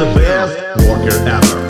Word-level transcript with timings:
the 0.00 0.06
best 0.14 0.56
worker 0.88 1.18
ever. 1.26 1.60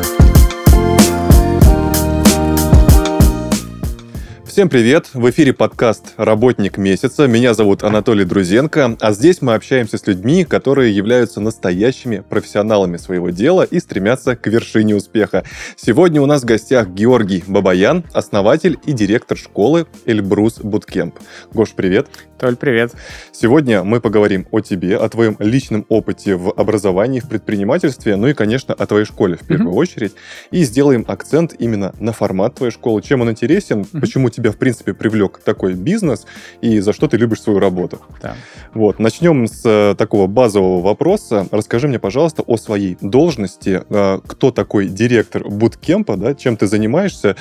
Всем 4.46 4.68
привет! 4.68 5.08
В 5.14 5.28
эфире 5.30 5.52
подкаст 5.52 6.14
«Работник 6.16 6.76
месяца». 6.76 7.26
Меня 7.26 7.54
зовут 7.54 7.82
Анатолий 7.82 8.24
Друзенко, 8.24 8.96
а 9.00 9.12
здесь 9.12 9.42
мы 9.42 9.54
общаемся 9.54 9.98
с 9.98 10.06
людьми, 10.06 10.44
которые 10.44 10.94
являются 10.94 11.40
настоящими 11.40 12.20
профессионалами 12.20 12.98
своего 12.98 13.30
дела 13.30 13.62
и 13.62 13.80
стремятся 13.80 14.36
к 14.36 14.46
вершине 14.46 14.94
успеха. 14.94 15.42
Сегодня 15.76 16.22
у 16.22 16.26
нас 16.26 16.42
в 16.42 16.46
гостях 16.46 16.88
Георгий 16.90 17.42
Бабаян, 17.48 18.04
основатель 18.12 18.78
и 18.86 18.92
директор 18.92 19.36
школы 19.36 19.86
Эльбрус 20.06 20.58
Буткемп. 20.60 21.16
Гош, 21.52 21.70
привет! 21.74 22.06
Толь, 22.40 22.56
привет. 22.56 22.92
Сегодня 23.32 23.84
мы 23.84 24.00
поговорим 24.00 24.46
о 24.50 24.60
тебе, 24.60 24.96
о 24.96 25.06
твоем 25.10 25.36
личном 25.40 25.84
опыте 25.90 26.36
в 26.36 26.50
образовании, 26.56 27.20
в 27.20 27.28
предпринимательстве, 27.28 28.16
ну 28.16 28.28
и, 28.28 28.32
конечно, 28.32 28.72
о 28.72 28.86
твоей 28.86 29.04
школе 29.04 29.36
в 29.36 29.40
первую 29.40 29.74
mm-hmm. 29.74 29.78
очередь. 29.78 30.14
И 30.50 30.64
сделаем 30.64 31.04
акцент 31.06 31.54
именно 31.58 31.94
на 32.00 32.14
формат 32.14 32.54
твоей 32.54 32.72
школы, 32.72 33.02
чем 33.02 33.20
он 33.20 33.30
интересен, 33.30 33.82
mm-hmm. 33.82 34.00
почему 34.00 34.30
тебя, 34.30 34.52
в 34.52 34.56
принципе, 34.56 34.94
привлек 34.94 35.40
такой 35.44 35.74
бизнес 35.74 36.24
и 36.62 36.78
за 36.80 36.94
что 36.94 37.08
ты 37.08 37.18
любишь 37.18 37.42
свою 37.42 37.58
работу. 37.58 38.00
Да. 38.22 38.34
Вот, 38.72 39.00
начнем 39.00 39.46
с 39.46 39.60
э, 39.66 39.94
такого 39.98 40.26
базового 40.26 40.80
вопроса. 40.80 41.46
Расскажи 41.50 41.88
мне, 41.88 41.98
пожалуйста, 41.98 42.40
о 42.40 42.56
своей 42.56 42.96
должности. 43.02 43.82
Э, 43.90 44.18
кто 44.26 44.50
такой 44.50 44.88
директор 44.88 45.46
буткемпа, 45.46 46.16
да, 46.16 46.34
чем 46.34 46.56
ты 46.56 46.66
занимаешься, 46.66 47.36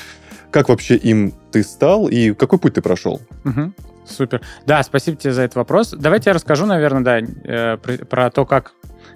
как 0.51 0.67
вообще 0.67 0.97
им 0.97 1.33
ты 1.51 1.63
стал 1.63 2.09
и 2.09 2.33
какой 2.33 2.59
путь 2.59 2.73
ты 2.73 2.81
прошел? 2.81 3.21
Угу. 3.45 3.71
Супер. 4.09 4.41
Да, 4.65 4.83
спасибо 4.83 5.17
тебе 5.17 5.33
за 5.33 5.43
этот 5.43 5.55
вопрос. 5.55 5.91
Давайте 5.91 6.29
я 6.29 6.33
расскажу, 6.33 6.65
наверное, 6.65 7.01
да, 7.01 7.19
э, 7.19 7.77
про, 7.77 8.31
то, 8.31 8.45
как 8.45 8.73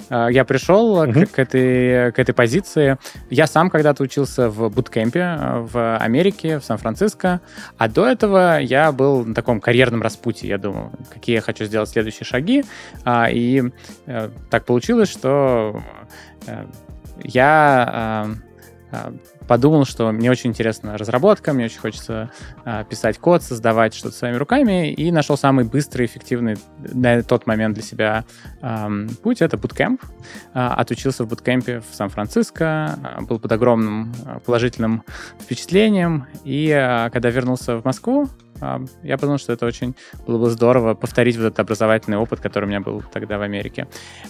э, 0.10 0.28
я 0.32 0.46
пришел 0.46 1.00
угу. 1.00 1.12
к, 1.12 1.32
к, 1.32 1.40
этой, 1.40 2.12
к 2.12 2.20
этой 2.20 2.34
позиции. 2.34 2.98
Я 3.30 3.48
сам 3.48 3.70
когда-то 3.70 4.04
учился 4.04 4.50
в 4.50 4.70
буткемпе 4.70 5.20
э, 5.20 5.68
в 5.72 5.98
Америке, 5.98 6.60
в 6.60 6.64
Сан-Франциско, 6.64 7.42
а 7.78 7.88
до 7.88 8.08
этого 8.08 8.60
я 8.60 8.92
был 8.92 9.26
на 9.26 9.34
таком 9.34 9.60
карьерном 9.60 10.02
распутье. 10.02 10.50
Я 10.50 10.58
думал, 10.58 10.92
какие 11.12 11.36
я 11.36 11.42
хочу 11.42 11.66
сделать 11.66 11.90
следующие 11.90 12.26
шаги. 12.26 12.64
А, 13.04 13.30
и 13.30 13.64
так 14.50 14.66
получилось, 14.66 15.10
что 15.10 15.82
я 17.24 18.28
подумал, 19.48 19.86
что 19.86 20.12
мне 20.12 20.32
очень 20.32 20.52
интересна 20.52 20.98
разработка, 20.98 21.54
мне 21.54 21.66
очень 21.66 21.80
хочется 21.80 22.32
э, 22.66 22.84
писать 22.90 23.18
код, 23.18 23.44
создавать 23.44 23.94
что-то 23.94 24.16
своими 24.16 24.36
руками, 24.38 24.92
и 24.92 25.12
нашел 25.12 25.38
самый 25.38 25.66
быстрый, 25.66 26.06
эффективный 26.06 26.58
на 26.80 27.24
тот 27.24 27.48
момент 27.48 27.76
для 27.76 27.84
себя 27.84 28.26
э, 28.62 29.08
путь. 29.22 29.42
Это 29.42 29.58
Bootcamp. 29.58 30.00
Э, 30.54 30.68
отучился 30.68 31.26
в 31.26 31.28
Bootcamp 31.28 31.84
в 31.90 31.96
Сан-Франциско, 31.96 32.98
э, 33.04 33.22
был 33.22 33.40
под 33.40 33.52
огромным 33.52 34.14
положительным 34.46 35.04
впечатлением, 35.40 36.28
и 36.44 36.68
э, 36.70 37.10
когда 37.12 37.30
вернулся 37.30 37.78
в 37.78 37.86
Москву, 37.86 38.30
я 39.04 39.18
подумал, 39.18 39.38
что 39.38 39.54
это 39.54 39.66
очень 39.66 39.96
было 40.26 40.38
бы 40.38 40.50
здорово 40.50 40.94
повторить 40.94 41.38
вот 41.38 41.46
этот 41.46 41.60
образовательный 41.60 42.18
опыт, 42.18 42.40
который 42.40 42.66
у 42.66 42.68
меня 42.68 42.80
был 42.80 43.04
тогда 43.12 43.38
в 43.38 43.42
Америке. 43.42 43.88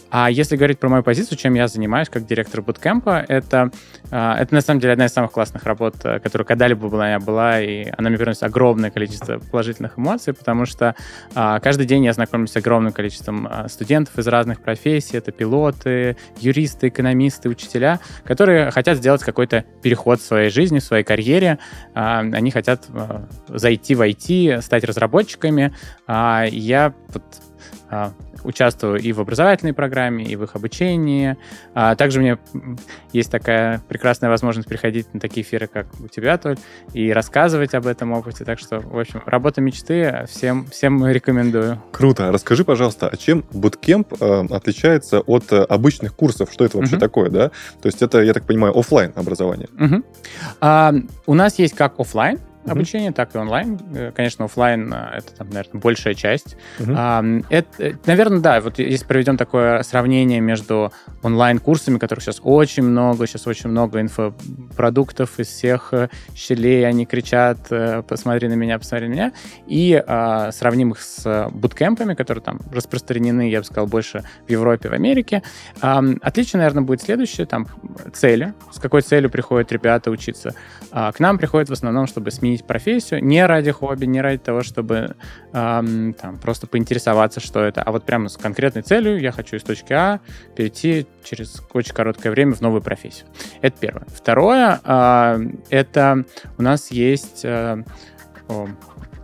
А 0.10 0.30
если 0.30 0.56
говорить 0.56 0.80
про 0.80 0.90
мою 0.90 1.04
позицию, 1.04 1.38
чем 1.38 1.54
я 1.54 1.68
занимаюсь 1.68 2.10
как 2.10 2.26
директор 2.26 2.62
буткемпа, 2.62 3.26
это, 3.28 3.72
а, 4.12 4.38
это 4.38 4.54
на 4.54 4.62
самом 4.62 4.80
деле 4.80 4.94
одна 4.94 5.06
из 5.06 5.14
самых 5.14 5.32
классных 5.32 5.64
работ, 5.64 5.96
э, 6.04 6.20
которая 6.20 6.46
когда-либо 6.46 6.88
была, 6.90 7.20
была, 7.20 7.62
и 7.62 7.92
она 7.98 8.10
мне 8.10 8.18
приносит 8.18 8.44
огромное 8.44 8.92
количество 8.92 9.40
положительных 9.40 9.98
эмоций, 9.98 10.34
потому 10.34 10.66
что 10.66 10.96
а, 11.36 11.60
каждый 11.60 11.86
день 11.86 12.06
я 12.06 12.14
знакомлюсь 12.14 12.52
с 12.52 12.56
огромным 12.58 12.94
количеством 12.94 13.48
а, 13.50 13.68
студентов 13.68 14.18
из 14.18 14.28
разных 14.28 14.62
профессий, 14.62 15.18
это 15.18 15.32
пилоты, 15.32 16.18
юристы, 16.40 16.90
экономисты, 16.90 17.50
учителя, 17.50 18.00
которые 18.24 18.72
хотят 18.72 18.98
сделать 18.98 19.24
какой-то 19.24 19.66
переход 19.82 20.20
в 20.20 20.26
своей 20.26 20.50
жизни, 20.50 20.80
в 20.80 20.84
своей 20.84 21.04
карьере, 21.04 21.60
они 21.94 22.52
хотят 22.52 22.88
зайти 23.48 23.96
в 23.96 24.02
IT, 24.02 24.23
идти, 24.24 24.58
стать 24.62 24.84
разработчиками. 24.84 25.74
А 26.08 26.46
я 26.50 26.94
вот, 27.10 27.24
а, 27.90 28.14
участвую 28.44 29.00
и 29.00 29.14
в 29.14 29.22
образовательной 29.22 29.74
программе, 29.74 30.26
и 30.26 30.36
в 30.36 30.44
их 30.44 30.56
обучении. 30.56 31.38
А 31.74 31.96
также 31.96 32.20
у 32.20 32.22
меня 32.22 32.38
есть 33.12 33.32
такая 33.32 33.82
прекрасная 33.88 34.30
возможность 34.30 34.68
приходить 34.68 35.14
на 35.14 35.20
такие 35.20 35.46
эфиры, 35.46 35.68
как 35.68 35.88
у 36.00 36.08
тебя, 36.08 36.38
Толь, 36.38 36.58
и 36.94 37.12
рассказывать 37.12 37.74
об 37.74 37.88
этом 37.88 38.12
опыте. 38.12 38.44
Так 38.46 38.60
что, 38.60 38.80
в 38.80 39.00
общем, 39.00 39.22
работа 39.26 39.62
мечты 39.62 40.26
всем, 40.30 40.66
всем 40.68 41.06
рекомендую. 41.08 41.82
Круто. 41.92 42.32
Расскажи, 42.32 42.66
пожалуйста, 42.66 43.08
а 43.08 43.18
чем 43.18 43.46
Bootcamp 43.54 44.18
э, 44.20 44.54
отличается 44.54 45.22
от 45.22 45.52
э, 45.54 45.64
обычных 45.64 46.16
курсов? 46.16 46.52
Что 46.52 46.66
это 46.66 46.78
вообще 46.78 46.96
uh-huh. 46.96 47.00
такое, 47.00 47.30
да? 47.30 47.50
То 47.82 47.88
есть 47.88 48.02
это, 48.02 48.22
я 48.22 48.34
так 48.34 48.46
понимаю, 48.46 48.78
офлайн 48.78 49.14
образование. 49.16 49.70
Uh-huh. 49.78 50.04
А, 50.62 50.94
у 51.26 51.34
нас 51.34 51.60
есть 51.60 51.76
как 51.76 52.00
офлайн, 52.00 52.40
обучение, 52.66 53.12
mm-hmm. 53.12 53.14
так 53.14 53.36
и 53.36 53.38
онлайн. 53.38 53.80
Э, 53.94 54.12
конечно, 54.16 54.46
офлайн 54.46 54.94
э, 54.94 55.18
это, 55.18 55.36
там, 55.36 55.50
наверное, 55.50 55.82
большая 55.82 56.14
часть. 56.14 56.56
Mm-hmm. 56.80 57.46
Это, 57.50 57.98
наверное, 58.06 58.40
да, 58.40 58.62
вот 58.62 58.80
если 58.80 59.06
проведем 59.06 59.38
такое 59.38 59.84
сравнение 59.84 60.40
между 60.40 60.92
онлайн-курсами, 61.22 61.98
которых 61.98 62.24
сейчас 62.24 62.40
очень 62.44 62.84
много, 62.84 63.28
сейчас 63.28 63.48
очень 63.48 63.70
много 63.70 64.02
инфопродуктов 64.02 65.40
из 65.40 65.48
всех 65.48 65.90
э, 65.94 66.10
щелей, 66.36 66.88
они 66.88 67.06
кричат, 67.06 67.70
посмотри 68.08 68.48
на 68.48 68.54
меня, 68.54 68.80
посмотри 68.80 69.08
на 69.08 69.12
меня, 69.14 69.34
и 69.68 70.02
а, 70.06 70.52
сравним 70.52 70.92
их 70.92 71.02
с 71.02 71.50
буткемпами, 71.52 72.14
которые 72.14 72.44
там 72.44 72.60
распространены, 72.72 73.50
я 73.50 73.60
бы 73.60 73.66
сказал, 73.66 73.88
больше 73.88 74.24
в 74.48 74.52
Европе, 74.52 74.90
в 74.90 74.94
Америке. 74.94 75.42
А, 75.82 76.04
отличие, 76.22 76.60
наверное, 76.60 76.84
будет 76.84 77.02
следующее, 77.02 77.46
там, 77.46 77.68
цели, 78.14 78.54
с 78.72 78.80
какой 78.80 79.02
целью 79.02 79.30
приходят 79.30 79.72
ребята 79.72 80.12
учиться. 80.12 80.54
А, 80.92 81.12
к 81.12 81.20
нам 81.20 81.38
приходят 81.38 81.70
в 81.70 81.74
основном, 81.74 82.08
чтобы 82.08 82.32
сменить 82.32 82.53
сменить 82.54 82.66
профессию 82.66 83.24
не 83.24 83.46
ради 83.46 83.72
хобби, 83.72 84.06
не 84.06 84.22
ради 84.22 84.38
того, 84.38 84.62
чтобы 84.62 85.16
эм, 85.54 86.14
там, 86.14 86.38
просто 86.38 86.68
поинтересоваться, 86.68 87.40
что 87.40 87.62
это, 87.62 87.82
а 87.82 87.92
вот 87.92 88.06
прямо 88.06 88.30
с 88.30 88.38
конкретной 88.38 88.84
целью 88.84 89.20
я 89.20 89.32
хочу 89.32 89.58
из 89.58 89.64
точки 89.64 89.94
А 89.94 90.20
перейти 90.56 91.08
через 91.24 91.62
очень 91.74 91.94
короткое 91.94 92.32
время 92.32 92.54
в 92.54 92.62
новую 92.62 92.82
профессию. 92.82 93.28
Это 93.62 93.78
первое. 93.80 94.06
Второе, 94.08 94.80
э, 94.84 95.40
это 95.70 96.26
у 96.58 96.62
нас 96.62 96.92
есть 96.92 97.42
э, 97.44 97.84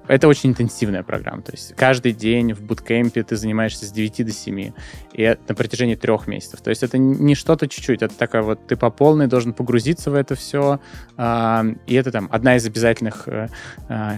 это 0.10 0.28
очень 0.28 0.50
интенсивная 0.50 1.04
программа. 1.04 1.44
То 1.44 1.52
есть 1.52 1.76
каждый 1.76 2.14
день 2.14 2.54
в 2.54 2.62
буткемпе 2.64 3.22
ты 3.22 3.36
занимаешься 3.36 3.86
с 3.86 3.92
9 3.92 4.26
до 4.26 4.32
7. 4.32 4.72
И 5.14 5.38
на 5.48 5.56
протяжении 5.56 5.96
трех 5.96 6.28
месяцев. 6.28 6.62
То 6.62 6.72
есть 6.72 6.82
это 6.82 6.98
не 6.98 7.36
что-то 7.36 7.68
чуть-чуть. 7.68 8.02
Это 8.02 8.16
такая 8.16 8.42
вот 8.42 8.66
ты 8.66 8.76
по 8.76 8.90
полной 8.90 9.28
должен 9.28 9.54
погрузиться 9.54 10.10
в 10.10 10.16
это 10.16 10.34
все. 10.34 10.80
А, 11.16 11.64
и 11.86 11.94
это 11.94 12.12
там 12.12 12.28
одна 12.32 12.56
из 12.56 12.66
обязательных 12.66 13.28
э, 13.28 13.50
а, 13.88 14.16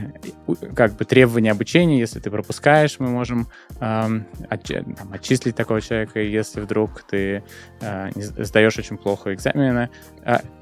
как 0.75 0.95
бы 0.95 1.03
требований 1.03 1.49
обучения. 1.49 1.99
Если 1.99 2.19
ты 2.19 2.31
пропускаешь, 2.31 2.97
мы 2.99 3.09
можем 3.09 3.47
там, 3.79 4.25
отчислить 4.49 5.55
такого 5.55 5.81
человека, 5.81 6.21
если 6.21 6.61
вдруг 6.61 7.03
ты 7.03 7.43
а, 7.81 8.09
сдаешь 8.15 8.77
очень 8.77 8.97
плохо 8.97 9.33
экзамены. 9.33 9.89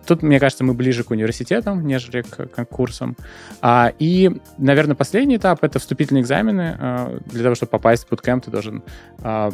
Тут, 0.07 0.23
мне 0.23 0.40
кажется, 0.40 0.63
мы 0.63 0.73
ближе 0.73 1.03
к 1.03 1.11
университетам, 1.11 1.85
нежели 1.85 2.22
к 2.22 2.47
конкурсам. 2.47 3.16
И, 4.00 4.31
наверное, 4.57 4.96
последний 4.96 5.19
последний 5.19 5.35
этап— 5.35 5.59
это 5.66 5.80
вступительные 5.80 6.22
экзамены. 6.22 6.78
Э, 6.80 7.19
для 7.25 7.44
того, 7.44 7.56
чтобы 7.56 7.72
попасть 7.72 8.07
в 8.07 8.12
bootcamp, 8.13 8.40
ты 8.40 8.52
должен 8.52 8.84
э, 9.22 9.52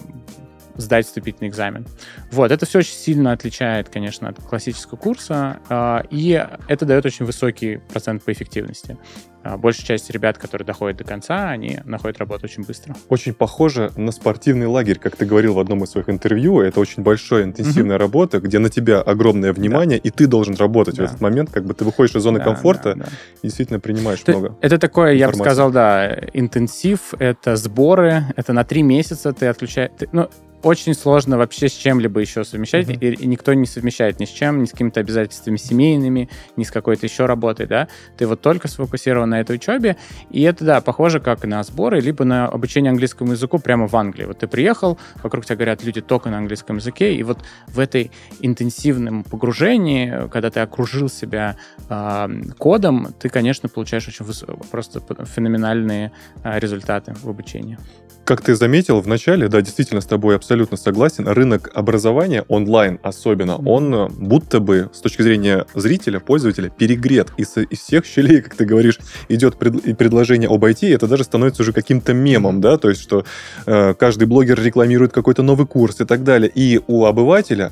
сдать 0.78 1.06
вступительный 1.06 1.50
экзамен. 1.50 1.86
Вот, 2.32 2.52
это 2.52 2.66
все 2.66 2.80
очень 2.80 2.94
сильно 2.94 3.32
отличает, 3.32 3.90
конечно, 3.90 4.30
от 4.30 4.40
классического 4.42 4.98
курса, 4.98 5.60
э, 5.70 6.02
и 6.12 6.46
это 6.68 6.86
дает 6.86 7.06
очень 7.06 7.26
высокий 7.26 7.78
процент 7.78 8.24
по 8.24 8.32
эффективности. 8.32 8.98
А, 9.46 9.58
большая 9.58 9.86
часть 9.86 10.10
ребят, 10.10 10.40
которые 10.40 10.66
доходят 10.66 10.98
до 10.98 11.04
конца, 11.04 11.50
они 11.50 11.78
находят 11.86 12.18
работу 12.18 12.46
очень 12.46 12.64
быстро. 12.64 12.96
Очень 13.10 13.36
похоже 13.36 13.92
на 13.96 14.12
спортивный 14.12 14.66
лагерь, 14.66 14.98
как 14.98 15.16
ты 15.16 15.28
говорил 15.28 15.54
в 15.54 15.60
одном 15.60 15.84
из 15.84 15.92
своих 15.92 16.10
интервью. 16.10 16.62
Это 16.62 16.80
очень 16.80 17.04
большая 17.04 17.44
интенсивная 17.44 17.98
mm-hmm. 17.98 18.00
работа, 18.00 18.40
где 18.40 18.58
на 18.58 18.72
тебя 18.72 19.02
огромное 19.02 19.54
внимание, 19.54 20.00
да. 20.00 20.10
и 20.10 20.12
ты 20.12 20.26
должен 20.26 20.56
работать 20.56 20.96
да. 20.96 21.04
в 21.04 21.06
этот 21.06 21.22
момент, 21.22 21.52
как 21.52 21.64
бы 21.64 21.76
ты 21.76 21.86
выходишь 21.86 22.16
из 22.16 22.24
зоны 22.24 22.40
да, 22.40 22.46
комфорта 22.46 22.96
да, 22.96 23.04
да. 23.04 23.10
и 23.44 23.48
действительно 23.48 23.80
принимаешь 23.80 24.22
это, 24.24 24.32
много. 24.32 24.58
Это 24.62 24.80
такое, 24.80 25.14
информации. 25.14 25.20
я 25.20 25.30
бы 25.30 25.36
сказал, 25.36 25.72
да, 25.72 26.20
интенсив, 26.34 27.14
это 27.20 27.56
сборы, 27.56 28.24
это 28.36 28.52
на 28.52 28.64
три 28.64 28.82
месяца 28.82 29.32
ты 29.32 29.46
отключаешь. 29.46 29.92
Ну, 30.12 30.28
очень 30.66 30.96
сложно 30.96 31.38
вообще 31.38 31.70
с 31.70 31.74
чем-либо 31.74 32.20
еще 32.20 32.44
совмещать, 32.44 32.88
mm-hmm. 32.88 33.14
и, 33.14 33.24
и 33.24 33.28
никто 33.28 33.54
не 33.54 33.68
совмещает 33.68 34.20
ни 34.20 34.26
с 34.26 34.30
чем, 34.30 34.64
ни 34.64 34.66
с 34.66 34.72
какими-то 34.72 35.00
обязательствами 35.00 35.58
семейными, 35.58 36.28
ни 36.58 36.64
с 36.64 36.72
какой-то 36.72 37.06
еще 37.06 37.28
работой, 37.28 37.68
да. 37.68 37.88
Ты 38.18 38.26
вот 38.26 38.42
только 38.42 38.68
сфокусирован 38.68 39.30
на 39.30 39.42
этой 39.42 39.58
учебе, 39.58 39.96
и 40.32 40.42
это, 40.42 40.66
да, 40.66 40.82
похоже 40.82 41.20
как 41.20 41.46
на 41.46 41.64
сборы, 41.64 42.00
либо 42.00 42.26
на 42.26 42.48
обучение 42.48 42.90
английскому 42.90 43.34
языку 43.34 43.60
прямо 43.60 43.88
в 43.88 43.96
Англии. 43.96 44.26
Вот 44.26 44.40
ты 44.40 44.48
приехал, 44.48 44.98
вокруг 45.22 45.46
тебя 45.46 45.56
говорят 45.56 45.84
люди 45.84 46.02
только 46.02 46.32
на 46.32 46.40
английском 46.40 46.78
языке, 46.78 47.14
и 47.14 47.22
вот 47.22 47.38
в 47.68 47.80
этой 47.80 48.10
интенсивном 48.40 49.24
погружении, 49.24 50.28
когда 50.30 50.50
ты 50.50 50.62
окружил 50.62 51.10
себя 51.10 51.58
э, 51.90 52.28
кодом, 52.58 53.14
ты, 53.20 53.30
конечно, 53.30 53.70
получаешь 53.70 54.08
очень 54.08 54.26
выс- 54.26 54.66
просто 54.72 55.00
феноменальные 55.26 56.12
э, 56.44 56.60
результаты 56.60 57.14
в 57.22 57.30
обучении. 57.30 57.78
как 58.26 58.42
ты 58.42 58.56
заметил 58.56 59.00
в 59.02 59.08
начале, 59.08 59.48
да, 59.48 59.62
действительно 59.62 60.02
с 60.02 60.06
тобой 60.06 60.36
абсолютно 60.36 60.55
согласен, 60.76 61.28
рынок 61.28 61.70
образования 61.74 62.44
онлайн 62.48 63.00
особенно, 63.04 63.58
он 63.58 63.94
э, 63.94 64.08
будто 64.10 64.60
бы 64.60 64.90
с 64.94 65.00
точки 65.00 65.22
зрения 65.22 65.66
зрителя, 65.74 66.20
пользователя 66.20 66.70
перегрет. 66.70 67.32
Из, 67.38 67.58
из 67.58 67.80
всех 67.80 68.06
щелей, 68.06 68.42
как 68.42 68.56
ты 68.56 68.66
говоришь, 68.66 69.00
идет 69.30 69.58
пред, 69.58 69.98
предложение 69.98 70.50
об 70.50 70.64
IT, 70.64 70.94
это 70.94 71.08
даже 71.08 71.24
становится 71.24 71.62
уже 71.62 71.74
каким-то 71.74 72.14
мемом, 72.14 72.62
да, 72.62 72.78
то 72.78 72.90
есть 72.90 73.02
что 73.02 73.26
э, 73.66 73.94
каждый 73.94 74.28
блогер 74.28 74.62
рекламирует 74.62 75.12
какой-то 75.12 75.44
новый 75.44 75.68
курс 75.68 76.02
и 76.02 76.06
так 76.06 76.24
далее. 76.24 76.52
И 76.54 76.82
у 76.88 77.06
обывателя 77.06 77.72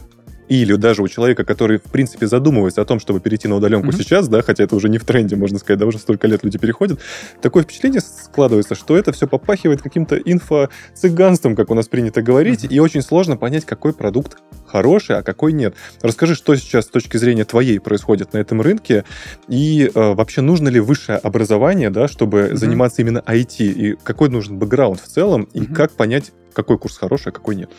или 0.61 0.75
даже 0.75 1.01
у 1.01 1.07
человека, 1.07 1.44
который, 1.44 1.77
в 1.77 1.83
принципе, 1.83 2.27
задумывается 2.27 2.81
о 2.81 2.85
том, 2.85 3.00
чтобы 3.00 3.19
перейти 3.19 3.47
на 3.47 3.55
удаленку 3.55 3.89
mm-hmm. 3.89 3.97
сейчас, 3.97 4.27
да, 4.27 4.41
хотя 4.41 4.63
это 4.63 4.75
уже 4.75 4.89
не 4.89 4.97
в 4.97 5.05
тренде, 5.05 5.35
можно 5.35 5.57
сказать, 5.57 5.79
да, 5.79 5.85
уже 5.85 5.97
столько 5.97 6.27
лет 6.27 6.44
люди 6.44 6.57
переходят, 6.57 7.00
такое 7.41 7.63
впечатление 7.63 8.01
складывается, 8.01 8.75
что 8.75 8.97
это 8.97 9.11
все 9.11 9.27
попахивает 9.27 9.81
каким-то 9.81 10.17
инфо-цыганством, 10.17 11.55
как 11.55 11.71
у 11.71 11.73
нас 11.73 11.88
принято 11.88 12.21
говорить, 12.21 12.65
mm-hmm. 12.65 12.73
и 12.73 12.79
очень 12.79 13.01
сложно 13.01 13.38
понять, 13.38 13.65
какой 13.65 13.94
продукт 13.94 14.38
хороший, 14.67 15.17
а 15.17 15.23
какой 15.23 15.53
нет. 15.53 15.75
Расскажи, 16.01 16.35
что 16.35 16.56
сейчас 16.56 16.85
с 16.85 16.89
точки 16.89 17.17
зрения 17.17 17.45
твоей 17.45 17.79
происходит 17.79 18.33
на 18.33 18.38
этом 18.38 18.61
рынке, 18.61 19.06
и 19.47 19.89
э, 19.94 20.13
вообще 20.13 20.41
нужно 20.41 20.69
ли 20.69 20.79
высшее 20.79 21.17
образование, 21.17 21.89
да, 21.89 22.07
чтобы 22.07 22.39
mm-hmm. 22.39 22.56
заниматься 22.56 23.01
именно 23.01 23.23
IT, 23.25 23.57
и 23.59 23.95
какой 24.03 24.29
нужен 24.29 24.57
бэкграунд 24.57 24.99
в 24.99 25.07
целом, 25.07 25.47
и 25.53 25.61
mm-hmm. 25.61 25.73
как 25.73 25.91
понять, 25.91 26.31
какой 26.53 26.77
курс 26.77 26.97
хороший, 26.97 27.29
а 27.29 27.31
какой 27.31 27.56
нет? 27.56 27.71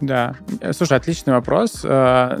Да. 0.00 0.34
Слушай, 0.72 0.98
отличный 0.98 1.32
вопрос. 1.32 1.80
Э, 1.84 2.38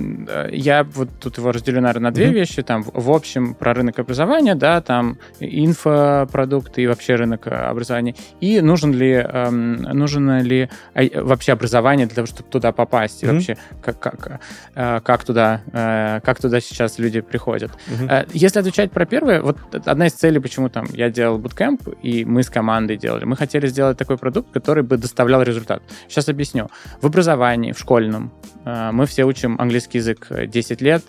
я 0.52 0.84
вот 0.84 1.08
тут 1.20 1.38
его 1.38 1.50
разделю, 1.50 1.80
наверное, 1.80 2.10
на 2.10 2.12
две 2.12 2.26
mm-hmm. 2.26 2.32
вещи. 2.32 2.62
Там, 2.62 2.84
в 2.84 3.10
общем, 3.10 3.54
про 3.54 3.74
рынок 3.74 3.98
образования, 3.98 4.54
да, 4.54 4.80
там 4.80 5.18
инфопродукты 5.40 6.82
и 6.82 6.86
вообще 6.86 7.16
рынок 7.16 7.46
образования. 7.46 8.14
И 8.40 8.60
нужен 8.60 8.92
ли, 8.92 9.12
эм, 9.12 9.76
нужно 9.82 10.40
ли 10.40 10.70
вообще 10.94 11.52
образование 11.52 12.06
для 12.06 12.14
того, 12.14 12.26
чтобы 12.26 12.48
туда 12.48 12.72
попасть? 12.72 13.22
И 13.22 13.26
mm-hmm. 13.26 13.32
вообще, 13.32 13.56
как, 13.82 13.98
как, 13.98 14.40
э, 14.74 15.00
как, 15.00 15.24
туда, 15.24 15.62
э, 15.72 16.20
как 16.22 16.40
туда 16.40 16.60
сейчас 16.60 16.98
люди 16.98 17.20
приходят? 17.20 17.72
Mm-hmm. 17.88 18.30
Если 18.34 18.60
отвечать 18.60 18.92
про 18.92 19.04
первое, 19.04 19.42
вот 19.42 19.58
одна 19.72 20.06
из 20.06 20.12
целей, 20.12 20.38
почему 20.38 20.68
там 20.68 20.86
я 20.92 21.10
делал 21.10 21.38
буткемп, 21.38 21.88
и 22.02 22.24
мы 22.24 22.44
с 22.44 22.50
командой 22.50 22.96
делали, 22.96 23.24
мы 23.24 23.36
хотели 23.36 23.66
сделать 23.66 23.98
такой 23.98 24.16
продукт, 24.16 24.52
который 24.52 24.84
бы 24.84 24.96
доставлял 24.96 25.42
результат. 25.42 25.82
Сейчас 26.08 26.28
объясню. 26.28 26.68
В 27.00 27.06
образовании 27.06 27.47
образовании, 27.48 27.72
в 27.72 27.78
школьном. 27.78 28.30
А, 28.64 28.92
мы 28.92 29.06
все 29.06 29.24
учим 29.24 29.56
английский 29.58 29.98
язык 29.98 30.28
10 30.30 30.80
лет, 30.82 31.02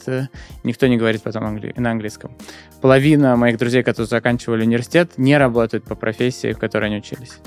никто 0.63 0.88
не 0.88 0.97
говорит 0.97 1.24
потом 1.24 1.59
на 1.75 1.91
английском. 1.91 2.31
Половина 2.81 3.36
моих 3.36 3.57
друзей, 3.57 3.83
которые 3.83 4.07
заканчивали 4.07 4.63
университет, 4.63 5.12
не 5.18 5.38
работают 5.38 5.83
по 5.83 5.95
профессии, 5.95 6.53
в 6.53 6.59
которой 6.59 6.86
они 6.86 6.97
учились. 6.97 7.39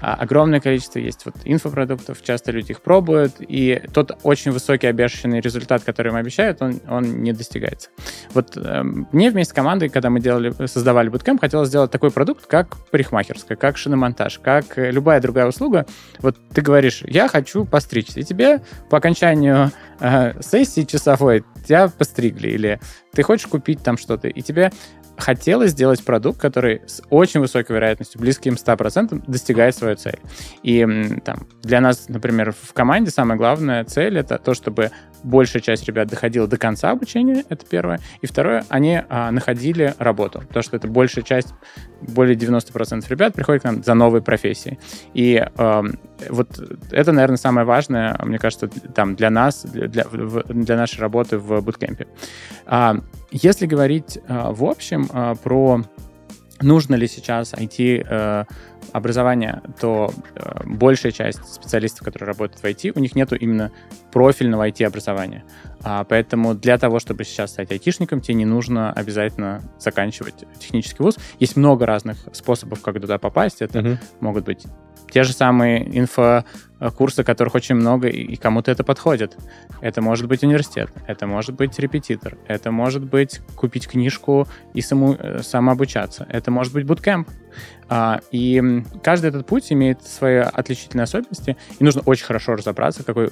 А, 0.00 0.14
огромное 0.14 0.60
количество 0.60 0.98
есть 0.98 1.24
вот 1.24 1.34
инфопродуктов, 1.44 2.22
часто 2.22 2.52
люди 2.52 2.72
их 2.72 2.80
пробуют, 2.80 3.34
и 3.40 3.82
тот 3.92 4.18
очень 4.22 4.50
высокий 4.50 4.86
обещанный 4.86 5.40
результат, 5.40 5.84
который 5.84 6.08
им 6.08 6.16
обещают, 6.16 6.62
он, 6.62 6.80
он 6.88 7.22
не 7.22 7.32
достигается. 7.32 7.90
Вот 8.32 8.56
э, 8.56 8.82
мне 8.82 9.30
вместе 9.30 9.50
с 9.50 9.54
командой, 9.54 9.88
когда 9.88 10.10
мы 10.10 10.20
делали, 10.20 10.54
создавали 10.66 11.08
буткемп, 11.08 11.40
хотелось 11.40 11.68
сделать 11.68 11.90
такой 11.90 12.10
продукт, 12.10 12.46
как 12.46 12.76
парикмахерская, 12.90 13.56
как 13.56 13.76
шиномонтаж, 13.76 14.38
как 14.38 14.76
любая 14.76 15.20
другая 15.20 15.46
услуга. 15.46 15.86
Вот 16.20 16.36
ты 16.52 16.62
говоришь, 16.62 17.02
я 17.06 17.28
хочу 17.28 17.64
постричься, 17.64 18.20
и 18.20 18.24
тебе 18.24 18.60
по 18.88 18.98
окончанию 18.98 19.70
э, 20.00 20.40
сессии 20.42 20.82
часовой 20.82 21.44
тебя 21.66 21.88
постригли, 21.88 22.48
или 22.48 22.80
ты 23.12 23.22
хочешь 23.22 23.46
купить 23.46 23.82
там 23.82 23.98
что-то, 23.98 24.28
и 24.28 24.42
тебе 24.42 24.72
хотелось 25.20 25.70
сделать 25.70 26.04
продукт, 26.04 26.40
который 26.40 26.82
с 26.86 27.02
очень 27.10 27.40
высокой 27.40 27.76
вероятностью, 27.76 28.20
близким 28.20 28.54
100%, 28.54 29.22
достигает 29.26 29.76
свою 29.76 29.96
цель. 29.96 30.18
И 30.62 30.86
там, 31.24 31.46
для 31.62 31.80
нас, 31.80 32.08
например, 32.08 32.52
в 32.52 32.72
команде 32.72 33.10
самая 33.10 33.38
главная 33.38 33.84
цель— 33.84 34.18
это 34.20 34.38
то, 34.38 34.54
чтобы 34.54 34.90
большая 35.22 35.62
часть 35.62 35.86
ребят 35.86 36.08
доходила 36.08 36.46
до 36.46 36.56
конца 36.56 36.90
обучения, 36.90 37.44
это 37.48 37.64
первое. 37.66 38.00
И 38.20 38.26
второе, 38.26 38.64
они 38.68 39.00
а, 39.08 39.30
находили 39.30 39.94
работу, 39.98 40.40
потому 40.40 40.62
что 40.62 40.76
это 40.76 40.88
большая 40.88 41.24
часть, 41.24 41.54
более 42.00 42.36
90% 42.36 43.04
ребят 43.08 43.34
приходят 43.34 43.62
к 43.62 43.64
нам 43.64 43.82
за 43.82 43.94
новые 43.94 44.22
профессии. 44.22 44.78
И 45.14 45.42
а, 45.56 45.84
вот 46.28 46.60
это, 46.90 47.12
наверное, 47.12 47.36
самое 47.36 47.66
важное, 47.66 48.18
мне 48.24 48.38
кажется, 48.38 48.68
там 48.68 49.16
для 49.16 49.30
нас, 49.30 49.64
для, 49.64 50.04
для 50.04 50.76
нашей 50.76 51.00
работы 51.00 51.38
в 51.38 51.60
буткемпе. 51.60 52.06
А, 52.66 52.96
если 53.30 53.66
говорить 53.66 54.18
а, 54.28 54.52
в 54.52 54.64
общем 54.64 55.08
а, 55.12 55.34
про 55.34 55.82
нужно 56.60 56.94
ли 56.94 57.06
сейчас 57.06 57.52
IT 57.54 58.06
э, 58.08 58.44
образование, 58.92 59.62
то 59.80 60.10
э, 60.34 60.62
большая 60.64 61.12
часть 61.12 61.44
специалистов, 61.44 62.04
которые 62.04 62.26
работают 62.26 62.62
в 62.62 62.64
IT, 62.64 62.92
у 62.94 63.00
них 63.00 63.14
нету 63.14 63.36
именно 63.36 63.70
профильного 64.12 64.68
IT-образования. 64.68 65.44
А, 65.82 66.04
поэтому 66.04 66.54
для 66.54 66.78
того, 66.78 66.98
чтобы 66.98 67.24
сейчас 67.24 67.50
стать 67.50 67.70
айтишником, 67.72 68.20
тебе 68.20 68.34
не 68.34 68.44
нужно 68.44 68.92
обязательно 68.92 69.62
заканчивать 69.78 70.44
технический 70.58 71.02
вуз. 71.02 71.16
Есть 71.38 71.56
много 71.56 71.86
разных 71.86 72.18
способов, 72.32 72.82
как 72.82 73.00
туда 73.00 73.18
попасть. 73.18 73.62
Это 73.62 73.78
uh-huh. 73.78 73.98
могут 74.20 74.44
быть 74.44 74.66
те 75.10 75.24
же 75.24 75.32
самые 75.32 75.98
инфокурсы, 75.98 77.24
которых 77.24 77.54
очень 77.54 77.74
много, 77.74 78.08
и 78.08 78.36
кому-то 78.36 78.70
это 78.70 78.84
подходит. 78.84 79.36
Это 79.80 80.00
может 80.00 80.26
быть 80.26 80.42
университет, 80.42 80.90
это 81.06 81.26
может 81.26 81.54
быть 81.54 81.78
репетитор, 81.78 82.36
это 82.46 82.70
может 82.70 83.04
быть 83.04 83.40
купить 83.56 83.88
книжку 83.88 84.46
и 84.74 84.80
саму, 84.80 85.16
э, 85.18 85.42
самообучаться, 85.42 86.26
это 86.28 86.50
может 86.50 86.72
быть 86.72 86.84
буткемп. 86.84 87.28
А, 87.88 88.20
и 88.30 88.82
каждый 89.02 89.28
этот 89.28 89.46
путь 89.46 89.72
имеет 89.72 90.02
свои 90.02 90.36
отличительные 90.36 91.04
особенности, 91.04 91.56
и 91.78 91.84
нужно 91.84 92.02
очень 92.06 92.24
хорошо 92.24 92.54
разобраться, 92.54 93.02
какой 93.04 93.30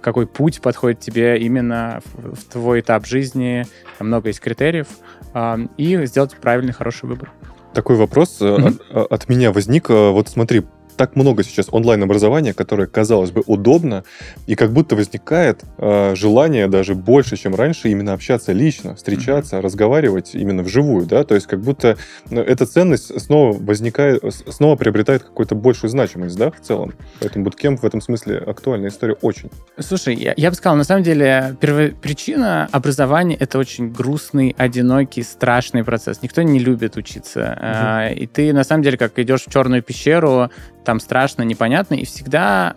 какой 0.00 0.26
путь 0.26 0.62
подходит 0.62 1.00
тебе 1.00 1.38
именно 1.38 2.00
в, 2.04 2.34
в 2.34 2.44
твой 2.44 2.80
этап 2.80 3.04
жизни, 3.06 3.66
там 3.98 4.06
много 4.06 4.28
есть 4.28 4.40
критериев, 4.40 4.86
э, 5.34 5.58
и 5.76 6.06
сделать 6.06 6.34
правильный, 6.36 6.72
хороший 6.72 7.08
выбор. 7.08 7.30
Такой 7.74 7.96
вопрос 7.96 8.40
mm-hmm. 8.40 8.92
от, 8.92 9.12
от 9.12 9.28
меня 9.28 9.52
возник. 9.52 9.88
Вот 9.88 10.28
смотри, 10.28 10.62
так 10.96 11.16
много 11.16 11.42
сейчас 11.42 11.68
онлайн-образования, 11.70 12.54
которое, 12.54 12.86
казалось 12.86 13.30
бы, 13.30 13.42
удобно, 13.46 14.04
и 14.46 14.54
как 14.54 14.72
будто 14.72 14.96
возникает 14.96 15.62
э, 15.78 16.14
желание 16.14 16.68
даже 16.68 16.94
больше, 16.94 17.36
чем 17.36 17.54
раньше, 17.54 17.88
именно 17.88 18.12
общаться 18.12 18.52
лично, 18.52 18.94
встречаться, 18.94 19.56
mm-hmm. 19.56 19.62
разговаривать 19.62 20.34
именно 20.34 20.62
вживую, 20.62 21.06
да, 21.06 21.24
то 21.24 21.34
есть 21.34 21.46
как 21.46 21.60
будто 21.60 21.96
ну, 22.30 22.40
эта 22.40 22.66
ценность 22.66 23.20
снова 23.20 23.56
возникает, 23.56 24.22
снова 24.48 24.76
приобретает 24.76 25.22
какую-то 25.22 25.54
большую 25.54 25.90
значимость, 25.90 26.36
да, 26.36 26.50
в 26.50 26.60
целом. 26.60 26.94
Поэтому 27.20 27.44
буткемп 27.44 27.82
в 27.82 27.86
этом 27.86 28.00
смысле 28.00 28.38
актуальная 28.38 28.90
история 28.90 29.16
очень. 29.22 29.50
Слушай, 29.78 30.14
я, 30.14 30.34
я 30.36 30.50
бы 30.50 30.56
сказал, 30.56 30.76
на 30.76 30.84
самом 30.84 31.02
деле, 31.02 31.56
первопричина 31.60 32.68
образования— 32.72 33.36
это 33.40 33.58
очень 33.58 33.92
грустный, 33.92 34.54
одинокий, 34.58 35.22
страшный 35.22 35.84
процесс. 35.84 36.22
Никто 36.22 36.42
не 36.42 36.58
любит 36.58 36.96
учиться. 36.96 37.58
Mm-hmm. 37.60 38.14
И 38.14 38.26
ты, 38.26 38.52
на 38.52 38.64
самом 38.64 38.82
деле, 38.82 38.98
как 38.98 39.18
идешь 39.18 39.44
в 39.46 39.50
черную 39.50 39.82
пещеру, 39.82 40.50
там 40.84 41.00
страшно, 41.00 41.42
непонятно, 41.42 41.94
и 41.94 42.04
всегда 42.04 42.74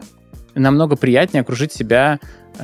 намного 0.53 0.95
приятнее 0.95 1.41
окружить 1.41 1.73
себя 1.73 2.19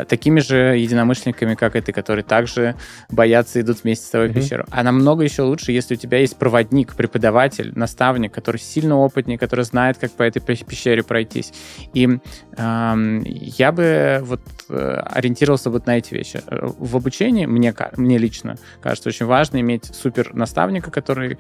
такими 0.07 0.39
же 0.39 0.77
единомышленниками, 0.77 1.55
как 1.55 1.75
и 1.75 1.81
ты, 1.81 1.91
которые 1.91 2.24
также 2.24 2.75
боятся, 3.10 3.62
идут 3.62 3.83
вместе 3.83 4.05
с 4.05 4.10
тобой 4.10 4.29
в 4.29 4.33
пещеру. 4.33 4.65
А 4.69 4.83
намного 4.83 5.24
еще 5.24 5.43
лучше, 5.43 5.71
если 5.71 5.95
у 5.95 5.98
тебя 5.98 6.19
есть 6.19 6.38
проводник, 6.38 6.95
преподаватель, 6.95 7.71
наставник, 7.75 8.33
который 8.33 8.57
сильно 8.57 8.98
опытнее, 8.98 9.38
который 9.38 9.65
знает, 9.65 9.98
как 9.98 10.12
по 10.12 10.24
этой 10.24 10.39
пещере 10.39 11.03
пройтись. 11.03 11.53
И 11.93 12.07
эм, 12.57 13.24
я 13.25 13.71
бы 13.71 14.19
вот 14.24 14.41
э, 14.69 15.01
ориентировался 15.05 15.69
вот 15.69 15.86
на 15.88 15.98
эти 15.98 16.13
вещи. 16.13 16.41
Э, 16.48 16.67
в 16.77 16.95
обучении 16.95 17.45
мне, 17.45 17.74
мне 17.98 18.17
лично 18.17 18.55
кажется 18.81 19.10
очень 19.10 19.25
важно 19.25 19.60
иметь 19.60 19.86
супер 19.93 20.33
наставника, 20.33 20.91
который 20.91 21.38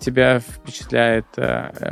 тебя 0.00 0.40
впечатляет, 0.40 1.26
э, 1.36 1.42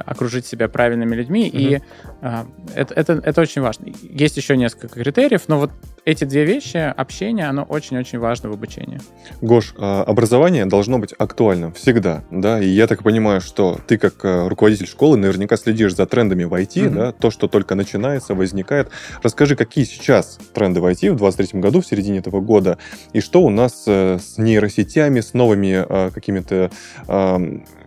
окружить 0.07 0.47
себя 0.47 0.69
правильными 0.69 1.15
людьми, 1.15 1.49
mm-hmm. 1.49 1.59
и 1.59 1.83
э, 2.23 2.45
это, 2.75 2.95
это, 2.95 3.13
это 3.25 3.41
очень 3.41 3.63
важно. 3.63 3.93
Есть 4.03 4.37
еще 4.37 4.57
несколько 4.57 5.01
критериев, 5.01 5.43
но 5.49 5.59
вот 5.59 5.71
эти 6.05 6.25
две 6.25 6.45
вещи, 6.45 6.77
общение, 6.77 7.47
оно 7.47 7.63
очень-очень 7.63 8.19
важно 8.19 8.51
в 8.51 8.53
обучении. 8.53 8.99
Гош, 9.41 9.75
а, 9.79 10.03
образование 10.03 10.67
должно 10.67 10.99
быть 10.99 11.15
актуальным 11.17 11.73
всегда, 11.73 12.25
да, 12.31 12.61
и 12.61 12.67
я 12.67 12.87
так 12.87 13.03
понимаю, 13.03 13.41
что 13.41 13.79
ты 13.87 13.99
как 13.99 14.25
э, 14.25 14.49
руководитель 14.49 14.87
школы 14.87 15.17
наверняка 15.17 15.57
следишь 15.57 15.95
за 15.95 16.07
трендами 16.07 16.45
в 16.45 16.55
IT, 16.55 16.75
mm-hmm. 16.75 16.91
да, 16.91 17.13
то, 17.13 17.31
что 17.31 17.47
только 17.47 17.75
начинается, 17.75 18.35
возникает. 18.35 18.91
Расскажи, 19.23 19.55
какие 19.55 19.85
сейчас 19.85 20.39
тренды 20.53 20.81
в 20.81 20.87
IT 20.87 21.13
в 21.13 21.17
2023 21.17 21.61
году, 21.61 21.81
в 21.81 21.87
середине 21.87 22.19
этого 22.19 22.41
года, 22.41 22.79
и 23.13 23.21
что 23.21 23.43
у 23.43 23.51
нас 23.51 23.85
э, 23.87 24.19
с 24.19 24.39
нейросетями, 24.39 25.21
с 25.21 25.35
новыми 25.35 25.85
а, 25.89 26.11
какими-то 26.11 26.71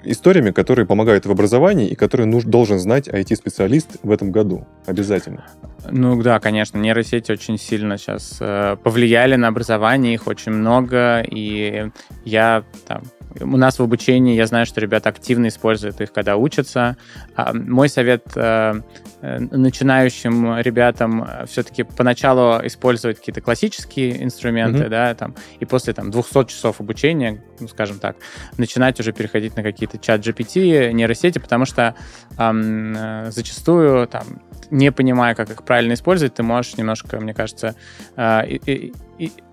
историями, 0.05 0.51
которые 0.51 0.85
помогают 0.85 1.25
в 1.25 1.31
образовании 1.31 1.87
и 1.87 1.95
которые 1.95 2.27
нуж, 2.27 2.43
должен 2.43 2.79
знать 2.79 3.07
IT-специалист 3.07 3.97
в 4.03 4.11
этом 4.11 4.31
году. 4.31 4.67
Обязательно. 4.85 5.45
Ну 5.89 6.21
да, 6.21 6.39
конечно, 6.39 6.77
нейросети 6.77 7.31
очень 7.31 7.57
сильно 7.57 7.97
сейчас 7.97 8.37
э, 8.39 8.77
повлияли 8.83 9.35
на 9.35 9.47
образование, 9.47 10.13
их 10.13 10.27
очень 10.27 10.51
много, 10.51 11.21
и 11.21 11.91
я 12.23 12.63
там 12.87 13.03
у 13.41 13.57
нас 13.57 13.79
в 13.79 13.83
обучении 13.83 14.35
я 14.35 14.47
знаю, 14.47 14.65
что 14.65 14.79
ребята 14.81 15.09
активно 15.09 15.47
используют 15.47 16.01
их, 16.01 16.11
когда 16.13 16.37
учатся. 16.37 16.97
А, 17.35 17.53
мой 17.53 17.89
совет 17.89 18.25
э, 18.35 18.81
э, 19.21 19.39
начинающим 19.39 20.59
ребятам 20.59 21.27
все-таки 21.47 21.83
поначалу 21.83 22.65
использовать 22.65 23.19
какие-то 23.19 23.41
классические 23.41 24.23
инструменты, 24.23 24.83
mm-hmm. 24.83 24.89
да, 24.89 25.15
там, 25.15 25.35
и 25.59 25.65
после 25.65 25.93
там 25.93 26.11
200 26.11 26.45
часов 26.45 26.79
обучения, 26.79 27.43
ну, 27.59 27.67
скажем 27.67 27.99
так, 27.99 28.17
начинать 28.57 28.99
уже 28.99 29.11
переходить 29.11 29.55
на 29.55 29.63
какие-то 29.63 29.97
чат 29.97 30.21
GPT, 30.21 30.91
нейросети, 30.91 31.39
потому 31.39 31.65
что 31.65 31.95
эм, 32.37 32.95
зачастую 33.31 34.07
там 34.07 34.41
не 34.71 34.91
понимая, 34.91 35.35
как 35.35 35.49
их 35.49 35.63
правильно 35.63 35.93
использовать, 35.93 36.35
ты 36.35 36.43
можешь 36.43 36.77
немножко, 36.77 37.19
мне 37.19 37.33
кажется, 37.33 37.75
э, 38.15 38.57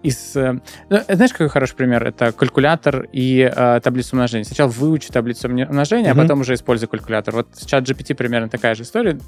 из... 0.02 0.37
Э, 0.37 0.61
ну, 0.88 1.00
знаешь, 1.09 1.33
какой 1.33 1.49
хороший 1.49 1.76
пример? 1.76 2.04
Это 2.07 2.33
калькулятор 2.33 3.07
и 3.12 3.50
э, 3.54 3.81
таблицу 3.83 4.16
умножения. 4.16 4.45
Сначала 4.45 4.69
выучи 4.69 5.11
таблицу 5.11 5.49
умножения, 5.49 6.11
mm-hmm. 6.11 6.19
а 6.19 6.23
потом 6.23 6.40
уже 6.40 6.54
используй 6.54 6.88
калькулятор. 6.88 7.35
Вот 7.35 7.49
с 7.52 7.64
чат 7.64 7.88
GPT 7.88 8.14
примерно 8.14 8.49
такая 8.49 8.75
же 8.75 8.83
история. 8.83 9.19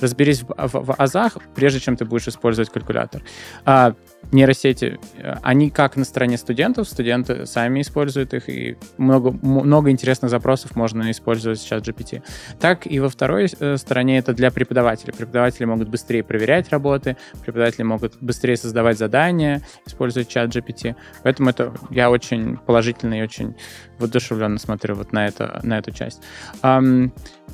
Разберись 0.00 0.42
в, 0.42 0.48
в, 0.48 0.86
в 0.86 0.94
азах, 0.96 1.36
прежде 1.54 1.80
чем 1.80 1.96
ты 1.96 2.04
будешь 2.04 2.28
использовать 2.28 2.70
калькулятор. 2.70 3.22
А, 3.64 3.94
нейросети, 4.32 4.98
э, 5.16 5.34
они 5.42 5.70
как 5.70 5.96
на 5.96 6.04
стороне 6.04 6.38
студентов, 6.38 6.88
студенты 6.88 7.46
сами 7.46 7.80
используют 7.80 8.34
их, 8.34 8.48
и 8.48 8.76
много, 8.98 9.32
много 9.42 9.90
интересных 9.90 10.30
запросов 10.30 10.76
можно 10.76 11.10
использовать 11.10 11.60
с 11.60 11.62
чат 11.62 11.86
GPT. 11.86 12.22
Так 12.60 12.86
и 12.86 13.00
во 13.00 13.08
второй 13.08 13.48
э, 13.58 13.76
стороне 13.76 14.18
это 14.18 14.32
для 14.32 14.50
преподавателей. 14.50 15.12
Преподаватели 15.12 15.64
могут 15.64 15.88
быстрее 15.88 16.22
проверять 16.22 16.70
работы, 16.70 17.16
преподаватели 17.42 17.82
могут 17.82 18.16
быстрее 18.20 18.56
создавать 18.56 18.98
задания, 18.98 19.62
используя 19.86 20.24
чат 20.24 20.54
GPT. 20.54 20.96
Поэтому 21.22 21.50
это 21.50 21.72
я 21.90 22.10
очень 22.10 22.56
положительно 22.56 23.18
и 23.18 23.22
очень 23.22 23.54
воодушевленно 23.98 24.58
смотрю 24.58 24.94
вот 24.94 25.12
на, 25.12 25.26
это, 25.26 25.60
на 25.62 25.78
эту 25.78 25.90
часть. 25.92 26.22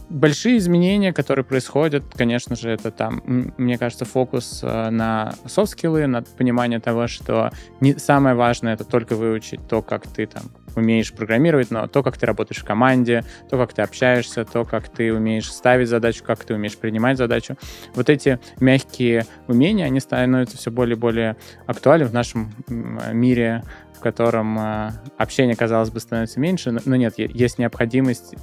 Большие 0.08 0.58
изменения, 0.58 1.12
которые 1.12 1.44
происходят, 1.44 2.04
конечно 2.14 2.54
же, 2.54 2.70
это 2.70 2.90
там, 2.90 3.22
мне 3.56 3.78
кажется, 3.78 4.04
фокус 4.04 4.60
э, 4.62 4.90
на 4.90 5.34
софт-скиллы, 5.46 6.06
на 6.06 6.22
понимание 6.22 6.80
того, 6.80 7.06
что 7.06 7.50
не, 7.80 7.94
самое 7.94 8.34
важное 8.34 8.74
это 8.74 8.84
только 8.84 9.16
выучить 9.16 9.66
то, 9.68 9.80
как 9.80 10.06
ты 10.06 10.26
там 10.26 10.44
умеешь 10.76 11.12
программировать, 11.12 11.70
но 11.70 11.86
то, 11.86 12.02
как 12.02 12.18
ты 12.18 12.26
работаешь 12.26 12.60
в 12.60 12.64
команде, 12.64 13.24
то, 13.50 13.58
как 13.58 13.72
ты 13.72 13.82
общаешься, 13.82 14.44
то, 14.44 14.64
как 14.64 14.88
ты 14.88 15.12
умеешь 15.12 15.50
ставить 15.50 15.88
задачу, 15.88 16.24
как 16.24 16.44
ты 16.44 16.54
умеешь 16.54 16.76
принимать 16.76 17.18
задачу. 17.18 17.56
Вот 17.94 18.08
эти 18.10 18.38
мягкие 18.60 19.26
умения, 19.48 19.86
они 19.86 20.00
становятся 20.00 20.56
все 20.56 20.70
более 20.70 20.96
и 20.96 20.98
более 20.98 21.36
актуальны 21.66 22.06
в 22.06 22.12
нашем 22.12 22.52
мире, 22.68 23.62
котором 24.02 24.58
э, 24.58 24.90
общение, 25.16 25.56
казалось 25.56 25.90
бы, 25.90 26.00
становится 26.00 26.40
меньше, 26.40 26.76
но 26.84 26.96
нет, 26.96 27.14
есть 27.16 27.58
необходимость 27.58 28.34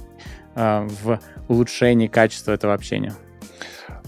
э, 0.54 0.88
в 1.02 1.20
улучшении 1.48 2.08
качества 2.08 2.52
этого 2.52 2.74
общения. 2.74 3.12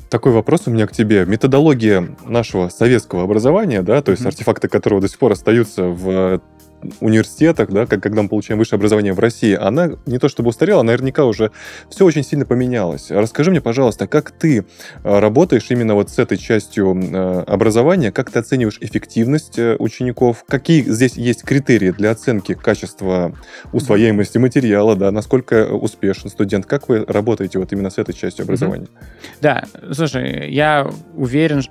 Такой 0.09 0.33
вопрос 0.33 0.63
у 0.67 0.71
меня 0.71 0.87
к 0.87 0.93
тебе. 0.93 1.25
Методология 1.25 2.07
нашего 2.27 2.69
советского 2.69 3.23
образования, 3.23 3.83
да, 3.83 4.03
то 4.03 4.11
есть 4.11 4.23
mm-hmm. 4.23 4.29
артефакты 4.29 4.69
которого 4.69 5.01
до 5.01 5.09
сих 5.09 5.19
пор 5.19 5.33
остаются 5.33 5.85
в 5.85 6.43
университетах, 7.01 7.71
да, 7.71 7.87
как, 7.87 8.03
когда 8.03 8.23
мы 8.23 8.29
получаем 8.29 8.59
высшее 8.59 8.79
образование 8.79 9.13
в 9.13 9.19
России, 9.19 9.55
она 9.55 9.93
не 10.07 10.19
то 10.19 10.29
чтобы 10.29 10.51
устарела, 10.51 10.81
а 10.81 10.85
наверняка 10.85 11.25
уже 11.25 11.51
все 11.91 12.05
очень 12.05 12.25
сильно 12.25 12.45
поменялось. 12.45 13.11
Расскажи 13.11 13.51
мне, 13.51 13.61
пожалуйста, 13.61 14.07
как 14.07 14.31
ты 14.31 14.59
э, 14.59 14.65
работаешь 15.19 15.67
именно 15.71 15.95
вот 15.95 16.11
с 16.11 16.19
этой 16.19 16.39
частью 16.39 16.95
э, 16.95 17.41
образования, 17.47 18.13
как 18.13 18.31
ты 18.31 18.39
оцениваешь 18.39 18.79
эффективность 18.81 19.59
э, 19.59 19.77
учеников, 19.79 20.45
какие 20.47 20.83
здесь 20.83 21.17
есть 21.17 21.43
критерии 21.43 21.91
для 21.91 22.11
оценки 22.11 22.55
качества 22.55 23.35
усвояемости 23.73 24.39
материала, 24.39 24.97
да, 24.97 25.11
насколько 25.11 25.67
успешен 25.67 26.31
студент, 26.31 26.67
как 26.67 26.89
вы 26.89 27.05
работаете 27.07 27.59
вот 27.59 27.73
именно 27.73 27.91
с 27.91 27.99
этой 27.99 28.15
частью 28.15 28.45
образования? 28.45 28.89
Да, 29.41 29.65
слушай, 29.93 30.51
я 30.51 30.89
уверен, 31.15 31.63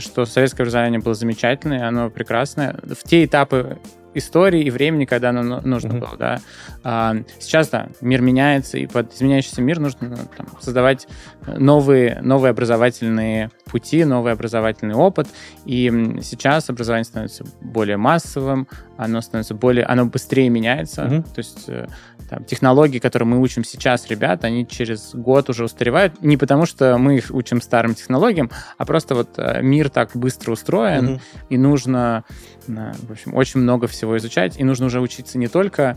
что 0.00 0.24
советское 0.24 0.62
образование 0.62 1.00
было 1.00 1.14
замечательное, 1.14 1.86
оно 1.86 2.10
прекрасное. 2.10 2.76
В 2.82 3.08
те 3.08 3.24
этапы 3.24 3.78
истории 4.14 4.62
и 4.62 4.70
времени, 4.70 5.04
когда 5.04 5.30
оно 5.30 5.60
нужно 5.60 5.92
mm-hmm. 5.92 5.98
было, 5.98 6.16
да. 6.18 6.40
А, 6.82 7.16
сейчас, 7.38 7.68
да, 7.68 7.88
мир 8.00 8.20
меняется, 8.20 8.78
и 8.78 8.86
под 8.86 9.14
изменяющийся 9.14 9.62
мир 9.62 9.78
нужно 9.78 10.08
ну, 10.08 10.16
там, 10.36 10.46
создавать 10.60 11.06
новые, 11.46 12.20
новые 12.22 12.50
образовательные 12.50 13.50
пути, 13.66 14.04
новый 14.04 14.32
образовательный 14.32 14.94
опыт, 14.94 15.28
и 15.64 15.88
сейчас 16.22 16.68
образование 16.70 17.04
становится 17.04 17.44
более 17.60 17.96
массовым, 17.96 18.66
оно 19.00 19.20
становится 19.22 19.54
более, 19.54 19.84
оно 19.84 20.06
быстрее 20.06 20.50
меняется, 20.50 21.02
mm-hmm. 21.02 21.22
то 21.22 21.38
есть 21.38 21.64
э, 21.68 21.86
там, 22.28 22.44
технологии, 22.44 22.98
которые 22.98 23.26
мы 23.26 23.40
учим 23.40 23.64
сейчас, 23.64 24.06
ребят, 24.08 24.44
они 24.44 24.66
через 24.66 25.14
год 25.14 25.48
уже 25.48 25.64
устаревают, 25.64 26.22
не 26.22 26.36
потому 26.36 26.66
что 26.66 26.98
мы 26.98 27.16
их 27.16 27.30
учим 27.30 27.62
старым 27.62 27.94
технологиям, 27.94 28.50
а 28.76 28.84
просто 28.84 29.14
вот 29.14 29.38
э, 29.38 29.62
мир 29.62 29.88
так 29.88 30.10
быстро 30.14 30.52
устроен, 30.52 31.08
mm-hmm. 31.08 31.20
и 31.48 31.58
нужно, 31.58 32.24
в 32.66 33.10
общем, 33.10 33.34
очень 33.34 33.60
много 33.60 33.86
всего 33.86 34.18
изучать, 34.18 34.58
и 34.58 34.64
нужно 34.64 34.86
уже 34.86 35.00
учиться 35.00 35.38
не 35.38 35.48
только 35.48 35.96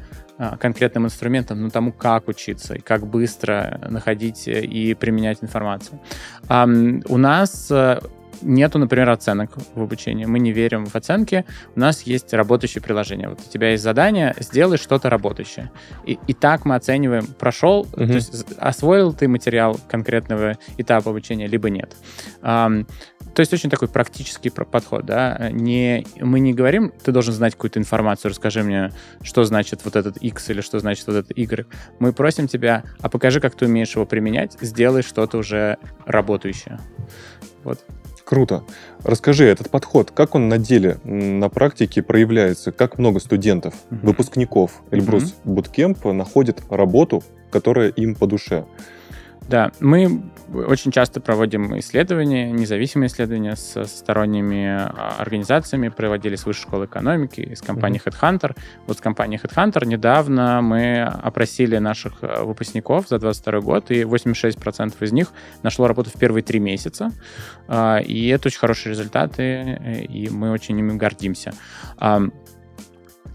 конкретным 0.60 1.05
инструментам, 1.05 1.62
но 1.62 1.69
тому, 1.69 1.91
как 1.91 2.27
учиться 2.27 2.74
и 2.74 2.79
как 2.79 3.05
быстро 3.05 3.79
находить 3.89 4.48
и 4.48 4.95
применять 4.95 5.43
информацию. 5.43 6.00
У 6.50 7.17
нас 7.17 7.69
э, 7.69 8.00
нету, 8.42 8.80
например, 8.80 9.10
оценок 9.10 9.52
в 9.75 9.82
обучении. 9.82 10.25
Мы 10.25 10.40
не 10.40 10.52
верим 10.52 10.86
в 10.86 10.96
оценки. 10.96 11.46
У 11.75 11.80
нас 11.80 12.04
есть 12.04 12.34
работающее 12.34 12.82
приложение. 12.82 13.30
Вот 13.30 13.40
у 13.46 13.50
тебя 13.50 13.72
есть 13.72 13.84
задание, 13.84 14.36
сделай 14.40 14.78
что-то 14.78 15.10
работающее. 15.10 15.72
И, 16.06 16.18
и 16.28 16.34
так 16.34 16.66
мы 16.66 16.75
оцениваем, 16.75 17.25
прошел, 17.25 17.82
угу. 17.82 17.96
то 17.96 18.13
есть 18.13 18.46
освоил 18.58 19.13
ты 19.13 19.28
материал 19.28 19.80
конкретного 19.88 20.58
этапа 20.78 21.12
обучения, 21.12 21.48
либо 21.48 21.70
нет. 21.70 21.96
То 23.34 23.40
есть 23.40 23.52
очень 23.52 23.70
такой 23.70 23.88
практический 23.88 24.50
подход, 24.52 25.06
да. 25.06 25.50
Не, 25.52 26.06
мы 26.20 26.40
не 26.40 26.54
говорим, 26.54 26.94
ты 27.04 27.12
должен 27.12 27.34
знать 27.34 27.54
какую-то 27.54 27.80
информацию, 27.80 28.30
расскажи 28.30 28.63
мне, 28.63 28.92
что 29.24 29.44
значит 29.44 29.82
вот 29.86 29.96
этот 29.96 30.18
X 30.18 30.50
или 30.52 30.62
что 30.62 30.80
значит 30.80 31.08
вот 31.08 31.16
этот 31.16 31.36
Y. 31.36 31.66
Мы 32.00 32.13
просим 32.13 32.48
тебя, 32.48 32.84
а 33.02 33.10
покажи, 33.10 33.40
как 33.40 33.56
ты 33.56 33.66
умеешь 33.66 33.96
его 33.96 34.06
применять, 34.06 34.58
сделай 34.62 35.02
что-то 35.02 35.40
уже 35.40 35.78
работающее. 36.06 36.80
Вот. 37.63 37.84
Круто. 38.25 38.63
Расскажи, 39.03 39.46
этот 39.46 39.70
подход, 39.70 40.12
как 40.12 40.36
он 40.36 40.48
на 40.48 40.58
деле, 40.58 40.98
на 41.03 41.50
практике 41.50 42.01
проявляется? 42.01 42.72
Как 42.72 42.98
много 42.98 43.20
студентов, 43.20 43.74
mm-hmm. 43.74 44.00
выпускников 44.01 44.82
Эльбрус 44.92 45.36
mm-hmm. 45.44 45.53
Bootcamp 45.53 46.12
находят 46.13 46.62
работу, 46.70 47.22
которая 47.51 47.89
им 47.89 48.15
по 48.15 48.25
душе? 48.25 48.65
Да, 49.50 49.71
мы 49.79 50.23
очень 50.53 50.91
часто 50.91 51.19
проводим 51.19 51.77
исследования, 51.79 52.51
независимые 52.51 53.07
исследования 53.07 53.55
с 53.55 53.83
сторонними 53.85 54.65
а, 54.65 55.15
организациями, 55.19 55.89
проводили 55.89 56.35
с 56.35 56.45
Высшей 56.45 56.63
школы 56.63 56.85
экономики, 56.85 57.53
с 57.55 57.62
компанией 57.62 58.01
Headhunter. 58.03 58.55
Вот 58.88 58.97
с 58.97 59.01
компанией 59.01 59.39
Headhunter 59.43 59.85
недавно 59.85 60.62
мы 60.62 61.01
опросили 61.01 61.77
наших 61.77 62.19
а, 62.21 62.43
выпускников 62.43 63.07
за 63.09 63.19
22 63.19 63.59
год, 63.62 63.91
и 63.91 64.01
86% 64.01 64.95
из 65.01 65.12
них 65.12 65.33
нашло 65.62 65.88
работу 65.88 66.09
в 66.09 66.13
первые 66.13 66.43
три 66.43 66.59
месяца. 66.59 67.12
А, 67.67 67.97
и 67.97 68.27
это 68.27 68.47
очень 68.47 68.59
хорошие 68.59 68.91
результаты, 68.91 70.07
и 70.09 70.29
мы 70.29 70.51
очень 70.51 70.79
ими 70.79 70.93
гордимся. 70.93 71.53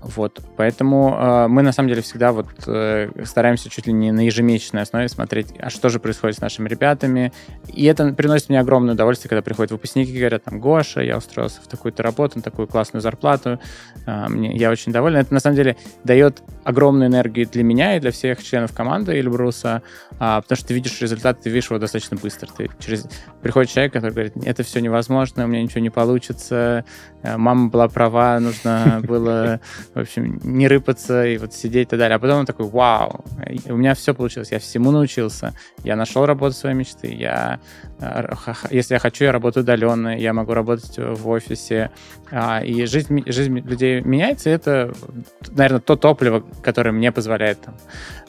Вот, 0.01 0.41
поэтому 0.57 1.17
э, 1.19 1.49
мы 1.49 1.63
на 1.63 1.73
самом 1.73 1.89
деле 1.89 2.03
всегда 2.03 2.31
вот 2.31 2.47
э, 2.67 3.11
стараемся 3.25 3.69
чуть 3.69 3.89
ли 3.89 3.93
не 3.93 4.13
на 4.13 4.21
ежемесячной 4.21 4.83
основе 4.83 5.09
смотреть, 5.09 5.49
а 5.59 5.71
что 5.71 5.89
же 5.89 5.99
происходит 5.99 6.37
с 6.37 6.41
нашими 6.41 6.69
ребятами. 6.69 7.33
И 7.67 7.85
это 7.85 8.13
приносит 8.13 8.49
мне 8.49 8.61
огромное 8.61 8.95
удовольствие, 8.95 9.29
когда 9.29 9.43
приходят 9.43 9.73
выпускники 9.73 10.13
и 10.13 10.19
говорят, 10.19 10.45
там, 10.45 10.61
Гоша, 10.61 11.01
я 11.01 11.17
устроился 11.17 11.61
в 11.61 11.67
такую-то 11.67 12.05
работу, 12.05 12.37
на 12.37 12.43
такую 12.43 12.69
классную 12.69 13.03
зарплату, 13.03 13.59
э, 14.07 14.29
мне, 14.29 14.57
я 14.57 14.71
очень 14.71 14.93
доволен. 14.93 15.17
Это 15.17 15.35
на 15.35 15.41
самом 15.41 15.57
деле 15.57 15.77
дает 16.05 16.43
огромную 16.63 17.09
энергию 17.09 17.49
для 17.49 17.65
меня 17.65 17.97
и 17.97 18.01
для 18.01 18.13
всех 18.13 18.43
членов 18.43 18.73
команды 18.73 19.19
Эльбруса, 19.19 19.83
э, 20.13 20.17
потому 20.19 20.57
что 20.57 20.69
ты 20.69 20.75
видишь 20.75 21.01
результат, 21.01 21.41
ты 21.41 21.51
видишь 21.51 21.71
его 21.71 21.81
достаточно 21.81 22.17
быстро. 22.17 22.49
Ты 22.57 22.71
через... 22.79 23.09
Приходит 23.43 23.73
человек, 23.73 23.93
который 23.93 24.13
говорит, 24.13 24.35
это 24.45 24.63
все 24.63 24.81
невозможно, 24.81 25.45
у 25.45 25.49
меня 25.49 25.63
ничего 25.63 25.81
не 25.81 25.91
получится, 25.91 26.85
мама 27.23 27.69
была 27.69 27.89
права, 27.89 28.39
нужно 28.41 29.01
было 29.07 29.61
в 29.95 30.01
общем, 30.01 30.41
не 30.45 30.69
рыпаться 30.69 31.27
и 31.27 31.39
вот 31.39 31.53
сидеть 31.55 31.89
и 31.89 31.91
так 31.91 31.99
далее. 31.99 32.17
А 32.17 32.19
потом 32.19 32.41
он 32.41 32.47
такой, 32.47 32.67
вау, 32.67 33.25
у 33.67 33.77
меня 33.77 33.95
все 33.95 34.15
получилось, 34.15 34.53
я 34.53 34.59
всему 34.59 34.91
научился, 34.91 35.55
я 35.85 35.97
нашел 35.97 36.27
работу 36.27 36.55
своей 36.55 36.77
мечты, 36.77 37.13
я, 37.13 37.61
э, 38.01 38.33
если 38.71 38.95
я 38.95 39.01
хочу, 39.01 39.25
я 39.25 39.33
работаю 39.33 39.65
удаленно, 39.65 40.19
я 40.19 40.33
могу 40.33 40.55
работать 40.55 40.97
в 40.97 41.29
офисе, 41.29 41.91
а, 42.31 42.61
и 42.61 42.85
жизнь, 42.87 43.23
жизнь 43.27 43.59
людей 43.61 44.01
меняется, 44.01 44.51
и 44.51 44.53
это, 44.53 44.93
наверное, 45.51 45.81
то 45.81 45.97
топливо, 45.97 46.45
которое 46.63 46.93
мне 46.93 47.13
позволяет 47.13 47.61
там, 47.61 47.75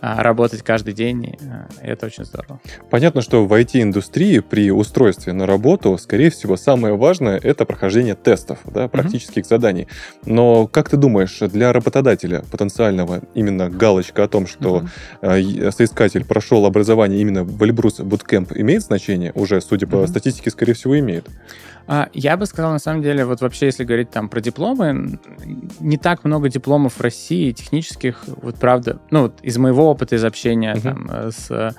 а, 0.02 0.24
работать 0.24 0.62
каждый 0.62 0.94
день, 0.94 1.24
и 1.26 1.38
э, 1.42 1.66
это 1.82 2.06
очень 2.06 2.24
здорово. 2.24 2.60
Понятно, 2.90 3.22
что 3.22 3.46
в 3.46 3.54
IT-индустрии 3.54 4.40
при 4.40 4.72
устройстве 4.72 5.34
на 5.34 5.46
работу, 5.46 5.98
скорее 5.98 6.30
всего, 6.30 6.56
самое 6.56 6.96
важное— 6.96 7.38
это 7.44 7.66
прохождение 7.66 8.16
тестов, 8.16 8.60
да, 8.66 8.88
практических 8.88 9.44
mm-hmm. 9.44 9.50
заданий. 9.50 9.88
Но 10.26 10.68
как 10.68 10.90
ты 10.90 10.98
думаешь, 10.98 11.40
для 11.40 11.74
работодателя 11.74 12.44
потенциального 12.52 13.22
именно 13.34 13.70
галочка 13.70 14.24
о 14.24 14.28
том, 14.28 14.48
что 14.48 14.84
uh-huh. 15.22 15.72
соискатель 15.72 16.26
прошел 16.26 16.66
образование 16.66 17.22
именно 17.22 17.44
в 17.44 17.62
Эльбрус 17.64 18.00
Bootcamp 18.00 18.54
имеет 18.56 18.84
значение? 18.84 19.32
Уже, 19.36 19.62
судя 19.62 19.88
по 19.88 19.98
uh-huh. 19.98 20.08
статистике, 20.08 20.50
скорее 20.52 20.74
всего, 20.74 20.98
имеет. 21.00 21.28
А, 21.92 22.08
я 22.14 22.38
бы 22.38 22.46
сказал, 22.46 22.72
на 22.72 22.78
самом 22.78 23.02
деле, 23.02 23.26
вот 23.26 23.42
вообще, 23.42 23.66
если 23.66 23.84
говорить 23.84 24.12
там 24.12 24.30
про 24.30 24.42
дипломы, 24.42 25.20
не 25.80 25.98
так 25.98 26.24
много 26.24 26.48
дипломов 26.48 26.94
в 26.94 27.02
России 27.02 27.52
технических, 27.52 28.26
вот 28.28 28.58
правда, 28.58 29.00
ну, 29.10 29.24
вот 29.24 29.40
из 29.42 29.58
моего 29.58 29.90
опыта, 29.90 30.16
из 30.16 30.24
общения 30.24 30.76
uh-huh. 30.76 30.82
там 30.82 31.10
э, 31.12 31.32
с 31.32 31.76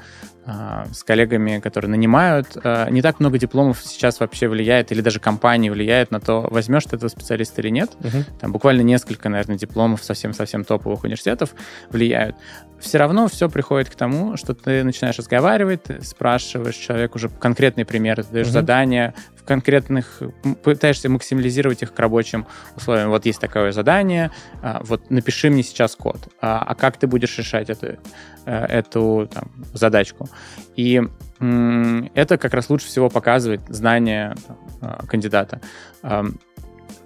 а, 0.53 0.87
с 0.93 1.05
коллегами, 1.05 1.61
которые 1.61 1.91
нанимают. 1.91 2.57
А, 2.65 2.89
не 2.91 3.03
так 3.03 3.21
много 3.21 3.39
дипломов 3.39 3.79
сейчас 3.85 4.19
вообще 4.19 4.49
влияет, 4.49 4.91
или 4.91 5.01
даже 5.01 5.21
компании 5.21 5.71
влияет 5.71 6.11
на 6.11 6.19
то, 6.19 6.41
возьмешь 6.51 6.85
ты 6.85 6.97
этого 6.97 7.09
специалиста 7.09 7.61
или 7.61 7.69
нет. 7.69 7.91
Uh-huh. 8.01 8.25
Там 8.41 8.51
буквально 8.51 8.81
несколько, 8.81 9.29
наверное, 9.29 9.57
дипломов 9.57 10.03
совсем-совсем 10.03 10.65
топовых 10.65 11.05
университетов 11.05 11.51
влияют. 11.91 12.37
Все 12.81 12.99
равно 12.99 13.29
все 13.29 13.49
приходит 13.51 13.91
к 13.91 13.95
тому, 13.95 14.37
что 14.39 14.55
ты 14.55 14.83
начинаешь 14.83 15.19
разговаривать, 15.19 15.85
ты 15.85 16.03
спрашиваешь 16.03 16.75
человеку 16.75 17.19
уже 17.19 17.29
конкретные 17.29 17.85
примеры, 17.85 18.25
ты 18.25 18.33
даешь 18.33 18.47
uh-huh. 18.47 18.51
задания, 18.51 19.15
конкретных 19.51 20.23
пытаешься 20.63 21.09
максимализировать 21.09 21.83
их 21.83 21.93
к 21.93 21.99
рабочим 21.99 22.47
условиям. 22.77 23.11
Вот 23.11 23.27
есть 23.27 23.41
такое 23.41 23.73
задание, 23.73 24.31
а, 24.63 24.81
вот 24.85 25.11
напиши 25.11 25.51
мне 25.51 25.65
сейчас 25.65 25.97
код, 25.97 26.29
а 26.41 26.75
как 26.77 26.97
ты 26.99 27.09
будешь 27.09 27.37
решать 27.37 27.69
это? 27.69 27.99
Э, 28.47 28.65
эту 28.65 29.29
там, 29.33 29.51
задачку. 29.75 30.29
И 30.75 31.03
это 31.39 32.39
как 32.39 32.55
раз 32.55 32.71
лучше 32.71 32.87
всего 32.87 33.11
показывает 33.11 33.61
знание 33.69 34.35
э, 34.81 35.07
кандидата. 35.07 35.61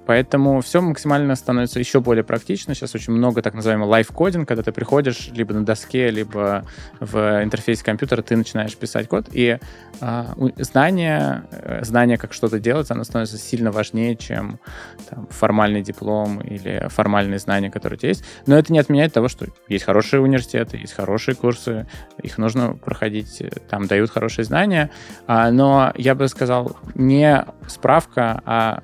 Поэтому 0.06 0.60
все 0.60 0.80
максимально 0.80 1.34
становится 1.36 1.78
еще 1.78 2.00
более 2.00 2.24
практично. 2.24 2.74
Сейчас 2.74 2.94
очень 2.94 3.12
много 3.12 3.42
так 3.42 3.54
называемого 3.54 3.88
лайфкодинг, 3.88 4.46
когда 4.46 4.62
ты 4.62 4.72
приходишь 4.72 5.28
либо 5.32 5.54
на 5.54 5.64
доске, 5.64 6.10
либо 6.10 6.64
в 7.00 7.42
интерфейсе 7.42 7.84
компьютера, 7.84 8.22
ты 8.22 8.36
начинаешь 8.36 8.76
писать 8.76 9.08
код, 9.08 9.26
и 9.32 9.58
э, 10.00 10.24
знание, 10.58 11.44
знание, 11.82 12.18
как 12.18 12.32
что-то 12.32 12.58
делать, 12.58 12.90
оно 12.90 13.04
становится 13.04 13.38
сильно 13.38 13.70
важнее, 13.70 14.16
чем 14.16 14.58
там, 15.08 15.26
формальный 15.30 15.82
диплом 15.82 16.40
или 16.40 16.86
формальные 16.88 17.38
знания, 17.38 17.70
которые 17.70 17.96
у 17.96 18.00
тебя 18.00 18.08
есть. 18.10 18.24
Но 18.46 18.56
это 18.56 18.72
не 18.72 18.78
отменяет 18.78 19.12
того, 19.12 19.28
что 19.28 19.46
есть 19.68 19.84
хорошие 19.84 20.20
университеты, 20.20 20.76
есть 20.76 20.94
хорошие 20.94 21.34
курсы, 21.34 21.86
их 22.22 22.38
нужно 22.38 22.74
проходить, 22.74 23.42
там 23.68 23.86
дают 23.86 24.10
хорошие 24.10 24.44
знания. 24.44 24.90
А, 25.26 25.50
но 25.50 25.92
я 25.96 26.14
бы 26.14 26.28
сказал, 26.28 26.76
не 26.94 27.44
справка, 27.66 28.42
а 28.44 28.82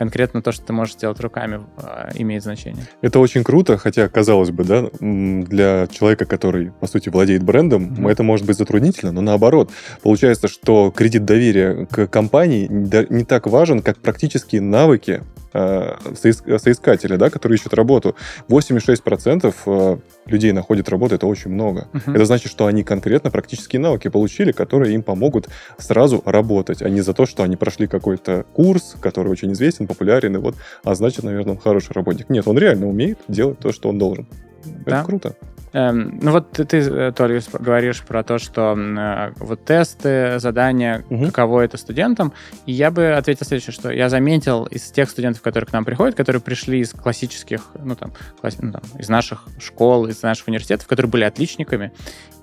конкретно 0.00 0.40
то, 0.40 0.50
что 0.50 0.64
ты 0.64 0.72
можешь 0.72 0.94
сделать 0.94 1.20
руками, 1.20 1.60
а, 1.76 2.08
имеет 2.14 2.42
значение. 2.42 2.84
Это 3.02 3.18
очень 3.18 3.44
круто, 3.44 3.76
хотя, 3.76 4.08
казалось 4.08 4.50
бы, 4.50 4.64
да, 4.64 4.88
для 4.98 5.88
человека, 5.88 6.24
который, 6.24 6.72
по 6.80 6.86
сути, 6.86 7.10
владеет 7.10 7.42
брендом, 7.42 7.92
mm-hmm. 7.92 8.10
это 8.10 8.22
может 8.22 8.46
быть 8.46 8.56
затруднительно, 8.56 9.12
но 9.12 9.20
наоборот. 9.20 9.70
Получается, 10.02 10.48
что 10.48 10.90
кредит 10.90 11.26
доверия 11.26 11.84
к 11.84 12.06
компании 12.06 12.66
не 12.70 13.24
так 13.26 13.46
важен, 13.46 13.82
как 13.82 13.98
практические 13.98 14.62
навыки 14.62 15.22
Э, 15.52 15.96
соискатели, 16.14 17.16
да, 17.16 17.28
которые 17.28 17.56
ищут 17.56 17.74
работу. 17.74 18.14
86% 18.48 19.54
э, 19.66 19.98
людей 20.26 20.52
находят 20.52 20.88
работу, 20.88 21.16
это 21.16 21.26
очень 21.26 21.50
много. 21.50 21.88
Uh-huh. 21.92 22.14
Это 22.14 22.24
значит, 22.24 22.52
что 22.52 22.66
они 22.66 22.84
конкретно 22.84 23.32
практические 23.32 23.80
навыки 23.80 24.06
получили, 24.08 24.52
которые 24.52 24.94
им 24.94 25.02
помогут 25.02 25.48
сразу 25.76 26.22
работать, 26.24 26.82
а 26.82 26.88
не 26.88 27.00
за 27.00 27.14
то, 27.14 27.26
что 27.26 27.42
они 27.42 27.56
прошли 27.56 27.88
какой-то 27.88 28.44
курс, 28.52 28.94
который 29.00 29.32
очень 29.32 29.52
известен, 29.52 29.88
популярен, 29.88 30.36
и 30.36 30.38
вот, 30.38 30.54
а 30.84 30.94
значит, 30.94 31.24
наверное, 31.24 31.54
он 31.54 31.58
хороший 31.58 31.94
работник. 31.94 32.30
Нет, 32.30 32.46
он 32.46 32.56
реально 32.56 32.86
умеет 32.88 33.18
делать 33.26 33.58
то, 33.58 33.72
что 33.72 33.88
он 33.88 33.98
должен. 33.98 34.28
Да. 34.64 34.98
Это 34.98 35.04
круто. 35.04 35.36
Эм, 35.72 36.18
ну 36.20 36.32
вот 36.32 36.50
ты, 36.52 36.78
э, 36.78 37.12
Толя, 37.12 37.40
говоришь 37.58 38.02
про 38.02 38.24
то, 38.24 38.38
что 38.38 38.76
э, 38.76 39.32
вот 39.36 39.64
тесты, 39.64 40.38
задания, 40.38 41.04
угу. 41.08 41.26
каково 41.26 41.62
это 41.62 41.76
студентам. 41.76 42.32
И 42.66 42.72
я 42.72 42.90
бы 42.90 43.12
ответил 43.12 43.46
следующее, 43.46 43.72
что 43.72 43.90
я 43.90 44.08
заметил 44.08 44.64
из 44.64 44.90
тех 44.90 45.08
студентов, 45.08 45.42
которые 45.42 45.68
к 45.68 45.72
нам 45.72 45.84
приходят, 45.84 46.16
которые 46.16 46.42
пришли 46.42 46.80
из 46.80 46.90
классических, 46.90 47.68
ну 47.78 47.94
там, 47.94 48.12
класс, 48.40 48.56
ну, 48.60 48.72
там 48.72 48.82
из 48.98 49.08
наших 49.08 49.46
школ, 49.60 50.06
из 50.06 50.22
наших 50.22 50.48
университетов, 50.48 50.88
которые 50.88 51.10
были 51.10 51.24
отличниками, 51.24 51.92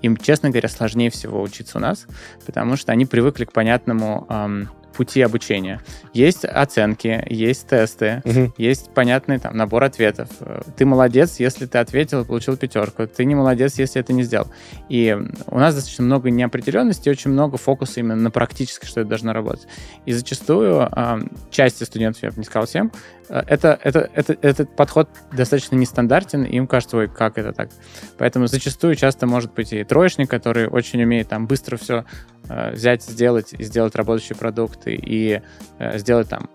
им, 0.02 0.16
честно 0.16 0.50
говоря, 0.50 0.70
сложнее 0.70 1.10
всего 1.10 1.42
учиться 1.42 1.80
у 1.80 1.82
нас, 1.82 2.08
потому 2.46 2.78
что 2.78 2.92
они 2.92 3.06
привыкли 3.06 3.46
к 3.46 3.52
понятному 3.52 4.26
эм, 4.30 4.70
пути 4.98 5.22
обучения. 5.22 5.80
Есть 6.12 6.44
оценки, 6.44 7.24
есть 7.30 7.68
тесты, 7.68 8.24
угу. 8.26 8.54
есть 8.58 8.92
понятный 8.94 9.38
там 9.38 9.56
набор 9.56 9.84
ответов. 9.84 10.28
Ты 10.76 10.86
молодец, 10.86 11.40
если 11.40 11.68
ты 11.68 11.78
ответил 11.78 12.22
и 12.22 12.26
получил 12.26 12.58
пятерку. 12.58 13.06
Ты 13.06 13.24
не 13.26 13.36
молодец, 13.36 13.78
если 13.78 14.02
это 14.02 14.12
не 14.12 14.24
сделал. 14.24 14.48
И 14.90 15.16
у 15.46 15.60
нас 15.60 15.76
достаточно 15.76 16.04
много 16.04 16.32
неопределенности, 16.32 17.10
очень 17.10 17.32
много 17.32 17.58
фокуса 17.58 18.00
именно 18.00 18.16
на 18.16 18.32
практически, 18.32 18.86
что 18.86 19.02
это 19.02 19.10
должно 19.10 19.34
работать. 19.34 19.68
И 20.06 20.12
зачастую 20.12 20.90
э, 20.92 21.20
части 21.52 21.84
студентов, 21.84 22.24
я 22.24 22.32
бы 22.32 22.38
не 22.38 22.44
сказал 22.44 22.66
всем, 22.66 22.92
Э, 23.30 23.44
это, 23.48 23.80
это, 23.84 24.10
это, 24.14 24.38
этот 24.42 24.76
подход 24.76 25.10
достаточно 25.32 25.76
нестандартен, 25.76 26.44
и 26.44 26.56
им 26.56 26.68
кажется, 26.68 26.98
ой, 26.98 27.08
как 27.08 27.38
это 27.38 27.54
так? 27.54 27.70
Поэтому 28.18 28.48
зачастую 28.48 28.96
часто 28.96 29.28
может 29.28 29.54
быть 29.54 29.74
и 29.74 29.84
троечник, 29.84 30.30
который 30.30 30.68
очень 30.68 31.02
умеет 31.04 31.30
там 31.30 31.48
быстро 31.48 31.78
все 31.78 32.06
взять, 32.50 33.04
сделать, 33.04 33.54
и 33.54 33.64
сделать 33.64 33.96
работающие 33.96 34.36
продукты, 34.36 34.96
и 34.96 35.42
э, 35.80 35.98
сделать 35.98 36.30
там 36.30 36.50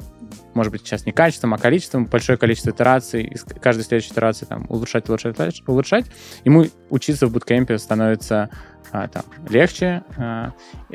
может 0.55 0.73
быть, 0.73 0.83
сейчас 0.83 1.07
не 1.07 1.13
качеством, 1.13 1.55
а 1.55 1.59
количеством, 1.59 2.07
большое 2.07 2.39
количество 2.39 2.71
итераций, 2.71 3.23
и 3.23 3.37
каждой 3.61 3.85
следующей 3.85 4.13
итерации 4.13 4.45
там 4.45 4.67
улучшать, 4.69 5.09
улучшать, 5.09 5.37
улучшать. 5.67 6.07
Ему 6.45 6.67
учиться 6.91 7.27
в 7.27 7.33
буткемпе 7.33 7.79
становится 7.79 8.51
а, 8.91 9.09
там, 9.09 9.23
легче, 9.49 10.05
а, 10.17 10.53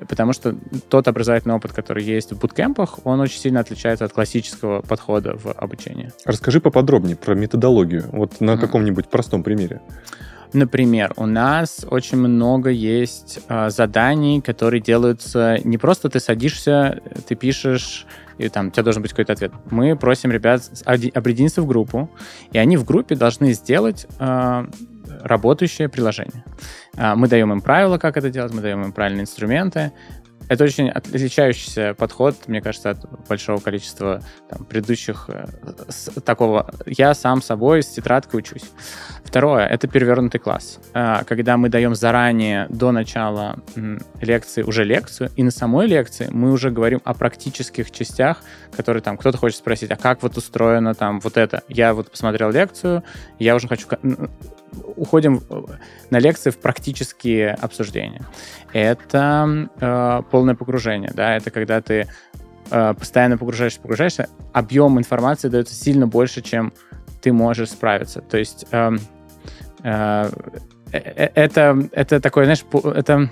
потому 0.07 0.33
что 0.33 0.55
тот 0.89 1.07
образовательный 1.07 1.55
опыт, 1.55 1.73
который 1.73 2.03
есть 2.03 2.31
в 2.31 2.39
буткемпах, 2.39 2.99
он 3.05 3.19
очень 3.19 3.39
сильно 3.39 3.59
отличается 3.59 4.05
от 4.05 4.13
классического 4.13 4.81
подхода 4.81 5.35
в 5.35 5.51
обучении. 5.51 6.11
Расскажи 6.25 6.61
поподробнее 6.61 7.15
про 7.15 7.33
методологию, 7.33 8.05
вот 8.11 8.39
на 8.39 8.51
mm. 8.51 8.59
каком-нибудь 8.59 9.09
простом 9.09 9.43
примере. 9.43 9.81
Например, 10.53 11.13
у 11.17 11.25
нас 11.25 11.85
очень 11.89 12.17
много 12.17 12.69
есть 12.69 13.39
э, 13.49 13.69
заданий, 13.69 14.41
которые 14.41 14.81
делаются 14.81 15.57
не 15.63 15.77
просто 15.77 16.09
ты 16.09 16.19
садишься, 16.19 17.01
ты 17.27 17.35
пишешь, 17.35 18.05
и 18.37 18.49
там 18.49 18.67
у 18.67 18.69
тебя 18.71 18.83
должен 18.83 19.01
быть 19.01 19.11
какой-то 19.11 19.33
ответ. 19.33 19.51
Мы 19.69 19.95
просим 19.95 20.31
ребят 20.31 20.61
объединиться 20.85 21.61
в 21.61 21.67
группу, 21.67 22.09
и 22.51 22.57
они 22.57 22.77
в 22.77 22.85
группе 22.85 23.15
должны 23.15 23.53
сделать 23.53 24.07
э, 24.19 24.65
работающее 25.21 25.89
приложение. 25.89 26.43
Э, 26.95 27.15
мы 27.15 27.27
даем 27.27 27.51
им 27.51 27.61
правила, 27.61 27.97
как 27.97 28.17
это 28.17 28.29
делать, 28.29 28.53
мы 28.53 28.61
даем 28.61 28.83
им 28.83 28.91
правильные 28.91 29.23
инструменты, 29.23 29.91
это 30.49 30.63
очень 30.63 30.89
отличающийся 30.89 31.93
подход, 31.93 32.35
мне 32.47 32.61
кажется, 32.61 32.91
от 32.91 33.27
большого 33.27 33.59
количества 33.59 34.21
там, 34.49 34.65
предыдущих 34.65 35.25
э, 35.29 35.45
с, 35.89 36.09
такого. 36.21 36.71
Я 36.85 37.13
сам 37.13 37.41
собой 37.41 37.83
с 37.83 37.87
тетрадкой 37.87 38.39
учусь. 38.39 38.63
Второе— 39.23 39.67
это 39.67 39.87
перевернутый 39.87 40.39
класс. 40.39 40.79
Э, 40.93 41.23
когда 41.25 41.57
мы 41.57 41.69
даем 41.69 41.95
заранее, 41.95 42.67
до 42.69 42.91
начала 42.91 43.59
лекции, 44.21 44.63
уже 44.63 44.83
лекцию, 44.83 45.31
и 45.35 45.43
на 45.43 45.51
самой 45.51 45.87
лекции 45.87 46.29
мы 46.31 46.51
уже 46.51 46.71
говорим 46.71 47.01
о 47.03 47.13
практических 47.13 47.91
частях, 47.91 48.41
которые 48.75 49.03
там 49.03 49.17
кто-то 49.17 49.37
хочет 49.37 49.57
спросить, 49.57 49.91
а 49.91 49.97
как 49.97 50.23
вот 50.23 50.37
устроено 50.37 50.93
там 50.93 51.19
вот 51.19 51.37
это? 51.37 51.63
Я 51.67 51.93
вот 51.93 52.11
посмотрел 52.11 52.51
лекцию, 52.51 53.03
я 53.39 53.55
уже 53.55 53.67
хочу 53.67 53.87
уходим 54.95 55.41
на 56.09 56.19
лекции 56.19 56.49
в 56.49 56.57
практические 56.57 57.51
обсуждения. 57.51 58.21
Это 58.73 59.69
э, 59.79 60.21
полное 60.29 60.55
погружение, 60.55 61.11
да, 61.13 61.35
это 61.35 61.51
когда 61.51 61.81
ты 61.81 62.07
э, 62.69 62.93
постоянно 62.93 63.37
погружаешься, 63.37 63.79
погружаешься, 63.79 64.29
объем 64.53 64.99
информации 64.99 65.47
дается 65.49 65.75
сильно 65.75 66.07
больше, 66.07 66.41
чем 66.41 66.73
ты 67.21 67.31
можешь 67.33 67.69
справиться. 67.69 68.21
То 68.21 68.37
есть 68.37 68.65
эм, 68.71 68.99
э, 69.83 70.29
э, 70.91 70.97
э, 70.97 71.29
это, 71.35 71.87
это 71.91 72.19
такое, 72.19 72.45
знаешь, 72.45 72.65
это 72.95 73.29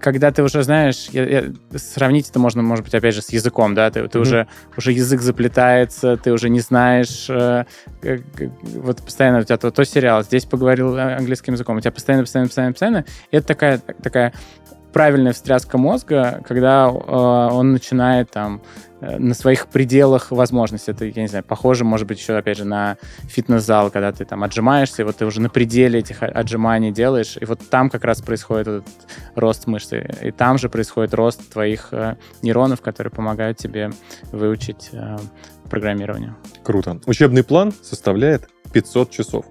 когда 0.00 0.30
ты 0.30 0.42
уже 0.42 0.62
знаешь, 0.62 1.08
я, 1.12 1.24
я, 1.24 1.44
сравнить 1.74 2.28
это 2.30 2.38
можно, 2.38 2.62
может 2.62 2.84
быть, 2.84 2.94
опять 2.94 3.14
же, 3.14 3.22
с 3.22 3.30
языком, 3.30 3.74
да, 3.74 3.90
ты, 3.90 4.06
ты 4.08 4.18
mm-hmm. 4.18 4.22
уже, 4.22 4.48
уже 4.76 4.92
язык 4.92 5.20
заплетается, 5.20 6.16
ты 6.16 6.32
уже 6.32 6.48
не 6.48 6.60
знаешь, 6.60 7.26
э, 7.28 7.64
э, 8.02 8.18
вот 8.62 9.02
постоянно 9.02 9.40
у 9.40 9.42
тебя 9.42 9.56
то, 9.56 9.70
то 9.70 9.84
сериал, 9.84 10.22
здесь 10.22 10.44
поговорил 10.44 10.98
английским 10.98 11.54
языком, 11.54 11.76
у 11.76 11.80
тебя 11.80 11.92
постоянно, 11.92 12.24
постоянно, 12.24 12.48
постоянно, 12.48 12.72
постоянно, 12.72 13.04
и 13.30 13.36
это 13.36 13.46
такая, 13.46 13.78
такая 13.78 14.32
неправильная 14.96 15.34
встряска 15.34 15.76
мозга, 15.76 16.42
когда 16.48 16.86
э, 16.88 16.90
он 16.90 17.72
начинает 17.72 18.30
там 18.30 18.62
э, 19.02 19.18
на 19.18 19.34
своих 19.34 19.66
пределах 19.66 20.30
возможностей. 20.30 20.92
Это, 20.92 21.04
я 21.04 21.20
не 21.22 21.28
знаю, 21.28 21.44
похоже, 21.44 21.84
может 21.84 22.06
быть, 22.06 22.18
еще, 22.18 22.34
опять 22.34 22.56
же, 22.56 22.64
на 22.64 22.96
фитнес-зал, 23.28 23.90
когда 23.90 24.10
ты 24.12 24.24
там 24.24 24.42
отжимаешься, 24.42 25.02
и 25.02 25.04
вот 25.04 25.16
ты 25.18 25.26
уже 25.26 25.42
на 25.42 25.50
пределе 25.50 25.98
этих 25.98 26.22
отжиманий 26.22 26.92
делаешь, 26.92 27.36
и 27.38 27.44
вот 27.44 27.60
там 27.68 27.90
как 27.90 28.04
раз 28.04 28.22
происходит 28.22 28.68
этот 28.68 28.88
рост 29.34 29.66
мышцы, 29.66 30.08
и 30.22 30.30
там 30.30 30.56
же 30.56 30.70
происходит 30.70 31.12
рост 31.12 31.46
твоих 31.52 31.88
э, 31.92 32.16
нейронов, 32.40 32.80
которые 32.80 33.10
помогают 33.10 33.58
тебе 33.58 33.90
выучить 34.32 34.88
э, 34.92 35.18
программирование. 35.68 36.34
Круто. 36.64 37.00
Учебный 37.04 37.44
план 37.44 37.74
составляет 37.82 38.48
500 38.72 39.10
часов. 39.10 39.44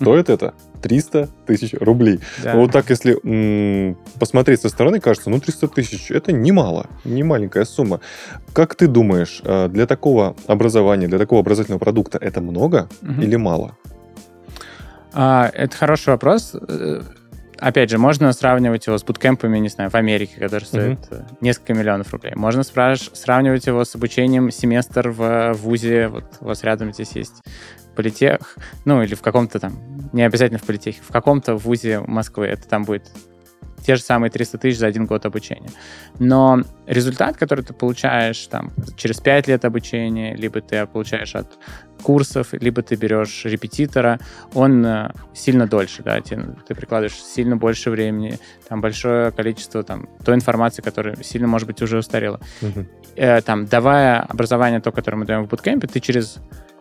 Стоит 0.00 0.30
это 0.30 0.54
300 0.82 1.28
тысяч 1.46 1.74
рублей. 1.78 2.20
Да. 2.42 2.56
Вот 2.56 2.72
так, 2.72 2.90
если 2.90 3.18
м- 3.22 3.96
посмотреть 4.18 4.60
со 4.60 4.68
стороны, 4.68 5.00
кажется, 5.00 5.30
ну 5.30 5.40
300 5.40 5.68
тысяч 5.68 6.10
это 6.10 6.32
немало, 6.32 6.86
не 7.04 7.22
маленькая 7.22 7.64
сумма. 7.64 8.00
Как 8.52 8.74
ты 8.74 8.86
думаешь, 8.86 9.42
э, 9.44 9.68
для 9.68 9.86
такого 9.86 10.34
образования, 10.46 11.08
для 11.08 11.18
такого 11.18 11.40
образовательного 11.40 11.80
продукта 11.80 12.18
это 12.20 12.40
много 12.40 12.88
угу. 13.02 13.20
или 13.20 13.36
мало? 13.36 13.76
А, 15.12 15.50
это 15.52 15.76
хороший 15.76 16.10
вопрос. 16.10 16.54
Э, 16.54 17.02
опять 17.58 17.90
же, 17.90 17.98
можно 17.98 18.32
сравнивать 18.32 18.86
его 18.86 18.96
с 18.96 19.04
буткемпами, 19.04 19.58
не 19.58 19.68
знаю, 19.68 19.90
в 19.90 19.94
Америке, 19.94 20.40
который 20.40 20.64
стоит 20.64 21.00
uh 21.10 21.24
несколько 21.40 21.74
миллионов 21.74 22.12
рублей. 22.12 22.32
Можно 22.36 22.62
сравнивать 22.62 23.66
его 23.66 23.84
с 23.84 23.94
обучением 23.94 24.50
семестр 24.50 25.10
в 25.10 25.52
ВУЗе. 25.54 26.08
Вот 26.08 26.24
у 26.40 26.46
вас 26.46 26.64
рядом 26.64 26.92
здесь 26.92 27.12
есть 27.12 27.42
политех, 28.00 28.56
ну 28.86 29.02
или 29.02 29.14
в 29.14 29.20
каком-то 29.20 29.60
там, 29.60 29.74
не 30.14 30.22
обязательно 30.22 30.58
в 30.58 30.62
политехе, 30.62 31.02
в 31.06 31.12
каком-то 31.12 31.56
вузе 31.56 32.00
Москвы, 32.00 32.46
это 32.46 32.66
там 32.66 32.84
будет 32.84 33.10
те 33.84 33.96
же 33.96 34.02
самые 34.02 34.30
300 34.30 34.58
тысяч 34.58 34.78
за 34.78 34.86
один 34.86 35.04
год 35.04 35.26
обучения. 35.26 35.70
Но 36.18 36.62
результат, 36.86 37.36
который 37.36 37.62
ты 37.62 37.74
получаешь 37.74 38.46
там 38.46 38.72
через 38.96 39.20
5 39.20 39.48
лет 39.48 39.64
обучения, 39.66 40.34
либо 40.34 40.62
ты 40.62 40.86
получаешь 40.86 41.34
от 41.34 41.58
курсов, 42.02 42.48
либо 42.52 42.82
ты 42.82 42.94
берешь 42.94 43.44
репетитора, 43.44 44.18
он 44.54 44.84
э, 44.86 45.10
сильно 45.34 45.66
дольше, 45.66 46.02
да, 46.02 46.18
ты, 46.22 46.42
ты 46.66 46.74
прикладываешь 46.74 47.22
сильно 47.22 47.56
больше 47.56 47.90
времени, 47.90 48.38
там 48.66 48.80
большое 48.80 49.30
количество 49.32 49.82
там 49.82 50.08
той 50.24 50.34
информации, 50.34 50.80
которая 50.80 51.16
сильно, 51.22 51.48
может 51.48 51.66
быть, 51.66 51.82
уже 51.82 51.98
устарела. 51.98 52.40
Uh-huh. 52.62 52.86
Э, 53.16 53.42
там, 53.42 53.66
давая 53.66 54.20
образование 54.20 54.80
то, 54.80 54.92
которое 54.92 55.18
мы 55.18 55.26
даем 55.26 55.44
в 55.44 55.48
буткемпе, 55.48 55.88
ты 55.88 56.00
через 56.00 56.38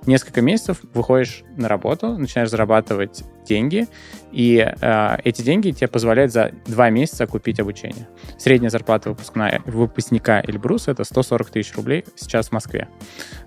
несколько 0.09 0.41
месяцев 0.41 0.79
выходишь 0.93 1.43
на 1.55 1.67
работу, 1.67 2.17
начинаешь 2.17 2.49
зарабатывать 2.49 3.23
деньги, 3.47 3.87
и 4.31 4.57
э, 4.57 5.17
эти 5.23 5.41
деньги 5.41 5.71
тебе 5.71 5.87
позволяют 5.87 6.31
за 6.31 6.51
два 6.67 6.89
месяца 6.89 7.25
купить 7.27 7.59
обучение. 7.59 8.07
Средняя 8.37 8.69
зарплата 8.69 9.09
выпускная, 9.09 9.61
выпускника 9.65 10.41
Эльбрус— 10.41 10.87
это 10.87 11.03
140 11.03 11.49
тысяч 11.49 11.75
рублей 11.75 12.05
сейчас 12.15 12.49
в 12.49 12.51
Москве. 12.51 12.87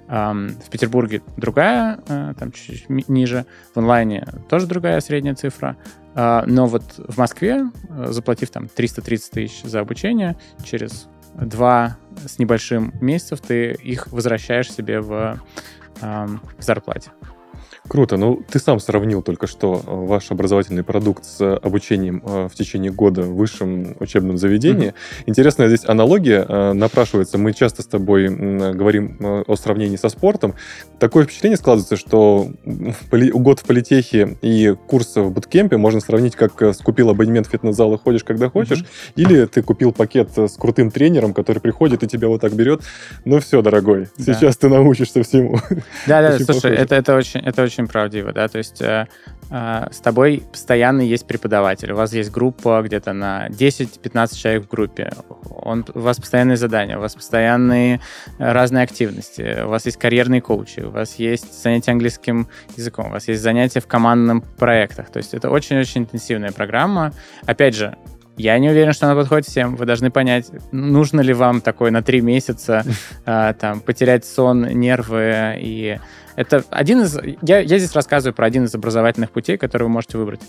Эм, 0.09 0.57
в 0.65 0.71
Петербурге 0.71 1.23
другая, 1.37 2.01
э, 2.09 2.35
там 2.39 2.53
чуть-чуть 2.53 2.89
ниже, 3.09 3.47
в 3.75 3.79
онлайне 3.79 4.27
тоже 4.49 4.67
другая 4.67 5.01
средняя 5.01 5.35
цифра, 5.35 5.77
э, 6.15 6.43
но 6.47 6.67
вот 6.67 6.83
в 6.97 7.17
Москве, 7.19 7.65
э, 7.89 8.07
заплатив 8.11 8.51
там 8.51 8.69
330 8.69 9.31
тысяч 9.31 9.63
за 9.63 9.81
обучение, 9.81 10.37
через 10.65 11.09
два 11.35 11.97
с 12.27 12.39
небольшим 12.39 12.93
месяцев 13.01 13.41
ты 13.41 13.73
их 13.73 14.09
возвращаешь 14.09 14.71
себе 14.71 15.01
в 15.01 15.41
зарплате. 16.59 17.11
Круто. 17.89 18.17
Ну, 18.17 18.43
ты 18.49 18.61
сам 18.61 18.79
сравнил 18.79 19.23
только 19.23 19.49
что 19.49 19.75
э, 19.75 19.81
ваш 19.87 20.31
образовательный 20.31 20.85
продукт 20.85 21.25
с 21.25 21.57
обучением 21.57 22.23
э, 22.25 22.49
в 22.49 22.55
течение 22.55 22.93
года 22.93 23.23
в 23.23 23.35
высшем 23.35 23.97
учебном 23.99 24.39
заведении. 24.39 24.91
Mm-hmm. 24.91 25.23
Интересная 25.27 25.67
здесь 25.67 25.85
аналогия 25.85 26.47
э, 26.49 26.73
напрашивается. 26.75 27.39
Мы 27.39 27.53
часто 27.53 27.83
с 27.83 27.87
тобой 27.87 28.29
говорим 28.29 29.19
о 29.21 29.57
сравнении 29.57 29.97
со 29.97 30.09
спортом. 30.11 30.55
Такое 31.01 31.25
впечатление 31.25 31.57
складывается, 31.57 31.97
что 31.97 32.51
год 32.65 33.59
в 33.59 33.65
политехе 33.65 34.39
и 34.43 34.77
курс 34.87 35.17
в 35.17 35.31
буткемпе 35.31 35.77
можно 35.77 36.01
сравнить, 36.01 36.37
как 36.37 36.53
купил 36.85 37.11
абонемент 37.11 37.49
в 37.49 37.51
фитнес-зал 37.51 37.95
и 37.95 37.99
ходишь, 37.99 38.23
когда 38.23 38.49
хочешь, 38.49 38.81
mm-hmm. 38.81 39.13
или 39.17 39.45
ты 39.47 39.63
купил 39.63 39.93
пакет 39.93 40.31
с 40.37 40.57
крутым 40.57 40.93
тренером, 40.93 41.35
который 41.35 41.59
приходит 41.59 42.05
и 42.05 42.07
тебя 42.07 42.29
вот 42.29 42.43
так 42.43 42.55
берет. 42.55 42.83
Ну 43.25 43.41
все, 43.41 43.61
дорогой, 43.61 44.09
да. 44.17 44.35
сейчас 44.35 44.57
ты 44.57 44.69
научишься 44.69 45.23
всему. 45.25 45.59
Да-да, 46.07 46.39
слушай, 46.45 46.75
это, 46.75 46.95
это 46.95 47.17
очень, 47.17 47.41
это 47.41 47.63
очень 47.63 47.72
очень 47.73 47.89
правдиво, 47.89 48.33
да, 48.33 48.49
то 48.49 48.59
есть 48.59 48.81
э, 48.83 49.07
э, 49.51 49.87
с 49.91 50.01
тобой 50.01 50.43
постоянно 50.51 51.01
есть 51.01 51.27
преподаватель, 51.27 51.93
у 51.93 51.97
вас 51.97 52.13
есть 52.13 52.31
группа 52.31 52.83
где-то 52.83 53.13
на 53.13 53.49
10-15 53.49 54.37
человек 54.37 54.65
в 54.65 54.69
группе, 54.69 55.13
он, 55.51 55.85
у 55.95 56.01
вас 56.01 56.19
постоянные 56.19 56.57
задания, 56.57 56.99
у 56.99 57.01
вас 57.01 57.15
постоянные 57.15 58.01
разные 58.39 58.85
активности, 58.85 59.63
у 59.65 59.69
вас 59.69 59.87
есть 59.87 59.99
карьерные 59.99 60.41
коучи, 60.41 60.81
у 60.81 60.91
вас 60.91 61.17
есть 61.17 61.63
занятия 61.63 61.93
английским 61.93 62.49
языком, 62.77 63.07
у 63.07 63.11
вас 63.11 63.29
есть 63.29 63.43
занятия 63.43 63.81
в 63.81 63.87
командных 63.87 64.45
проектах, 64.57 65.11
то 65.11 65.19
есть 65.19 65.35
это 65.35 65.51
очень-очень 65.51 66.03
интенсивная 66.03 66.53
программа. 66.53 67.13
Опять 67.47 67.75
же, 67.75 67.97
я 68.37 68.59
не 68.59 68.71
уверен, 68.71 68.93
что 68.93 69.07
она 69.07 69.21
подходит 69.21 69.47
всем. 69.47 69.77
Вы 69.77 69.87
должны 69.87 70.11
понять, 70.11 70.51
нужно 70.73 71.21
ли 71.21 71.35
вам 71.35 71.61
такое 71.61 71.91
на 71.91 72.03
три 72.03 72.21
месяца 72.21 72.85
э, 73.27 73.55
там, 73.61 73.81
потерять 73.81 74.25
сон, 74.25 74.63
нервы 74.63 75.57
и 75.59 75.99
это 76.37 76.65
один 76.71 77.03
из... 77.03 77.19
Я, 77.43 77.59
я 77.59 77.79
здесь 77.79 77.93
рассказываю 77.93 78.35
про 78.35 78.47
один 78.47 78.65
из 78.65 78.75
образовательных 78.75 79.31
путей, 79.31 79.59
которые 79.59 79.89
вы 79.89 79.93
можете 79.93 80.19
выбрать. 80.19 80.41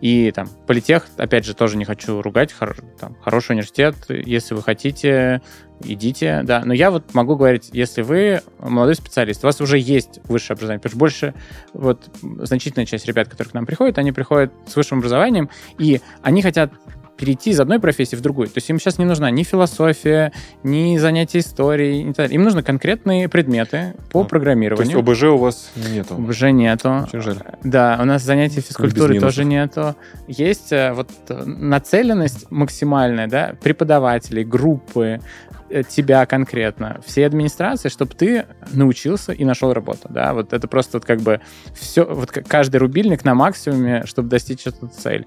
И 0.00 0.30
там 0.30 0.48
политех, 0.66 1.06
опять 1.16 1.44
же, 1.44 1.54
тоже 1.54 1.76
не 1.76 1.84
хочу 1.84 2.22
ругать, 2.22 2.52
хор, 2.52 2.76
там, 3.00 3.16
хороший 3.20 3.52
университет, 3.52 3.96
если 4.08 4.54
вы 4.54 4.62
хотите, 4.62 5.42
идите, 5.82 6.42
да. 6.44 6.62
Но 6.64 6.72
я 6.72 6.90
вот 6.90 7.12
могу 7.14 7.36
говорить, 7.36 7.70
если 7.72 8.02
вы 8.02 8.42
молодой 8.58 8.94
специалист, 8.94 9.42
у 9.42 9.48
вас 9.48 9.60
уже 9.60 9.78
есть 9.78 10.20
высшее 10.24 10.54
образование, 10.54 10.80
потому 10.80 10.90
что 10.90 10.98
больше, 10.98 11.34
вот, 11.72 12.08
значительная 12.22 12.86
часть 12.86 13.06
ребят, 13.06 13.28
которые 13.28 13.50
к 13.50 13.54
нам 13.54 13.66
приходят, 13.66 13.98
они 13.98 14.12
приходят 14.12 14.52
с 14.66 14.76
высшим 14.76 14.98
образованием, 14.98 15.50
и 15.78 16.00
они 16.22 16.42
хотят 16.42 16.72
перейти 17.16 17.50
из 17.50 17.60
одной 17.60 17.78
профессии 17.78 18.16
в 18.16 18.20
другую. 18.20 18.48
То 18.48 18.54
есть 18.56 18.68
им 18.70 18.78
сейчас 18.78 18.98
не 18.98 19.04
нужна 19.04 19.30
ни 19.30 19.42
философия, 19.42 20.32
ни 20.62 20.96
занятия 20.98 21.38
историей. 21.38 22.12
Им 22.34 22.42
нужны 22.42 22.62
конкретные 22.62 23.28
предметы 23.28 23.94
по 24.10 24.22
а, 24.22 24.24
программированию. 24.24 24.92
То 24.92 24.98
есть 24.98 25.08
ОБЖ 25.08 25.22
у 25.24 25.36
вас 25.38 25.72
нету? 25.76 26.14
ОБЖ 26.14 26.42
нету. 26.52 27.04
Очень 27.06 27.20
жаль. 27.20 27.38
Да, 27.62 27.98
у 28.00 28.04
нас 28.04 28.22
занятия 28.22 28.60
физкультуры 28.60 29.20
тоже 29.20 29.44
нету. 29.44 29.94
Есть 30.26 30.72
э, 30.72 30.92
вот 30.92 31.08
нацеленность 31.28 32.50
максимальная, 32.50 33.28
да, 33.28 33.54
преподавателей, 33.62 34.44
группы, 34.44 35.20
Э, 35.52 35.61
тебя 35.88 36.26
конкретно, 36.26 37.00
всей 37.04 37.26
администрации, 37.26 37.88
чтобы 37.88 38.14
ты 38.14 38.46
научился 38.72 39.32
и 39.32 39.44
нашел 39.44 39.72
работу, 39.72 40.08
да, 40.10 40.34
вот 40.34 40.52
это 40.52 40.68
просто 40.68 40.98
вот 40.98 41.04
как 41.04 41.20
бы 41.20 41.40
все, 41.74 42.04
вот 42.04 42.30
каждый 42.30 42.76
рубильник 42.76 43.24
на 43.24 43.34
максимуме, 43.34 44.04
чтобы 44.06 44.28
достичь 44.28 44.66
эту 44.66 44.88
цель. 44.88 45.26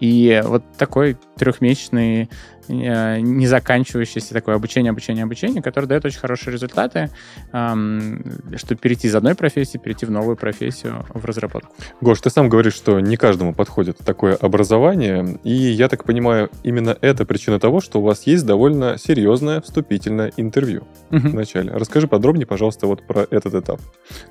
И 0.00 0.42
вот 0.44 0.64
такой 0.76 1.18
трехмесячный 1.36 2.10
Э, 2.20 2.28
не 2.70 3.46
заканчивающееся 3.46 4.34
такое 4.34 4.54
обучение, 4.54 4.90
обучение, 4.90 5.24
обучение, 5.24 5.62
которое 5.62 5.86
дает 5.86 6.04
очень 6.04 6.18
хорошие 6.18 6.52
результаты, 6.52 7.10
чтобы 7.50 8.80
перейти 8.80 9.08
из 9.08 9.14
одной 9.14 9.34
профессии, 9.34 9.78
перейти 9.78 10.06
в 10.06 10.10
новую 10.10 10.36
профессию 10.36 11.04
в 11.12 11.24
разработку. 11.24 11.74
Гош, 12.00 12.20
ты 12.20 12.30
сам 12.30 12.48
говоришь, 12.48 12.74
что 12.74 13.00
не 13.00 13.16
каждому 13.16 13.54
подходит 13.54 13.98
такое 13.98 14.36
образование, 14.36 15.38
и 15.44 15.52
я 15.52 15.88
так 15.88 16.04
понимаю, 16.04 16.50
именно 16.62 16.96
это 17.00 17.24
причина 17.24 17.58
того, 17.58 17.80
что 17.80 18.00
у 18.00 18.02
вас 18.02 18.26
есть 18.26 18.46
довольно 18.46 18.98
серьезное 18.98 19.60
вступительное 19.60 20.32
интервью 20.36 20.86
угу. 21.10 21.28
в 21.28 21.34
начале. 21.34 21.72
Расскажи 21.72 22.08
подробнее, 22.08 22.46
пожалуйста, 22.46 22.86
вот 22.86 23.06
про 23.06 23.26
этот 23.30 23.54
этап. 23.54 23.80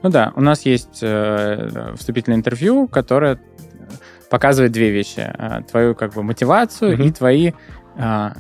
Ну 0.04 0.10
да, 0.10 0.34
у 0.36 0.41
нас 0.41 0.65
есть 0.65 0.99
э, 1.02 1.93
вступительное 1.97 2.38
интервью, 2.38 2.88
которое 2.88 3.39
показывает 4.30 4.71
две 4.71 4.91
вещи. 4.91 5.19
Э, 5.19 5.62
твою 5.69 5.95
как 5.95 6.13
бы 6.13 6.23
мотивацию 6.23 6.93
угу. 6.93 7.04
и 7.04 7.12
твои 7.12 7.52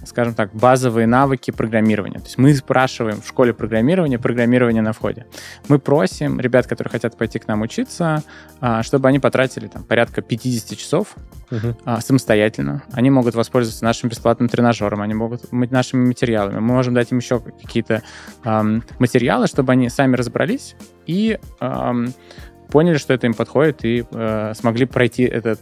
скажем 0.05 0.33
так, 0.35 0.53
базовые 0.53 1.05
навыки 1.05 1.51
программирования. 1.51 2.19
То 2.19 2.25
есть 2.25 2.37
мы 2.37 2.53
спрашиваем 2.53 3.21
в 3.21 3.27
школе 3.27 3.53
программирования, 3.53 4.17
программирование 4.17 4.81
на 4.81 4.93
входе. 4.93 5.25
Мы 5.67 5.79
просим 5.79 6.39
ребят, 6.39 6.65
которые 6.65 6.91
хотят 6.91 7.17
пойти 7.17 7.39
к 7.39 7.47
нам 7.47 7.61
учиться, 7.61 8.23
а, 8.61 8.83
чтобы 8.83 9.09
они 9.09 9.19
потратили 9.19 9.67
там 9.67 9.83
порядка 9.83 10.21
50 10.21 10.77
часов 10.77 11.15
uh-huh. 11.51 12.01
самостоятельно. 12.01 12.83
Они 12.93 13.09
могут 13.09 13.35
воспользоваться 13.35 13.83
нашим 13.83 14.09
бесплатным 14.09 14.47
тренажером, 14.47 15.01
они 15.01 15.13
могут 15.13 15.51
нашими 15.51 16.05
материалами. 16.05 16.59
Мы 16.59 16.73
можем 16.73 16.93
дать 16.93 17.11
им 17.11 17.17
еще 17.17 17.39
какие-то 17.39 18.01
материалы, 18.99 19.47
чтобы 19.47 19.73
они 19.73 19.89
сами 19.89 20.15
разобрались 20.15 20.75
и 21.05 21.39
поняли, 22.69 22.97
что 22.97 23.13
это 23.13 23.27
им 23.27 23.33
подходит, 23.33 23.83
и 23.83 24.05
э, 24.09 24.53
смогли 24.55 24.85
пройти 24.85 25.23
этот 25.23 25.59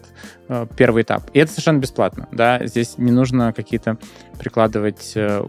э, 0.50 0.66
первый 0.76 1.04
этап. 1.04 1.30
И 1.34 1.40
это 1.40 1.52
совершенно 1.52 1.80
бесплатно, 1.80 2.28
да, 2.32 2.66
здесь 2.66 2.98
не 2.98 3.12
нужно 3.12 3.54
какие-то 3.54 3.98
прикладывать 4.40 5.14
э, 5.16 5.44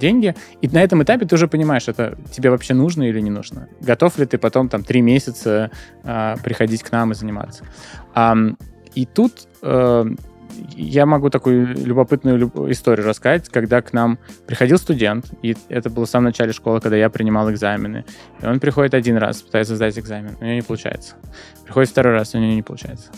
деньги. 0.00 0.34
И 0.60 0.68
на 0.68 0.82
этом 0.82 1.02
этапе 1.02 1.26
ты 1.26 1.34
уже 1.34 1.48
понимаешь, 1.48 1.88
это 1.88 2.18
тебе 2.32 2.50
вообще 2.50 2.74
нужно 2.74 3.08
или 3.08 3.20
не 3.20 3.30
нужно. 3.30 3.68
Готов 3.80 4.18
ли 4.18 4.26
ты 4.26 4.38
потом 4.38 4.68
там 4.68 4.82
три 4.82 5.00
месяца 5.00 5.70
э, 6.04 6.34
приходить 6.42 6.82
к 6.82 6.92
нам 6.92 7.12
и 7.12 7.14
заниматься. 7.14 7.64
А, 8.14 8.36
и 8.94 9.06
тут 9.06 9.48
э, 9.62 10.04
я 10.76 11.06
могу 11.06 11.30
такую 11.30 11.74
любопытную 11.74 12.50
историю 12.70 13.06
рассказать, 13.06 13.48
когда 13.48 13.82
к 13.82 13.92
нам 13.92 14.18
приходил 14.46 14.78
студент, 14.78 15.26
и 15.42 15.56
это 15.68 15.90
было 15.90 16.06
в 16.06 16.10
самом 16.10 16.26
начале 16.26 16.52
школы, 16.52 16.80
когда 16.80 16.96
я 16.96 17.10
принимал 17.10 17.50
экзамены, 17.50 18.04
и 18.40 18.46
он 18.46 18.60
приходит 18.60 18.94
один 18.94 19.16
раз, 19.16 19.42
пытается 19.42 19.76
сдать 19.76 19.98
экзамен, 19.98 20.36
у 20.40 20.44
него 20.44 20.54
не 20.54 20.62
получается. 20.62 21.16
Приходит 21.64 21.90
второй 21.90 22.14
раз, 22.14 22.34
у 22.34 22.38
него 22.38 22.52
не 22.52 22.62
получается. 22.62 23.10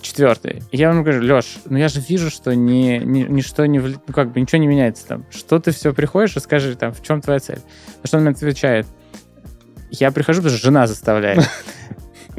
Четвертый. 0.00 0.62
Я 0.70 0.90
ему 0.90 1.02
говорю, 1.02 1.22
Леш, 1.22 1.58
ну 1.66 1.76
я 1.76 1.88
же 1.88 2.00
вижу, 2.00 2.30
что 2.30 2.54
ни, 2.54 2.98
ни, 2.98 3.22
ничто 3.24 3.66
не, 3.66 3.80
ну 3.80 3.98
как 4.14 4.32
бы 4.32 4.40
ничего 4.40 4.60
не 4.60 4.68
меняется 4.68 5.06
там. 5.06 5.26
Что 5.30 5.58
ты 5.58 5.72
все 5.72 5.92
приходишь 5.92 6.36
и 6.36 6.40
скажи 6.40 6.76
там, 6.76 6.92
в 6.92 7.02
чем 7.02 7.20
твоя 7.20 7.40
цель? 7.40 7.60
На 8.02 8.06
что 8.06 8.18
он 8.18 8.22
мне 8.22 8.32
отвечает, 8.32 8.86
я 9.90 10.12
прихожу, 10.12 10.40
потому 10.40 10.56
что 10.56 10.66
жена 10.66 10.86
заставляет. 10.86 11.48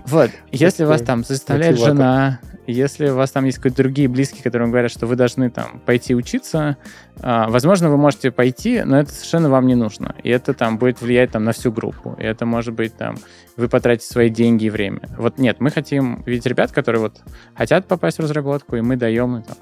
Вот, 0.06 0.32
если 0.50 0.86
вас 0.86 1.02
там 1.02 1.24
заставляет 1.24 1.78
жена, 1.78 2.40
если 2.72 3.10
у 3.10 3.16
вас 3.16 3.32
там 3.32 3.46
есть 3.46 3.58
какие-то 3.58 3.84
другие 3.84 4.08
близкие, 4.08 4.44
которые 4.44 4.68
говорят, 4.70 4.92
что 4.92 5.08
вы 5.08 5.16
должны 5.16 5.50
там 5.50 5.82
пойти 5.86 6.14
учиться, 6.14 6.78
а, 7.22 7.50
возможно, 7.50 7.90
вы 7.90 7.98
можете 7.98 8.32
пойти, 8.32 8.84
но 8.84 9.00
это 9.00 9.12
совершенно 9.12 9.50
вам 9.50 9.68
не 9.68 9.76
нужно. 9.76 10.16
И 10.24 10.30
это 10.30 10.54
там 10.54 10.78
будет 10.78 11.02
влиять 11.02 11.32
там 11.32 11.44
на 11.44 11.52
всю 11.52 11.72
группу. 11.72 12.16
И 12.20 12.24
это 12.24 12.46
может 12.46 12.74
быть 12.74 12.96
там 12.96 13.18
вы 13.58 13.68
потратите 13.68 14.08
свои 14.08 14.30
деньги 14.30 14.66
и 14.66 14.70
время. 14.70 15.02
Вот 15.18 15.38
нет, 15.38 15.60
мы 15.60 15.72
хотим 15.72 16.22
видеть 16.24 16.46
ребят, 16.46 16.72
которые 16.72 17.02
вот 17.02 17.22
хотят 17.56 17.88
попасть 17.88 18.18
в 18.18 18.22
разработку, 18.22 18.76
и 18.76 18.82
мы 18.82 18.96
даем 18.96 19.44
там, 19.44 19.58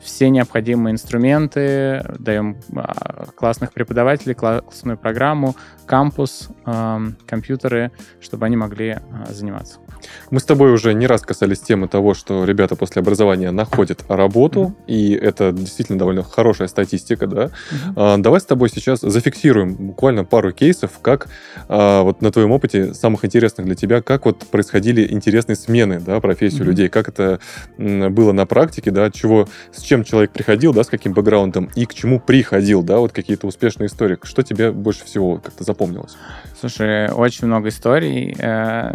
все 0.00 0.30
необходимые 0.30 0.92
инструменты, 0.92 2.04
даем 2.18 2.56
а, 2.74 3.26
классных 3.34 3.72
преподавателей, 3.72 4.34
классную 4.34 4.98
программу, 4.98 5.56
кампус, 5.86 6.48
компьютеры, 7.26 7.92
чтобы 8.20 8.46
они 8.46 8.56
могли 8.56 8.90
а, 8.90 9.32
заниматься. 9.32 9.80
Мы 10.30 10.40
с 10.40 10.44
тобой 10.44 10.72
уже 10.72 10.94
не 10.94 11.06
раз 11.06 11.22
касались 11.22 11.60
темы 11.60 11.88
того, 11.88 12.14
что 12.14 12.44
ребята 12.44 12.76
после 12.76 13.00
образования 13.00 13.50
находят 13.50 14.04
работу, 14.08 14.60
mm-hmm. 14.60 14.84
и 14.86 15.14
это 15.14 15.52
действительно 15.52 15.98
довольно 15.98 16.22
хорошая 16.22 16.68
статистика, 16.68 17.26
да. 17.26 17.50
Mm-hmm. 17.94 18.18
Давай 18.18 18.40
с 18.40 18.44
тобой 18.44 18.68
сейчас 18.70 19.00
зафиксируем 19.00 19.74
буквально 19.74 20.24
пару 20.24 20.52
кейсов, 20.52 20.92
как 21.00 21.28
а, 21.68 22.02
вот 22.02 22.22
на 22.22 22.32
твоем 22.32 22.52
опыте 22.52 22.94
самых 22.94 23.24
интересных 23.24 23.66
для 23.66 23.74
тебя, 23.74 24.02
как 24.02 24.26
вот 24.26 24.46
происходили 24.46 25.10
интересные 25.10 25.56
смены, 25.56 26.00
да, 26.00 26.20
профессию 26.20 26.62
mm-hmm. 26.62 26.66
людей, 26.66 26.88
как 26.88 27.08
это 27.08 27.40
было 27.78 28.32
на 28.32 28.46
практике, 28.46 28.90
да, 28.90 29.10
чего, 29.10 29.48
с 29.72 29.82
чем 29.82 30.04
человек 30.04 30.30
приходил, 30.30 30.72
да, 30.72 30.84
с 30.84 30.88
каким 30.88 31.12
бэкграундом 31.12 31.70
и 31.74 31.86
к 31.86 31.94
чему 31.94 32.20
приходил, 32.20 32.82
да, 32.82 32.98
вот 32.98 33.12
какие-то 33.12 33.46
успешные 33.46 33.88
истории. 33.88 34.18
Что 34.22 34.42
тебе 34.42 34.72
больше 34.72 35.04
всего 35.04 35.38
как-то 35.38 35.64
запомнилось? 35.64 36.16
Слушай, 36.58 37.10
очень 37.10 37.46
много 37.46 37.68
историй. 37.68 38.34
Э, 38.38 38.94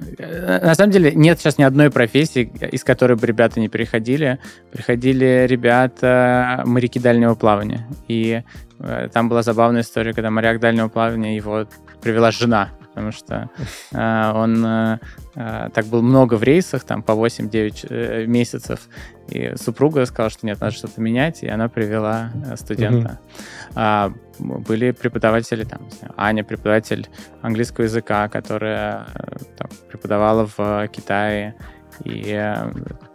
на 0.65 0.75
самом 0.75 0.90
деле 0.91 1.11
нет 1.13 1.39
сейчас 1.39 1.57
ни 1.57 1.63
одной 1.63 1.89
профессии, 1.89 2.51
из 2.71 2.83
которой 2.83 3.17
бы 3.17 3.25
ребята 3.25 3.59
не 3.59 3.69
приходили. 3.69 4.39
Приходили 4.71 5.45
ребята 5.47 6.63
моряки 6.65 6.99
дальнего 6.99 7.35
плавания. 7.35 7.87
И 8.07 8.43
э, 8.79 9.09
там 9.13 9.29
была 9.29 9.43
забавная 9.43 9.81
история, 9.81 10.13
когда 10.13 10.29
моряк 10.29 10.59
дальнего 10.59 10.89
плавания, 10.89 11.35
его 11.35 11.67
привела 12.01 12.31
жена 12.31 12.69
потому 12.91 13.11
что 13.11 13.49
э, 13.93 14.31
он 14.33 14.65
э, 14.65 14.99
э, 15.35 15.69
так 15.73 15.85
был 15.85 16.01
много 16.01 16.35
в 16.35 16.43
рейсах, 16.43 16.83
там 16.83 17.01
по 17.01 17.13
8-9 17.13 17.87
э, 17.89 18.25
месяцев, 18.25 18.89
и 19.29 19.53
супруга 19.55 20.05
сказала, 20.05 20.29
что 20.29 20.45
нет, 20.45 20.59
надо 20.59 20.73
что-то 20.75 20.99
менять, 20.99 21.41
и 21.43 21.47
она 21.47 21.69
привела 21.69 22.31
э, 22.45 22.57
студента. 22.57 23.19
Mm-hmm. 23.29 23.71
А, 23.75 24.13
были 24.39 24.91
преподаватели, 24.91 25.63
там, 25.63 25.87
Аня, 26.17 26.43
преподаватель 26.43 27.07
английского 27.41 27.85
языка, 27.85 28.27
которая 28.27 29.07
э, 29.15 29.37
там, 29.57 29.69
преподавала 29.89 30.49
в 30.57 30.87
Китае, 30.89 31.55
и 32.03 32.55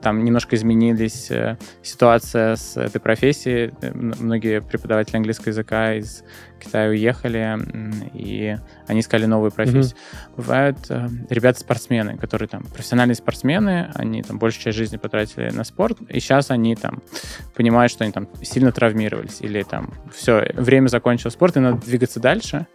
там 0.01 0.23
немножко 0.23 0.55
изменились 0.55 1.33
ситуация 1.83 2.55
с 2.55 2.77
этой 2.77 3.01
профессией. 3.01 3.73
Многие 3.93 4.61
преподаватели 4.61 5.17
английского 5.17 5.49
языка 5.49 5.95
из 5.95 6.23
Китая 6.61 6.88
уехали, 6.88 7.59
и 8.14 8.57
они 8.87 9.01
искали 9.01 9.27
новую 9.27 9.51
профессию. 9.51 9.83
Mm-hmm. 9.83 10.37
Бывают 10.37 10.79
э, 10.88 11.09
ребята-спортсмены, 11.29 12.16
которые 12.16 12.49
там 12.49 12.62
профессиональные 12.64 13.14
спортсмены, 13.14 13.90
они 13.95 14.23
там 14.23 14.38
большую 14.38 14.64
часть 14.64 14.77
жизни 14.77 14.97
потратили 14.97 15.51
на 15.51 15.64
спорт, 15.64 15.99
и 16.09 16.21
сейчас 16.21 16.51
они 16.51 16.75
там 16.77 17.03
понимают, 17.55 17.92
что 17.92 18.05
они 18.05 18.12
там 18.12 18.29
сильно 18.42 18.73
травмировались, 18.73 19.40
или 19.40 19.62
там 19.62 19.95
все, 20.14 20.51
время 20.55 20.88
закончилось 20.88 21.35
спорт, 21.35 21.57
и 21.57 21.61
надо 21.61 21.85
двигаться 21.85 22.21
дальше. 22.21 22.66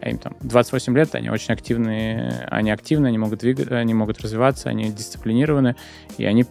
А 0.00 0.08
им 0.08 0.18
там 0.18 0.36
28 0.40 0.96
лет, 0.96 1.14
они 1.14 1.30
очень 1.30 1.52
активные, 1.52 2.46
они 2.50 2.70
активны, 2.70 3.08
они 3.08 3.18
могут 3.18 3.40
двигаться, 3.40 3.76
они 3.76 3.94
могут 3.94 4.20
развиваться, 4.20 4.68
они 4.68 4.90
дисциплинированы, 4.90 5.76
и 6.18 6.24
они 6.24 6.44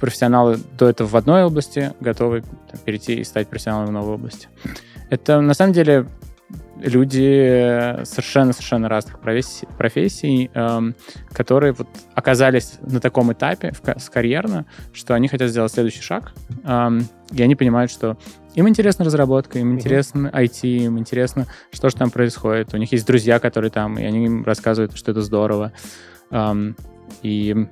профессионалы 0.00 0.58
до 0.78 0.88
этого 0.88 1.06
в 1.06 1.16
одной 1.16 1.44
области 1.44 1.92
готовы 2.00 2.42
там, 2.42 2.80
перейти 2.84 3.14
и 3.14 3.24
стать 3.24 3.48
профессионалами 3.48 3.88
в 3.88 3.92
новой 3.92 4.14
области. 4.14 4.48
Это 5.10 5.40
на 5.40 5.54
самом 5.54 5.72
деле 5.72 6.06
люди 6.80 8.04
совершенно-совершенно 8.04 8.88
разных 8.88 9.18
профессий, 9.20 9.66
профессий 9.76 10.50
эм, 10.54 10.94
которые 11.32 11.72
вот 11.72 11.88
оказались 12.14 12.74
на 12.82 13.00
таком 13.00 13.32
этапе 13.32 13.72
в, 13.72 13.98
с 13.98 14.08
карьерно, 14.08 14.66
что 14.92 15.14
они 15.14 15.28
хотят 15.28 15.50
сделать 15.50 15.72
следующий 15.72 16.02
шаг, 16.02 16.32
эм, 16.64 17.06
и 17.32 17.42
они 17.42 17.56
понимают, 17.56 17.90
что 17.90 18.16
им 18.54 18.68
интересна 18.68 19.04
разработка, 19.04 19.58
им 19.58 19.74
интересно 19.74 20.30
IT, 20.32 20.66
им 20.66 20.98
интересно, 20.98 21.46
что 21.72 21.88
же 21.90 21.96
там 21.96 22.10
происходит. 22.10 22.74
У 22.74 22.76
них 22.76 22.92
есть 22.92 23.06
друзья, 23.06 23.38
которые 23.38 23.70
там, 23.70 23.98
и 23.98 24.04
они 24.04 24.26
им 24.26 24.44
рассказывают, 24.44 24.96
что 24.96 25.10
это 25.10 25.22
здорово. 25.22 25.72
Эм, 26.30 26.76
и 27.22 27.68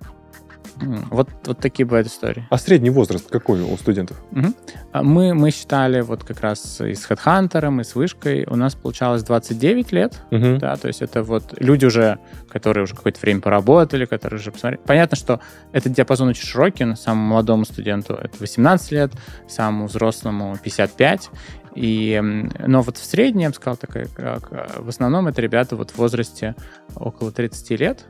вот, 1.11 1.29
вот 1.45 1.59
такие 1.59 1.87
бывают 1.87 2.09
истории. 2.09 2.47
А 2.51 2.59
средний 2.59 2.91
возраст 2.91 3.29
какой 3.31 3.63
у 3.63 3.77
студентов? 3.77 4.23
Угу. 4.33 5.03
Мы, 5.03 5.35
мы 5.35 5.51
считали 5.51 6.01
вот 6.03 6.25
как 6.25 6.41
раз 6.41 6.81
и 6.81 6.95
с 6.95 7.09
HeadHunter, 7.09 7.81
и 7.81 7.85
с 7.85 7.95
Вышкой, 7.95 8.47
у 8.47 8.57
нас 8.57 8.75
получалось 8.75 9.23
29 9.23 9.93
лет, 9.93 10.23
угу. 10.31 10.59
да, 10.59 10.77
то 10.77 10.89
есть 10.89 11.03
это 11.03 11.23
вот 11.23 11.55
люди 11.59 11.87
уже, 11.87 12.19
которые 12.51 12.85
уже 12.85 12.95
какое-то 12.95 13.21
время 13.21 13.41
поработали, 13.41 14.05
которые 14.05 14.39
уже 14.39 14.53
посмотрели. 14.53 14.81
Понятно, 14.85 15.17
что 15.17 15.41
этот 15.73 15.93
диапазон 15.93 16.29
очень 16.29 16.47
широкий, 16.47 16.95
самому 16.97 17.29
молодому 17.29 17.65
студенту 17.65 18.15
это 18.15 18.37
18 18.39 18.93
лет, 18.93 19.13
самому 19.49 19.87
взрослому 19.87 20.57
55, 20.63 21.31
и, 21.75 22.21
но 22.67 22.83
вот 22.83 22.97
в 22.97 23.05
среднем, 23.05 23.43
я 23.43 23.49
бы 23.51 23.55
сказал, 23.55 23.77
такая, 23.77 24.07
как, 24.07 24.51
в 24.79 24.89
основном 24.89 25.29
это 25.29 25.43
ребята 25.43 25.77
вот 25.77 25.91
в 25.91 25.99
возрасте 25.99 26.55
около 26.95 27.33
30 27.33 27.71
лет. 27.81 28.07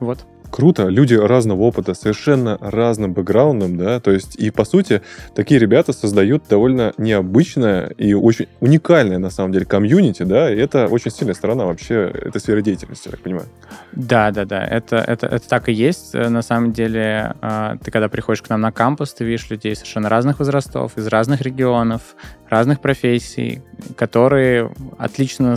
Вот 0.00 0.26
круто, 0.54 0.86
люди 0.86 1.14
разного 1.14 1.62
опыта, 1.62 1.94
совершенно 1.94 2.56
разным 2.60 3.12
бэкграундом, 3.12 3.76
да, 3.76 3.98
то 3.98 4.12
есть 4.12 4.36
и 4.36 4.50
по 4.50 4.64
сути 4.64 5.02
такие 5.34 5.58
ребята 5.58 5.92
создают 5.92 6.44
довольно 6.48 6.92
необычное 6.96 7.88
и 7.98 8.14
очень 8.14 8.46
уникальное 8.60 9.18
на 9.18 9.30
самом 9.30 9.50
деле 9.50 9.66
комьюнити, 9.66 10.22
да, 10.22 10.48
и 10.54 10.56
это 10.56 10.86
очень 10.86 11.10
сильная 11.10 11.34
сторона 11.34 11.64
вообще 11.64 12.08
этой 12.14 12.40
сферы 12.40 12.62
деятельности, 12.62 13.08
я 13.08 13.10
так 13.10 13.20
понимаю. 13.20 13.48
Да, 13.90 14.30
да, 14.30 14.44
да, 14.44 14.64
это, 14.64 14.98
это, 14.98 15.26
это 15.26 15.48
так 15.48 15.68
и 15.68 15.72
есть. 15.72 16.14
На 16.14 16.42
самом 16.42 16.72
деле, 16.72 17.34
а, 17.40 17.76
ты 17.82 17.90
когда 17.90 18.08
приходишь 18.08 18.42
к 18.42 18.48
нам 18.48 18.60
на 18.60 18.70
кампус, 18.70 19.12
ты 19.12 19.24
видишь 19.24 19.50
людей 19.50 19.74
совершенно 19.74 20.08
разных 20.08 20.38
возрастов, 20.38 20.96
из 20.96 21.08
разных 21.08 21.40
регионов, 21.40 22.14
разных 22.48 22.78
профессий, 22.78 23.60
которые 23.96 24.72
отлично 24.98 25.56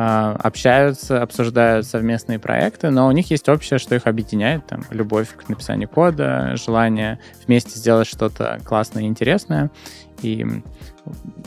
общаются, 0.00 1.22
обсуждают 1.22 1.86
совместные 1.86 2.38
проекты, 2.38 2.90
но 2.90 3.08
у 3.08 3.10
них 3.10 3.30
есть 3.30 3.48
общее, 3.48 3.78
что 3.78 3.94
их 3.94 4.06
объединяет, 4.06 4.66
там, 4.66 4.84
любовь 4.90 5.28
к 5.34 5.48
написанию 5.48 5.88
кода, 5.88 6.54
желание 6.56 7.18
вместе 7.46 7.78
сделать 7.78 8.06
что-то 8.06 8.60
классное 8.64 9.04
и 9.04 9.06
интересное. 9.06 9.70
И 10.22 10.44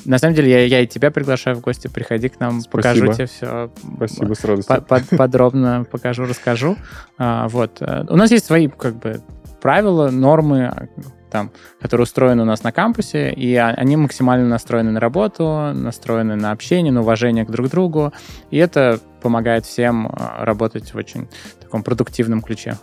на 0.05 0.17
самом 0.17 0.33
деле 0.35 0.49
я, 0.51 0.65
я 0.65 0.79
и 0.81 0.87
тебя 0.87 1.11
приглашаю 1.11 1.55
в 1.55 1.61
гости, 1.61 1.87
приходи 1.87 2.29
к 2.29 2.39
нам, 2.39 2.61
Спасибо. 2.61 3.05
покажу 3.05 3.13
тебе 3.13 3.25
все. 3.27 3.71
Спасибо, 3.95 4.33
с 4.33 4.43
радостью. 4.43 4.81
Под, 4.81 5.09
подробно 5.09 5.85
покажу, 5.89 6.25
расскажу. 6.25 6.77
А, 7.17 7.47
вот. 7.47 7.81
У 7.81 8.15
нас 8.15 8.31
есть 8.31 8.45
свои 8.45 8.67
как 8.67 8.95
бы 8.95 9.21
правила, 9.61 10.09
нормы, 10.09 10.89
там, 11.31 11.51
которые 11.79 12.03
устроены 12.03 12.43
у 12.43 12.45
нас 12.45 12.63
на 12.63 12.71
кампусе, 12.71 13.31
и 13.31 13.55
они 13.55 13.97
максимально 13.97 14.47
настроены 14.47 14.91
на 14.91 14.99
работу, 14.99 15.71
настроены 15.73 16.35
на 16.35 16.51
общение, 16.51 16.91
на 16.91 17.01
уважение 17.01 17.45
к 17.45 17.49
друг 17.49 17.69
другу, 17.69 18.13
и 18.51 18.57
это 18.57 18.99
помогает 19.21 19.65
всем 19.65 20.07
а, 20.07 20.43
работать 20.43 20.93
в 20.93 20.97
очень 20.97 21.27
таком 21.61 21.83
продуктивном 21.83 22.41
ключе. 22.41 22.77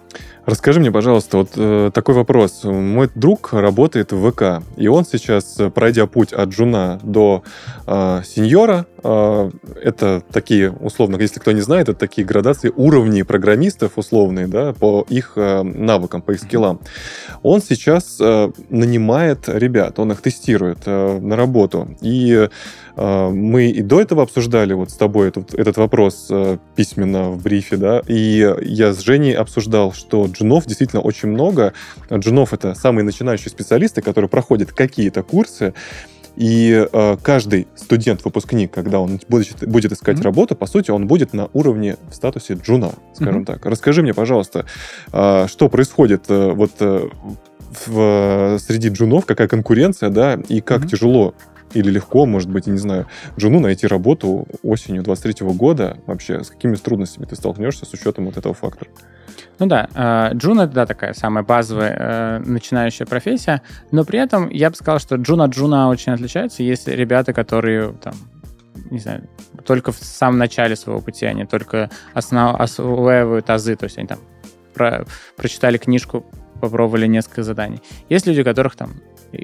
Расскажи 0.46 0.80
мне, 0.80 0.90
пожалуйста, 0.90 1.38
вот 1.38 1.50
э, 1.56 1.90
такой 1.92 2.14
вопрос. 2.14 2.64
Мой 2.64 3.10
друг 3.14 3.52
работает 3.52 4.12
в 4.12 4.30
ВК, 4.30 4.64
и 4.76 4.88
он 4.88 5.04
сейчас, 5.04 5.60
э, 5.60 5.68
пройдя 5.68 6.06
путь 6.06 6.32
от 6.32 6.48
джуна 6.48 6.98
до 7.02 7.42
э, 7.86 8.22
сеньора, 8.24 8.86
это 9.02 10.22
такие, 10.32 10.70
условно, 10.70 11.16
если 11.16 11.40
кто 11.40 11.52
не 11.52 11.60
знает, 11.60 11.88
это 11.88 11.98
такие 11.98 12.26
градации 12.26 12.72
уровней 12.74 13.22
программистов 13.22 13.92
условные, 13.96 14.46
да, 14.46 14.72
по 14.72 15.06
их 15.08 15.32
э, 15.36 15.62
навыкам, 15.62 16.22
по 16.22 16.32
их 16.32 16.40
скиллам. 16.40 16.80
Он 17.42 17.60
сейчас 17.60 18.18
э, 18.20 18.50
нанимает 18.70 19.48
ребят, 19.48 19.98
он 19.98 20.12
их 20.12 20.20
тестирует 20.20 20.78
э, 20.86 21.18
на 21.20 21.36
работу. 21.36 21.88
И 22.00 22.48
мы 22.96 23.70
и 23.70 23.80
до 23.82 24.00
этого 24.00 24.24
обсуждали 24.24 24.72
вот 24.72 24.90
с 24.90 24.96
тобой 24.96 25.28
этот, 25.28 25.54
этот 25.54 25.76
вопрос 25.76 26.32
письменно 26.74 27.30
в 27.30 27.40
брифе, 27.40 27.76
да, 27.76 28.02
и 28.08 28.52
я 28.62 28.92
с 28.92 28.98
Женей 28.98 29.36
обсуждал, 29.36 29.92
что 29.92 30.26
джунов 30.26 30.66
действительно 30.66 31.00
очень 31.00 31.28
много. 31.28 31.74
Джунов— 32.12 32.52
это 32.54 32.74
самые 32.74 33.04
начинающие 33.04 33.50
специалисты, 33.50 34.02
которые 34.02 34.28
проходят 34.28 34.72
какие-то 34.72 35.22
курсы, 35.22 35.74
и 36.38 36.86
э, 36.92 37.16
каждый 37.20 37.66
студент-выпускник, 37.74 38.70
когда 38.70 39.00
он 39.00 39.20
будет, 39.28 39.68
будет 39.68 39.90
искать 39.90 40.18
mm-hmm. 40.18 40.22
работу, 40.22 40.54
по 40.54 40.66
сути, 40.66 40.92
он 40.92 41.08
будет 41.08 41.32
на 41.32 41.48
уровне 41.52 41.96
в 42.08 42.14
статусе 42.14 42.54
джуна, 42.54 42.92
скажем 43.12 43.42
mm-hmm. 43.42 43.44
так. 43.44 43.66
Расскажи 43.66 44.02
мне, 44.02 44.14
пожалуйста, 44.14 44.64
э, 45.12 45.46
что 45.48 45.68
происходит 45.68 46.26
э, 46.28 46.52
вот 46.52 46.70
э, 46.78 47.08
в, 47.86 48.58
среди 48.60 48.88
джунов, 48.88 49.26
какая 49.26 49.48
конкуренция, 49.48 50.10
да, 50.10 50.38
и 50.48 50.60
как 50.60 50.82
mm-hmm. 50.82 50.88
тяжело 50.88 51.34
или 51.74 51.90
легко, 51.90 52.24
может 52.24 52.48
быть, 52.48 52.68
не 52.68 52.78
знаю, 52.78 53.08
джуну 53.36 53.58
найти 53.58 53.88
работу 53.88 54.46
осенью 54.62 55.02
23 55.02 55.44
года 55.48 55.98
вообще? 56.06 56.44
С 56.44 56.50
какими 56.50 56.76
трудностями 56.76 57.26
ты 57.26 57.34
столкнешься 57.34 57.84
с 57.84 57.92
учетом 57.92 58.26
вот 58.26 58.36
этого 58.36 58.54
фактора? 58.54 58.88
Ну 59.58 59.66
да, 59.66 59.88
э, 59.94 60.34
джун 60.36 60.60
это 60.60 60.72
да, 60.72 60.86
такая 60.86 61.14
самая 61.14 61.42
базовая 61.42 61.96
э, 61.98 62.38
начинающая 62.44 63.06
профессия, 63.06 63.62
но 63.90 64.04
при 64.04 64.20
этом 64.20 64.48
я 64.50 64.70
бы 64.70 64.76
сказал, 64.76 65.00
что 65.00 65.16
джун 65.16 65.40
от 65.40 65.50
джуна 65.50 65.88
очень 65.88 66.12
отличается. 66.12 66.62
Есть 66.62 66.86
ребята, 66.86 67.32
которые 67.32 67.92
там 67.94 68.14
не 68.90 68.98
знаю, 68.98 69.28
только 69.66 69.92
в 69.92 69.96
самом 69.96 70.38
начале 70.38 70.76
своего 70.76 71.00
пути, 71.00 71.26
они 71.26 71.44
только 71.44 71.90
основ, 72.14 72.58
осваивают 72.58 73.50
азы, 73.50 73.76
то 73.76 73.84
есть 73.84 73.98
они 73.98 74.06
там 74.06 74.18
про, 74.74 75.04
прочитали 75.36 75.78
книжку, 75.78 76.24
попробовали 76.60 77.06
несколько 77.06 77.42
заданий. 77.42 77.82
Есть 78.08 78.26
люди, 78.26 78.42
которых 78.42 78.76
там 78.76 78.94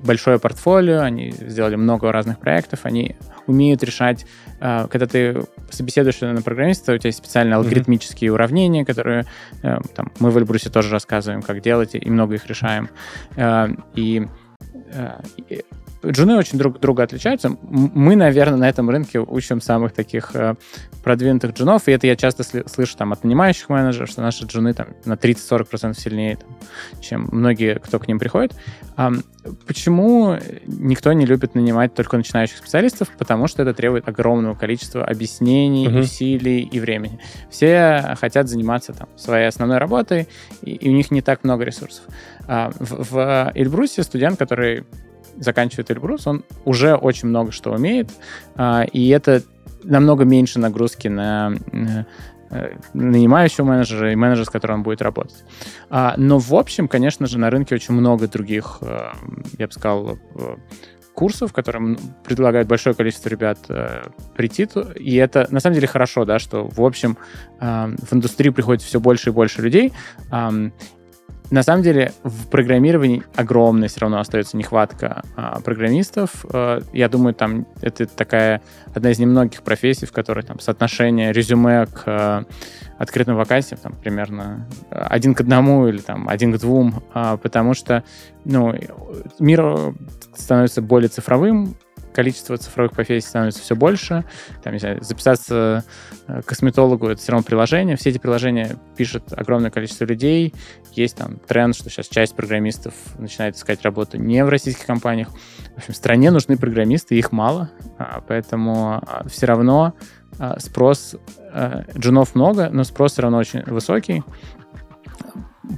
большое 0.02 0.38
портфолио, 0.38 1.00
они 1.00 1.30
сделали 1.32 1.76
много 1.76 2.10
разных 2.10 2.38
проектов, 2.38 2.80
они 2.82 3.16
умеют 3.46 3.82
решать, 3.82 4.26
э, 4.60 4.86
когда 4.90 5.06
ты 5.06 5.44
собеседуешь 5.70 6.20
на 6.20 6.42
программиста, 6.42 6.92
у 6.92 6.98
тебя 6.98 7.08
есть 7.08 7.18
специальные 7.18 7.56
алгоритмические 7.56 8.30
mm-hmm. 8.30 8.34
уравнения, 8.34 8.84
которые 8.84 9.24
э, 9.62 9.78
там, 9.94 10.12
мы 10.18 10.30
в 10.30 10.38
Эльбрусе 10.38 10.70
тоже 10.70 10.90
рассказываем, 10.90 11.42
как 11.42 11.60
делать, 11.60 11.94
и 11.94 12.10
много 12.10 12.34
их 12.34 12.46
решаем. 12.46 12.88
Э, 13.36 13.68
и 13.94 14.26
джуны 16.10 16.36
очень 16.36 16.58
друг 16.58 16.80
друга 16.80 17.02
отличаются. 17.02 17.56
Мы, 17.62 18.16
наверное, 18.16 18.58
на 18.58 18.68
этом 18.68 18.90
рынке 18.90 19.20
учим 19.20 19.60
самых 19.60 19.92
таких 19.92 20.34
э, 20.34 20.54
продвинутых 21.02 21.52
джунов, 21.52 21.88
и 21.88 21.92
это 21.92 22.06
я 22.06 22.16
часто 22.16 22.42
слышу 22.68 22.96
там 22.96 23.12
от 23.12 23.24
нанимающих 23.24 23.68
менеджеров, 23.68 24.08
что 24.10 24.22
наши 24.22 24.44
джуны 24.44 24.74
там 24.74 24.88
на 25.04 25.14
30-40% 25.14 25.98
сильнее, 25.98 26.36
там, 26.36 26.48
чем 27.00 27.28
многие, 27.32 27.78
кто 27.78 27.98
к 27.98 28.08
ним 28.08 28.18
приходит. 28.18 28.54
Почему 29.66 30.38
никто 30.66 31.12
не 31.12 31.26
любит 31.26 31.54
нанимать 31.54 31.94
только 31.94 32.16
начинающих 32.16 32.58
специалистов? 32.58 33.10
Потому 33.18 33.46
что 33.46 33.62
это 33.62 33.74
требует 33.74 34.08
огромного 34.08 34.54
количества 34.54 35.04
объяснений, 35.04 35.86
uh-huh. 35.86 36.00
усилий 36.00 36.62
и 36.62 36.80
времени. 36.80 37.18
Все 37.50 38.16
хотят 38.18 38.48
заниматься 38.48 38.92
там 38.92 39.08
своей 39.16 39.46
основной 39.46 39.78
работой, 39.78 40.28
и, 40.62 40.72
и 40.72 40.88
у 40.88 40.92
них 40.92 41.10
не 41.10 41.20
так 41.20 41.44
много 41.44 41.64
ресурсов. 41.64 42.04
А, 42.46 42.70
в, 42.78 43.12
в 43.12 43.52
Эльбрусе 43.54 44.02
студент, 44.02 44.38
который 44.38 44.84
заканчивает 45.38 45.90
Эльбрус, 45.90 46.26
он 46.26 46.44
уже 46.64 46.94
очень 46.94 47.28
много 47.28 47.52
что 47.52 47.72
умеет, 47.72 48.10
а, 48.56 48.84
и 48.84 49.08
это 49.08 49.42
намного 49.84 50.24
меньше 50.24 50.58
нагрузки 50.58 51.08
на 51.08 51.52
э, 52.50 52.76
нанимающего 52.92 53.64
менеджера 53.64 54.12
и 54.12 54.16
менеджера, 54.16 54.44
с 54.44 54.50
которым 54.50 54.78
он 54.78 54.82
будет 54.82 55.02
работать. 55.02 55.44
А, 55.90 56.14
но 56.16 56.38
в 56.38 56.54
общем, 56.54 56.88
конечно 56.88 57.26
же, 57.26 57.38
на 57.38 57.50
рынке 57.50 57.74
очень 57.74 57.94
много 57.94 58.28
других, 58.28 58.78
э, 58.80 59.10
я 59.58 59.66
бы 59.66 59.72
сказал, 59.72 60.18
э, 60.36 60.56
курсов, 61.14 61.52
которым 61.52 61.96
предлагают 62.24 62.66
большое 62.66 62.96
количество 62.96 63.28
ребят 63.28 63.58
прийти. 64.36 64.66
И 64.96 65.14
это 65.14 65.46
на 65.50 65.60
самом 65.60 65.74
деле 65.74 65.86
хорошо, 65.86 66.24
да, 66.24 66.40
что 66.40 66.66
в 66.66 66.84
общем 66.84 67.16
в 67.60 68.08
индустрию 68.10 68.52
приходит 68.52 68.82
все 68.82 68.98
больше 68.98 69.30
и 69.30 69.32
больше 69.32 69.62
людей. 69.62 69.92
На 71.50 71.62
самом 71.62 71.82
деле 71.82 72.12
в 72.22 72.48
программировании 72.48 73.22
огромная 73.36 73.88
все 73.88 74.00
равно 74.00 74.18
остается 74.18 74.56
нехватка 74.56 75.22
а, 75.36 75.60
программистов. 75.60 76.44
А, 76.52 76.80
я 76.92 77.08
думаю, 77.08 77.34
там 77.34 77.66
это 77.82 78.06
такая 78.06 78.62
одна 78.94 79.10
из 79.10 79.18
немногих 79.18 79.62
профессий, 79.62 80.06
в 80.06 80.12
которой 80.12 80.42
там 80.42 80.58
соотношение 80.58 81.32
резюме 81.32 81.86
к 81.86 82.02
а, 82.06 82.44
открытым 82.98 83.36
вакансиям 83.36 83.78
там 83.82 83.92
примерно 83.92 84.66
один 84.90 85.34
к 85.34 85.40
одному 85.40 85.86
или 85.86 85.98
там 85.98 86.28
один 86.28 86.52
к 86.52 86.58
двум, 86.58 87.02
а, 87.12 87.36
потому 87.36 87.74
что 87.74 88.04
ну, 88.44 88.74
мир 89.38 89.94
становится 90.34 90.80
более 90.80 91.08
цифровым, 91.08 91.76
количество 92.14 92.56
цифровых 92.56 92.92
профессий 92.92 93.28
становится 93.28 93.60
все 93.60 93.74
больше. 93.74 94.24
Там, 94.62 94.78
знаю, 94.78 95.02
записаться 95.02 95.84
э, 96.28 96.42
косметологу— 96.42 97.08
это 97.08 97.20
все 97.20 97.32
равно 97.32 97.44
приложение. 97.44 97.96
Все 97.96 98.10
эти 98.10 98.18
приложения 98.18 98.76
пишет 98.96 99.24
огромное 99.32 99.70
количество 99.70 100.04
людей. 100.04 100.54
Есть 100.92 101.16
там 101.16 101.36
тренд, 101.38 101.74
что 101.74 101.90
сейчас 101.90 102.08
часть 102.08 102.36
программистов 102.36 102.94
начинает 103.18 103.56
искать 103.56 103.82
работу 103.82 104.16
не 104.16 104.44
в 104.44 104.48
российских 104.48 104.86
компаниях. 104.86 105.28
В 105.74 105.78
общем, 105.78 105.94
стране 105.94 106.30
нужны 106.30 106.56
программисты, 106.56 107.16
их 107.16 107.32
мало, 107.32 107.70
а, 107.98 108.22
поэтому 108.26 109.02
а, 109.06 109.26
все 109.28 109.46
равно 109.46 109.94
а, 110.38 110.58
спрос 110.60 111.16
э, 111.52 111.82
джунов 111.98 112.34
много, 112.34 112.70
но 112.70 112.84
спрос 112.84 113.12
все 113.12 113.22
равно 113.22 113.38
очень 113.38 113.62
высокий 113.64 114.22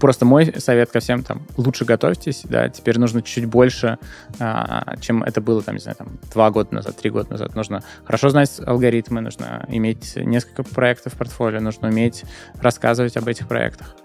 просто 0.01 0.25
мой 0.25 0.53
совет 0.59 0.91
ко 0.91 1.01
всем 1.01 1.23
там, 1.23 1.43
лучше 1.57 1.85
готовьтесь, 1.85 2.43
да, 2.45 2.69
теперь 2.69 2.99
нужно 2.99 3.23
чуть 3.23 3.47
больше, 3.47 3.99
а, 4.39 4.97
чем 5.01 5.23
это 5.23 5.41
было, 5.41 5.63
там, 5.63 5.77
не 5.77 5.81
знаю, 5.81 5.97
там, 5.97 6.19
два 6.33 6.51
года 6.51 6.75
назад, 6.75 6.97
три 6.97 7.11
года 7.11 7.31
назад. 7.31 7.55
Нужно 7.55 7.83
хорошо 8.05 8.31
знать 8.31 8.51
алгоритмы, 8.65 9.21
нужно 9.21 9.65
иметь 9.69 10.17
несколько 10.17 10.63
проектов 10.63 11.15
в 11.15 11.17
портфолио, 11.17 11.61
нужно 11.61 11.89
уметь 11.89 12.25
рассказывать 12.61 13.17
об 13.17 13.29
этих 13.29 13.49
проектах. 13.49 13.97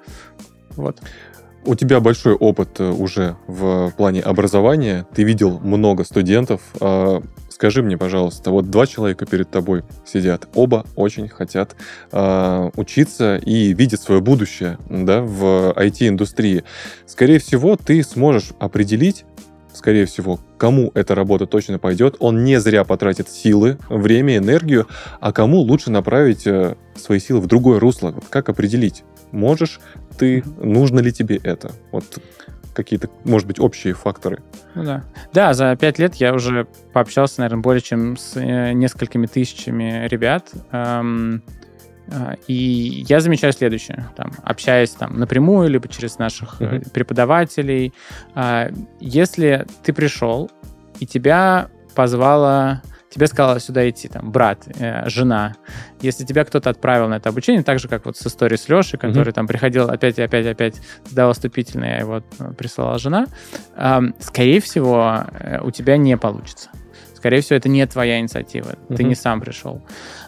Вот. 0.76 1.02
У 1.64 1.76
тебя 1.76 2.00
большой 2.00 2.34
опыт 2.34 2.80
э, 2.80 2.90
уже 2.90 3.36
в 3.46 3.92
плане 3.92 4.22
образования. 4.22 5.06
Ты 5.14 5.24
видел 5.24 5.60
много 5.60 6.04
студентов. 6.04 6.62
Скажи 7.62 7.84
мне, 7.84 7.96
пожалуйста, 7.96 8.50
вот 8.50 8.72
два 8.72 8.88
человека 8.88 9.28
перед 9.28 9.52
тобой 9.52 9.84
сидят, 10.04 10.48
оба 10.56 10.84
очень 10.96 11.30
хотят 11.30 11.76
э, 12.12 12.72
учиться 12.76 13.38
и 13.38 13.72
видят 13.76 14.02
свое 14.02 14.20
будущее 14.20 14.80
да, 14.90 15.22
в 15.22 15.72
IT-индустрии. 15.78 16.64
Скорее 17.06 17.38
всего, 17.38 17.76
ты 17.76 18.02
сможешь 18.02 18.54
определить, 18.58 19.26
скорее 19.76 20.08
всего, 20.08 20.40
кому 20.58 20.90
эта 20.96 21.14
работа 21.14 21.46
точно 21.46 21.78
пойдет. 21.78 22.16
Он 22.18 22.44
не 22.44 22.60
зря 22.60 22.84
потратит 22.84 23.30
силы, 23.30 23.78
время, 23.90 24.38
энергию, 24.38 24.88
а 25.20 25.32
кому 25.32 25.60
лучше 25.60 25.92
направить 25.92 26.48
э, 26.48 26.78
свои 26.96 27.20
силы 27.20 27.42
в 27.42 27.46
другое 27.46 27.80
русло. 27.80 28.10
Вот 28.10 28.26
как 28.28 28.50
определить? 28.50 29.04
Можешь 29.32 29.82
ты, 30.18 30.44
нужно 30.58 31.00
ли 31.00 31.14
тебе 31.14 31.40
это? 31.44 31.74
Вот 31.92 32.06
какие-то, 32.74 33.10
может 33.24 33.48
быть, 33.48 33.60
общие 33.60 33.94
факторы. 33.94 34.42
Ну, 34.76 34.84
да. 34.84 35.04
да, 35.34 35.54
за 35.54 35.76
пять 35.76 36.00
лет 36.00 36.16
я 36.16 36.34
уже 36.34 36.68
пообщался, 36.94 37.42
наверное, 37.42 37.62
более 37.62 37.82
чем 37.82 38.18
с 38.18 38.36
э, 38.36 38.74
несколькими 38.74 39.26
тысячами 39.26 40.08
ребят. 40.08 40.50
Эм, 40.72 41.44
э, 42.08 42.36
и 42.48 43.04
я 43.08 43.20
замечаю 43.20 43.54
следующее, 43.54 44.10
там, 44.16 44.32
общаясь 44.44 44.92
там 44.92 45.20
напрямую, 45.20 45.70
либо 45.70 45.88
через 45.88 46.18
наших 46.18 46.62
uh-huh. 46.62 46.90
преподавателей. 46.92 47.94
Э, 48.36 48.72
если 49.00 49.66
ты 49.84 49.94
пришел, 49.94 50.50
и 51.00 51.06
тебя 51.06 51.70
позвала 51.96 52.82
тебе 53.12 53.28
сказала 53.28 53.60
сюда 53.60 53.88
идти, 53.90 54.08
там, 54.08 54.32
брат, 54.32 54.66
э, 54.80 55.08
жена, 55.10 55.56
если 56.02 56.26
тебя 56.26 56.46
кто-то 56.46 56.70
отправил 56.70 57.10
на 57.10 57.16
это 57.16 57.30
обучение, 57.30 57.62
так 57.62 57.80
же, 57.80 57.88
как 57.88 58.06
вот 58.06 58.18
с 58.18 58.26
историей 58.26 58.58
с 58.58 58.70
Лешей, 58.70 58.98
который 58.98 59.30
mm-hmm. 59.30 59.34
там 59.34 59.48
приходил 59.48 59.90
опять 59.90 60.18
и 60.18 60.22
опять 60.22 60.46
и 60.46 60.50
опять, 60.50 60.82
сдавал 61.06 61.34
вступительное, 61.34 62.00
его 62.00 62.22
прислала 62.58 62.98
жена, 62.98 63.28
э, 63.76 64.00
скорее 64.20 64.62
всего, 64.62 65.26
э, 65.40 65.60
у 65.62 65.72
тебя 65.72 65.98
не 65.98 66.18
получится. 66.18 66.70
Скорее 67.22 67.42
всего, 67.42 67.58
это 67.58 67.70
не 67.70 67.86
твоя 67.86 68.20
инициатива, 68.20 68.70
mm-hmm. 68.70 68.96
ты 68.96 69.04
не 69.04 69.14
сам 69.14 69.42
пришел. 69.42 69.80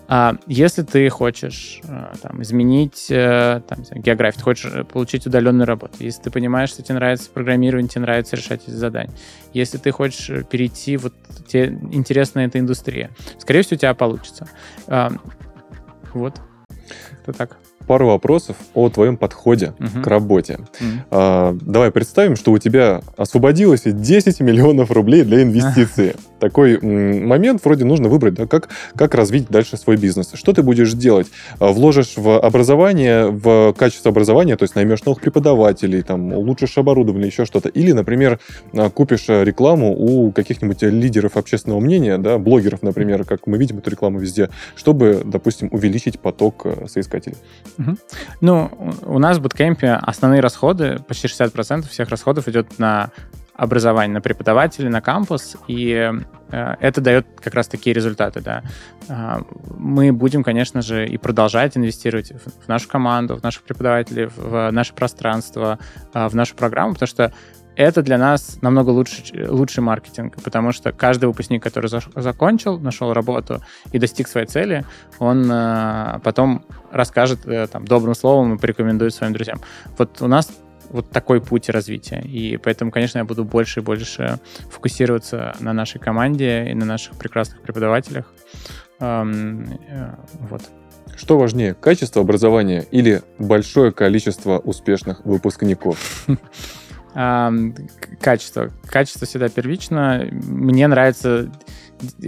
А, 0.08 0.36
если 0.46 0.84
ты 0.84 1.10
хочешь 1.10 1.82
а, 1.88 2.14
там, 2.22 2.44
изменить 2.44 3.08
э, 3.10 3.62
там, 3.68 3.80
географию, 3.96 4.38
ты 4.38 4.44
хочешь 4.44 4.72
э, 4.72 4.84
получить 4.84 5.26
удаленную 5.26 5.66
работу, 5.66 5.96
если 6.02 6.22
ты 6.22 6.30
понимаешь, 6.30 6.70
что 6.70 6.84
тебе 6.84 6.94
нравится 6.94 7.32
программирование, 7.32 7.90
тебе 7.90 8.02
нравится 8.02 8.36
решать 8.36 8.62
эти 8.68 8.76
задания, 8.76 9.12
если 9.54 9.80
ты 9.80 9.90
хочешь 9.90 10.46
перейти, 10.46 10.98
вот 10.98 11.16
тебе 11.48 11.76
интересна 11.92 12.42
эта 12.42 12.60
индустрия, 12.60 13.10
скорее 13.40 13.64
всего, 13.64 13.78
у 13.78 13.80
тебя 13.80 13.96
получится. 13.96 14.48
А, 14.86 15.12
вот. 16.14 16.40
Это 17.24 17.34
так 17.36 17.58
пару 17.88 18.08
вопросов 18.08 18.56
о 18.74 18.90
твоем 18.90 19.18
подходе 19.18 19.74
uh-huh. 19.78 20.04
к 20.04 20.08
работе. 20.08 20.60
Uh-huh. 20.80 21.00
А, 21.12 21.58
давай 21.60 21.92
представим, 21.92 22.36
что 22.36 22.52
у 22.52 22.58
тебя 22.58 23.02
освободилось 23.18 23.84
10 23.86 24.40
миллионов 24.42 24.92
рублей 24.92 25.24
для 25.24 25.44
инвестиции. 25.44 26.16
такой 26.44 26.78
момент, 26.82 27.64
вроде 27.64 27.86
нужно 27.86 28.10
выбрать, 28.10 28.34
да, 28.34 28.48
как, 28.48 28.68
как 28.98 29.16
развить 29.16 29.48
дальше 29.48 29.78
свой 29.78 29.96
бизнес. 29.96 30.32
Что 30.34 30.52
ты 30.52 30.62
будешь 30.62 30.92
делать? 30.92 31.28
А, 31.60 31.72
вложишь 31.72 32.18
в 32.18 32.38
образование, 32.38 33.28
в 33.28 33.74
качество 33.78 34.12
образования, 34.12 34.58
то 34.58 34.64
есть 34.64 34.76
наймешь 34.76 35.06
новых 35.06 35.22
преподавателей, 35.22 36.02
там, 36.02 36.34
улучшишь 36.34 36.78
оборудование, 36.78 37.28
еще 37.28 37.46
что-то. 37.46 37.70
Или, 37.70 37.94
например, 37.94 38.40
а, 38.74 38.90
купишь 38.90 39.30
рекламу 39.30 39.96
у 39.98 40.34
каких-нибудь 40.34 40.82
лидеров 40.82 41.38
общественного 41.38 41.80
мнения, 41.80 42.18
да, 42.18 42.38
блогеров, 42.38 42.82
например, 42.82 43.24
как 43.24 43.48
мы 43.48 43.58
видим 43.58 43.78
эту 43.78 43.90
рекламу 43.90 44.20
везде, 44.20 44.50
чтобы, 44.76 45.22
допустим, 45.24 45.70
увеличить 45.72 46.20
поток 46.20 46.66
э, 46.66 46.88
соискателей. 46.88 47.38
Угу. 47.78 47.98
Ну, 48.42 48.72
у 49.04 49.20
нас 49.20 49.38
в 49.38 49.42
буткемпе 49.42 49.94
основные 49.94 50.42
расходы, 50.42 51.00
почти 51.08 51.28
60% 51.28 51.88
всех 51.88 52.10
расходов 52.10 52.50
идет 52.50 52.80
на 52.80 53.12
образование, 53.56 54.14
на 54.14 54.22
преподавателей, 54.22 54.90
на 54.90 55.02
кампус, 55.02 55.56
и 55.68 56.12
э, 56.52 56.76
это 56.80 57.02
дает 57.02 57.28
как 57.40 57.54
раз 57.54 57.68
такие 57.68 57.94
результаты, 57.94 58.42
да. 58.42 58.64
Э, 59.08 59.42
мы 59.78 60.12
будем, 60.12 60.44
конечно 60.44 60.82
же, 60.82 61.08
и 61.08 61.18
продолжать 61.18 61.78
инвестировать 61.78 62.32
в, 62.32 62.68
нашу 62.68 62.90
команду, 62.90 63.36
в 63.36 63.44
наших 63.44 63.64
преподавателей, 63.64 64.30
в 64.36 64.72
наше 64.72 64.94
пространство, 64.94 65.78
э, 66.14 66.28
в 66.28 66.36
нашу 66.36 66.56
программу, 66.56 66.94
потому 66.94 67.08
что 67.08 67.34
это 67.76 68.04
для 68.04 68.18
нас 68.18 68.60
намного 68.62 68.90
лучше, 68.92 69.24
лучший 69.50 69.82
маркетинг, 69.82 70.36
потому 70.44 70.72
что 70.72 70.92
каждый 70.92 71.26
выпускник, 71.26 71.64
который 71.64 71.88
за, 71.88 72.02
закончил, 72.16 72.80
нашел 72.80 73.14
работу 73.14 73.62
и 73.92 74.00
достиг 74.00 74.28
своей 74.28 74.48
цели, 74.48 74.86
он 75.20 75.50
э, 75.52 76.20
потом 76.24 76.66
расскажет 76.92 77.48
э, 77.48 77.68
там, 77.68 77.86
добрым 77.86 78.16
словом 78.16 78.56
и 78.56 78.58
порекомендует 78.60 79.14
своим 79.14 79.34
друзьям. 79.34 79.60
Вот 79.98 80.22
у 80.22 80.28
нас 80.28 80.52
вот 80.94 81.10
такой 81.10 81.42
путь 81.42 81.70
развития. 81.70 82.22
И 82.22 82.58
поэтому, 82.58 82.92
конечно, 82.92 83.18
я 83.18 83.26
буду 83.26 83.44
больше 83.44 83.82
и 83.82 83.84
больше 83.84 84.40
фокусироваться 84.70 85.56
на 85.60 85.74
нашей 85.74 86.00
команде 86.00 86.70
и 86.70 86.74
на 86.74 86.86
наших 86.86 87.16
прекрасных 87.18 87.62
преподавателях. 87.62 88.32
Эм, 89.00 89.80
э, 89.90 90.16
вот. 90.50 90.62
Что 91.18 91.38
важнее, 91.38 91.74
качество 91.74 92.22
образования 92.22 92.86
или 92.92 93.24
большое 93.40 93.92
количество 93.92 94.60
успешных 94.60 95.26
выпускников? 95.26 96.28
Качество. 97.14 98.72
Качество 98.86 99.28
всегда 99.28 99.50
первично. 99.50 100.28
Мне 100.32 100.88
нравится 100.88 101.52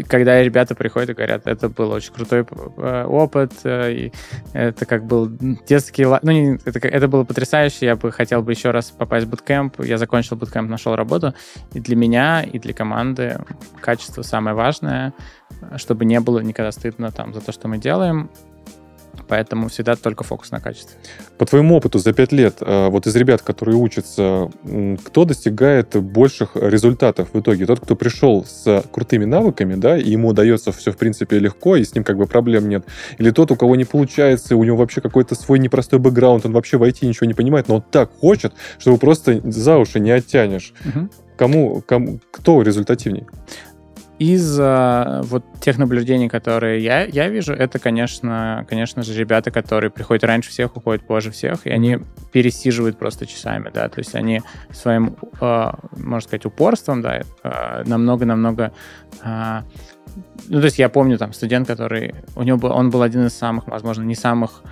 когда 0.07 0.41
ребята 0.41 0.75
приходят 0.75 1.09
и 1.09 1.13
говорят, 1.13 1.47
это 1.47 1.69
был 1.69 1.91
очень 1.91 2.13
крутой 2.13 2.45
э, 2.77 3.05
опыт, 3.05 3.53
э, 3.63 3.93
и 3.93 4.13
это 4.53 4.85
как 4.85 5.05
был 5.05 5.27
детский... 5.67 6.05
Ну, 6.05 6.59
это, 6.65 6.87
это 6.87 7.07
было 7.07 7.23
потрясающе, 7.23 7.85
я 7.85 7.95
бы 7.95 8.11
хотел 8.11 8.41
бы 8.41 8.51
еще 8.51 8.71
раз 8.71 8.91
попасть 8.91 9.25
в 9.25 9.29
буткемп. 9.29 9.83
Я 9.83 9.97
закончил 9.97 10.35
буткемп, 10.35 10.69
нашел 10.69 10.95
работу. 10.95 11.33
И 11.73 11.79
для 11.79 11.95
меня, 11.95 12.43
и 12.43 12.59
для 12.59 12.73
команды 12.73 13.39
качество 13.81 14.21
самое 14.21 14.55
важное, 14.55 15.13
чтобы 15.77 16.05
не 16.05 16.19
было 16.19 16.39
никогда 16.39 16.71
стыдно 16.71 17.11
там 17.11 17.33
за 17.33 17.41
то, 17.41 17.51
что 17.51 17.67
мы 17.67 17.77
делаем. 17.77 18.29
Поэтому 19.27 19.69
всегда 19.69 19.95
только 19.95 20.23
фокус 20.23 20.51
на 20.51 20.59
качестве. 20.59 20.97
По 21.37 21.45
твоему 21.45 21.75
опыту 21.75 21.99
за 21.99 22.13
пять 22.13 22.31
лет, 22.31 22.57
э, 22.61 22.89
вот 22.89 23.07
из 23.07 23.15
ребят, 23.15 23.41
которые 23.41 23.75
учатся, 23.75 24.49
кто 25.03 25.25
достигает 25.25 25.95
больших 25.95 26.55
результатов 26.55 27.29
в 27.33 27.39
итоге? 27.39 27.65
Тот, 27.65 27.79
кто 27.79 27.95
пришел 27.95 28.45
с 28.45 28.83
крутыми 28.91 29.25
навыками, 29.25 29.75
да, 29.75 29.97
и 29.97 30.09
ему 30.11 30.29
удается 30.29 30.71
все, 30.71 30.91
в 30.91 30.97
принципе, 30.97 31.39
легко, 31.39 31.75
и 31.75 31.83
с 31.83 31.93
ним 31.93 32.03
как 32.03 32.17
бы 32.17 32.25
проблем 32.25 32.69
нет? 32.69 32.85
Или 33.17 33.31
тот, 33.31 33.51
у 33.51 33.55
кого 33.55 33.75
не 33.75 33.85
получается, 33.85 34.55
у 34.55 34.63
него 34.63 34.77
вообще 34.77 35.01
какой-то 35.01 35.35
свой 35.35 35.59
непростой 35.59 35.99
бэкграунд, 35.99 36.45
он 36.45 36.53
вообще 36.53 36.77
в 36.77 36.83
IT 36.83 37.05
ничего 37.05 37.27
не 37.27 37.33
понимает, 37.33 37.67
но 37.67 37.75
он 37.75 37.81
так 37.81 38.11
хочет, 38.19 38.53
что 38.79 38.91
его 38.91 38.97
просто 38.97 39.41
за 39.43 39.77
уши 39.77 39.99
не 39.99 40.11
оттянешь? 40.11 40.73
Угу. 40.85 41.09
Кому, 41.37 41.83
кому, 41.85 42.19
кто 42.31 42.61
результативней? 42.61 43.25
Из 44.17 44.57
э, 44.59 45.21
вот 45.23 45.43
тех 45.59 45.77
наблюдений, 45.77 46.29
которые 46.29 46.81
я, 46.81 47.03
я 47.03 47.27
вижу, 47.27 47.53
это, 47.53 47.79
конечно, 47.79 48.65
конечно 48.69 49.03
же, 49.03 49.13
ребята, 49.13 49.51
которые 49.51 49.91
приходят 49.91 50.23
раньше 50.23 50.51
всех, 50.51 50.77
уходят 50.77 51.05
позже 51.05 51.31
всех, 51.31 51.67
и 51.67 51.69
они 51.69 51.99
пересиживают 52.31 52.97
просто 52.97 53.25
часами, 53.25 53.69
да, 53.73 53.89
то 53.89 53.99
есть 53.99 54.15
они 54.15 54.41
своим, 54.71 55.17
э, 55.41 55.71
можно 55.97 56.27
сказать, 56.27 56.45
упорством, 56.45 57.01
да, 57.01 57.23
намного-намного 57.85 58.71
э, 59.21 59.61
ну, 60.47 60.59
то 60.59 60.65
есть 60.65 60.79
я 60.79 60.89
помню 60.89 61.17
там 61.17 61.33
студент, 61.33 61.67
который, 61.67 62.15
у 62.35 62.43
него 62.43 62.57
был, 62.57 62.71
он 62.71 62.89
был 62.89 63.01
один 63.01 63.25
из 63.25 63.33
самых, 63.33 63.67
возможно, 63.67 64.03
не 64.03 64.15
самых 64.15 64.63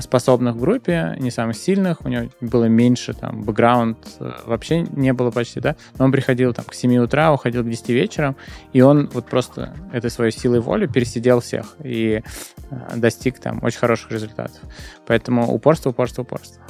способных 0.00 0.54
в 0.54 0.60
группе, 0.60 1.16
не 1.18 1.30
самых 1.30 1.56
сильных, 1.56 2.04
у 2.04 2.08
него 2.08 2.28
было 2.40 2.64
меньше, 2.64 3.14
там, 3.14 3.42
бэкграунд 3.42 3.98
э, 4.20 4.32
вообще 4.44 4.82
не 4.82 5.12
было 5.12 5.30
почти, 5.30 5.60
да, 5.60 5.76
но 5.98 6.04
он 6.04 6.12
приходил 6.12 6.52
там 6.52 6.64
к 6.66 6.74
7 6.74 6.96
утра, 6.98 7.32
уходил 7.32 7.62
к 7.62 7.68
10 7.68 7.88
вечера, 7.90 8.36
и 8.72 8.80
он 8.80 9.08
вот 9.08 9.26
просто 9.26 9.74
этой 9.92 10.10
своей 10.10 10.32
силой 10.32 10.60
воли 10.60 10.86
пересидел 10.86 11.40
всех 11.40 11.76
и 11.82 12.22
э, 12.70 12.96
достиг 12.96 13.38
там 13.38 13.60
очень 13.62 13.78
хороших 13.78 14.12
результатов. 14.12 14.60
Поэтому 15.06 15.52
упорство, 15.52 15.90
упорство, 15.90 16.22
упорство 16.22 16.62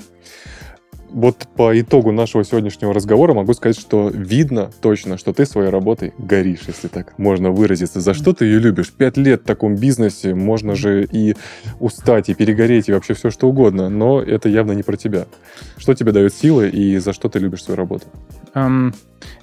вот 1.10 1.48
по 1.56 1.78
итогу 1.78 2.12
нашего 2.12 2.44
сегодняшнего 2.44 2.92
разговора 2.92 3.34
могу 3.34 3.54
сказать, 3.54 3.78
что 3.78 4.08
видно 4.08 4.70
точно, 4.80 5.18
что 5.18 5.32
ты 5.32 5.46
своей 5.46 5.70
работой 5.70 6.12
горишь, 6.18 6.64
если 6.66 6.88
так 6.88 7.18
можно 7.18 7.50
выразиться. 7.50 8.00
За 8.00 8.14
что 8.14 8.32
ты 8.32 8.44
ее 8.44 8.58
любишь? 8.58 8.92
Пять 8.92 9.16
лет 9.16 9.42
в 9.42 9.44
таком 9.44 9.76
бизнесе, 9.76 10.34
можно 10.34 10.74
же 10.74 11.04
и 11.10 11.36
устать, 11.80 12.28
и 12.28 12.34
перегореть, 12.34 12.88
и 12.88 12.92
вообще 12.92 13.14
все 13.14 13.30
что 13.30 13.48
угодно, 13.48 13.88
но 13.88 14.22
это 14.22 14.48
явно 14.48 14.72
не 14.72 14.82
про 14.82 14.96
тебя. 14.96 15.26
Что 15.76 15.94
тебе 15.94 16.12
дает 16.12 16.34
силы 16.34 16.68
и 16.68 16.98
за 16.98 17.12
что 17.12 17.28
ты 17.28 17.38
любишь 17.38 17.64
свою 17.64 17.76
работу? 17.76 18.06
Um, 18.58 18.94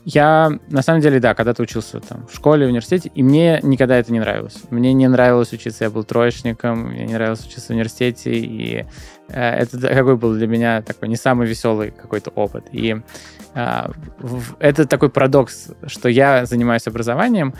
я, 0.06 0.52
на 0.70 0.82
самом 0.82 1.02
деле, 1.02 1.20
да, 1.20 1.34
когда-то 1.34 1.64
учился 1.64 2.00
там 2.00 2.28
в 2.28 2.36
школе, 2.36 2.66
в 2.66 2.70
университете, 2.70 3.12
и 3.14 3.24
мне 3.24 3.60
никогда 3.64 3.98
это 3.98 4.12
не 4.14 4.20
нравилось. 4.20 4.62
Мне 4.70 4.94
не 4.94 5.08
нравилось 5.08 5.52
учиться, 5.52 5.86
я 5.86 5.90
был 5.90 6.04
троечником, 6.04 6.92
мне 6.92 7.06
не 7.06 7.14
нравилось 7.14 7.46
учиться 7.46 7.68
в 7.68 7.70
университете, 7.72 8.32
и 8.34 8.86
э, 9.30 9.50
это 9.50 9.80
какой 9.80 10.16
был 10.16 10.36
для 10.36 10.48
меня 10.48 10.82
такой 10.82 11.10
не 11.10 11.16
самый 11.16 11.48
веселый 11.48 11.92
какой-то 11.92 12.30
опыт. 12.32 12.66
И 12.72 12.96
э, 13.56 13.92
в, 14.20 14.56
это 14.60 14.86
такой 14.86 15.10
парадокс, 15.10 15.72
что 15.88 16.08
я 16.08 16.46
занимаюсь 16.46 16.88
образованием, 16.88 17.54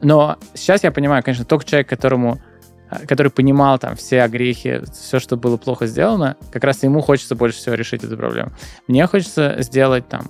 но 0.00 0.38
сейчас 0.54 0.84
я 0.84 0.92
понимаю, 0.92 1.24
конечно, 1.24 1.44
только 1.44 1.64
человек, 1.64 1.88
которому 1.88 2.40
э, 2.90 3.06
который 3.06 3.32
понимал 3.32 3.78
там 3.80 3.96
все 3.96 4.22
огрехи, 4.22 4.82
все, 4.92 5.18
что 5.18 5.36
было 5.36 5.56
плохо 5.56 5.86
сделано, 5.86 6.36
как 6.52 6.62
раз 6.62 6.84
ему 6.84 7.00
хочется 7.00 7.34
больше 7.34 7.58
всего 7.58 7.74
решить 7.74 8.04
эту 8.04 8.16
проблему. 8.16 8.52
Мне 8.86 9.04
хочется 9.08 9.56
сделать 9.58 10.08
там 10.08 10.28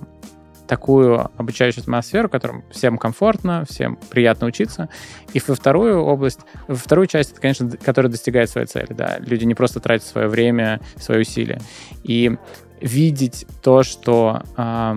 такую 0.69 1.31
обучающую 1.35 1.81
атмосферу, 1.81 2.27
в 2.27 2.31
котором 2.31 2.63
всем 2.69 2.99
комфортно, 2.99 3.65
всем 3.67 3.97
приятно 4.11 4.45
учиться. 4.45 4.87
И 5.33 5.41
во 5.45 5.55
вторую 5.55 6.03
область, 6.03 6.41
во 6.67 6.75
вторую 6.75 7.07
часть, 7.07 7.31
это, 7.31 7.41
конечно, 7.41 7.71
которая 7.71 8.11
достигает 8.11 8.51
своей 8.51 8.67
цели. 8.67 8.93
Да. 8.93 9.17
Люди 9.17 9.45
не 9.45 9.55
просто 9.55 9.79
тратят 9.79 10.05
свое 10.05 10.27
время, 10.27 10.79
свои 10.97 11.21
усилия. 11.21 11.59
И 12.03 12.37
видеть 12.79 13.47
то, 13.63 13.81
что 13.81 14.43
э, 14.55 14.95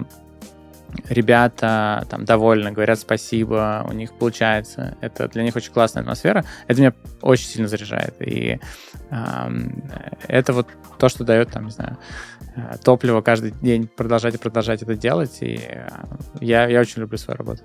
ребята 1.09 2.07
там 2.11 2.27
довольны, 2.27 2.71
говорят 2.71 2.99
спасибо, 2.99 3.87
у 3.89 3.95
них 3.95 4.13
получается. 4.13 4.99
Это 5.01 5.27
для 5.29 5.43
них 5.43 5.57
очень 5.57 5.73
классная 5.73 6.03
атмосфера. 6.03 6.45
Это 6.69 6.81
меня 6.81 6.93
очень 7.23 7.47
сильно 7.47 7.67
заряжает. 7.67 8.15
И 8.21 8.61
э, 9.11 9.51
это 10.29 10.53
вот 10.53 10.69
то, 10.99 11.09
что 11.09 11.25
дает, 11.25 11.51
там, 11.51 11.65
не 11.65 11.71
знаю, 11.71 11.97
топливо 12.83 13.21
каждый 13.21 13.53
день 13.63 13.89
продолжать 13.89 14.35
и 14.35 14.39
продолжать 14.39 14.83
это 14.83 14.95
делать. 14.97 15.39
И 15.41 15.61
э, 15.69 15.89
я, 16.41 16.67
я 16.69 16.81
очень 16.81 17.01
люблю 17.01 17.19
свою 17.19 17.39
работу. 17.39 17.63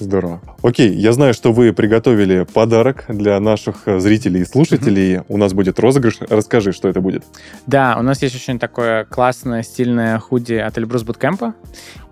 Здорово. 0.00 0.40
Окей, 0.62 0.94
я 0.94 1.12
знаю, 1.12 1.34
что 1.34 1.52
вы 1.52 1.72
приготовили 1.72 2.46
подарок 2.52 3.06
для 3.08 3.40
наших 3.40 3.88
э, 3.88 3.98
зрителей 3.98 4.42
и 4.42 4.44
слушателей. 4.44 5.16
Mm-hmm. 5.16 5.24
У 5.28 5.36
нас 5.36 5.52
будет 5.54 5.80
розыгрыш. 5.80 6.18
Расскажи, 6.28 6.72
что 6.72 6.88
это 6.88 7.00
будет. 7.00 7.24
Да, 7.66 7.96
у 7.98 8.02
нас 8.02 8.22
есть 8.22 8.36
очень 8.36 8.58
такое 8.58 9.04
классное, 9.04 9.62
стильное 9.62 10.18
худи 10.18 10.54
от 10.54 10.78
Эльбрус 10.78 11.02
Буткемпа. 11.02 11.54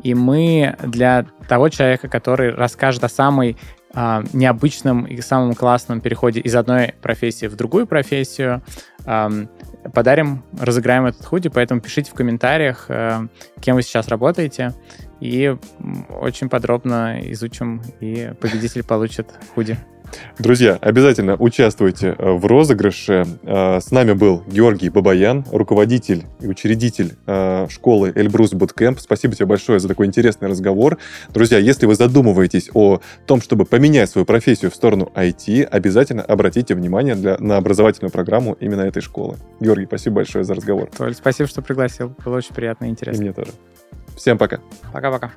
И 0.03 0.15
мы 0.15 0.77
для 0.83 1.27
того 1.49 1.69
человека, 1.69 2.09
который 2.09 2.53
расскажет 2.53 3.05
о 3.05 3.09
самой 3.09 3.57
а, 3.95 4.25
необычном 4.33 5.07
и 5.07 5.21
самом 5.23 5.55
классном 5.55 6.01
переходе 6.01 6.41
из 6.41 6.55
одной 6.55 6.95
профессии 7.01 7.47
в 7.47 7.57
другую 7.57 7.87
профессию, 7.87 8.63
подарим, 9.95 10.45
разыграем 10.59 11.07
этот 11.07 11.25
худи, 11.25 11.49
поэтому 11.49 11.81
пишите 11.81 12.11
в 12.11 12.15
комментариях, 12.15 12.87
э, 12.89 13.27
кем 13.61 13.77
вы 13.77 13.83
сейчас 13.83 14.09
работаете, 14.09 14.73
и 15.21 15.57
очень 16.11 16.49
подробно 16.49 17.19
изучим, 17.33 17.83
и 18.01 18.33
победитель 18.41 18.85
получит 18.85 19.29
худи. 19.55 19.79
Друзья, 20.39 20.79
обязательно 20.81 21.37
участвуйте 21.37 22.15
э, 22.17 22.31
в 22.31 22.45
розыгрыше. 22.47 23.27
Э, 23.43 23.81
с 23.81 23.91
нами 23.91 24.13
был 24.13 24.43
Георгий 24.47 24.89
Бабаян, 24.89 25.45
руководитель 25.51 26.25
и 26.41 26.47
учредитель 26.47 27.17
э, 27.27 27.67
школы 27.71 28.13
Эльбрус 28.15 28.53
Bootcamp. 28.53 28.99
Спасибо 29.01 29.35
тебе 29.35 29.47
большое 29.47 29.81
за 29.81 29.89
такой 29.89 30.07
интересный 30.07 30.49
разговор. 30.49 30.99
Друзья, 31.31 31.59
если 31.59 31.87
вы 31.87 31.95
задумываетесь 31.95 32.71
о 32.75 33.01
том, 33.27 33.41
чтобы 33.41 33.65
поменять 33.65 34.11
свою 34.11 34.25
профессию 34.25 34.71
в 34.71 34.75
сторону 34.75 35.11
IT, 35.15 35.65
обязательно 35.65 36.23
обратите 36.23 36.75
внимание 36.75 37.15
для, 37.15 37.39
на 37.39 37.57
образовательную 37.57 38.13
программу 38.13 38.57
именно 38.61 38.83
этой 38.83 39.03
школы. 39.03 39.37
Георгий, 39.61 39.87
спасибо 39.87 40.17
большое 40.17 40.45
за 40.45 40.55
разговор. 40.55 40.91
Толь, 40.97 41.15
спасибо, 41.15 41.49
что 41.49 41.63
пригласил. 41.63 42.15
Было 42.25 42.37
очень 42.37 42.55
приятно 42.55 42.87
и 42.87 42.89
интересно. 42.89 43.21
И 43.21 43.25
мне 43.25 43.33
тоже. 43.33 43.51
Всем 44.17 44.39
пока. 44.39 44.61
Пока-пока. 44.93 45.33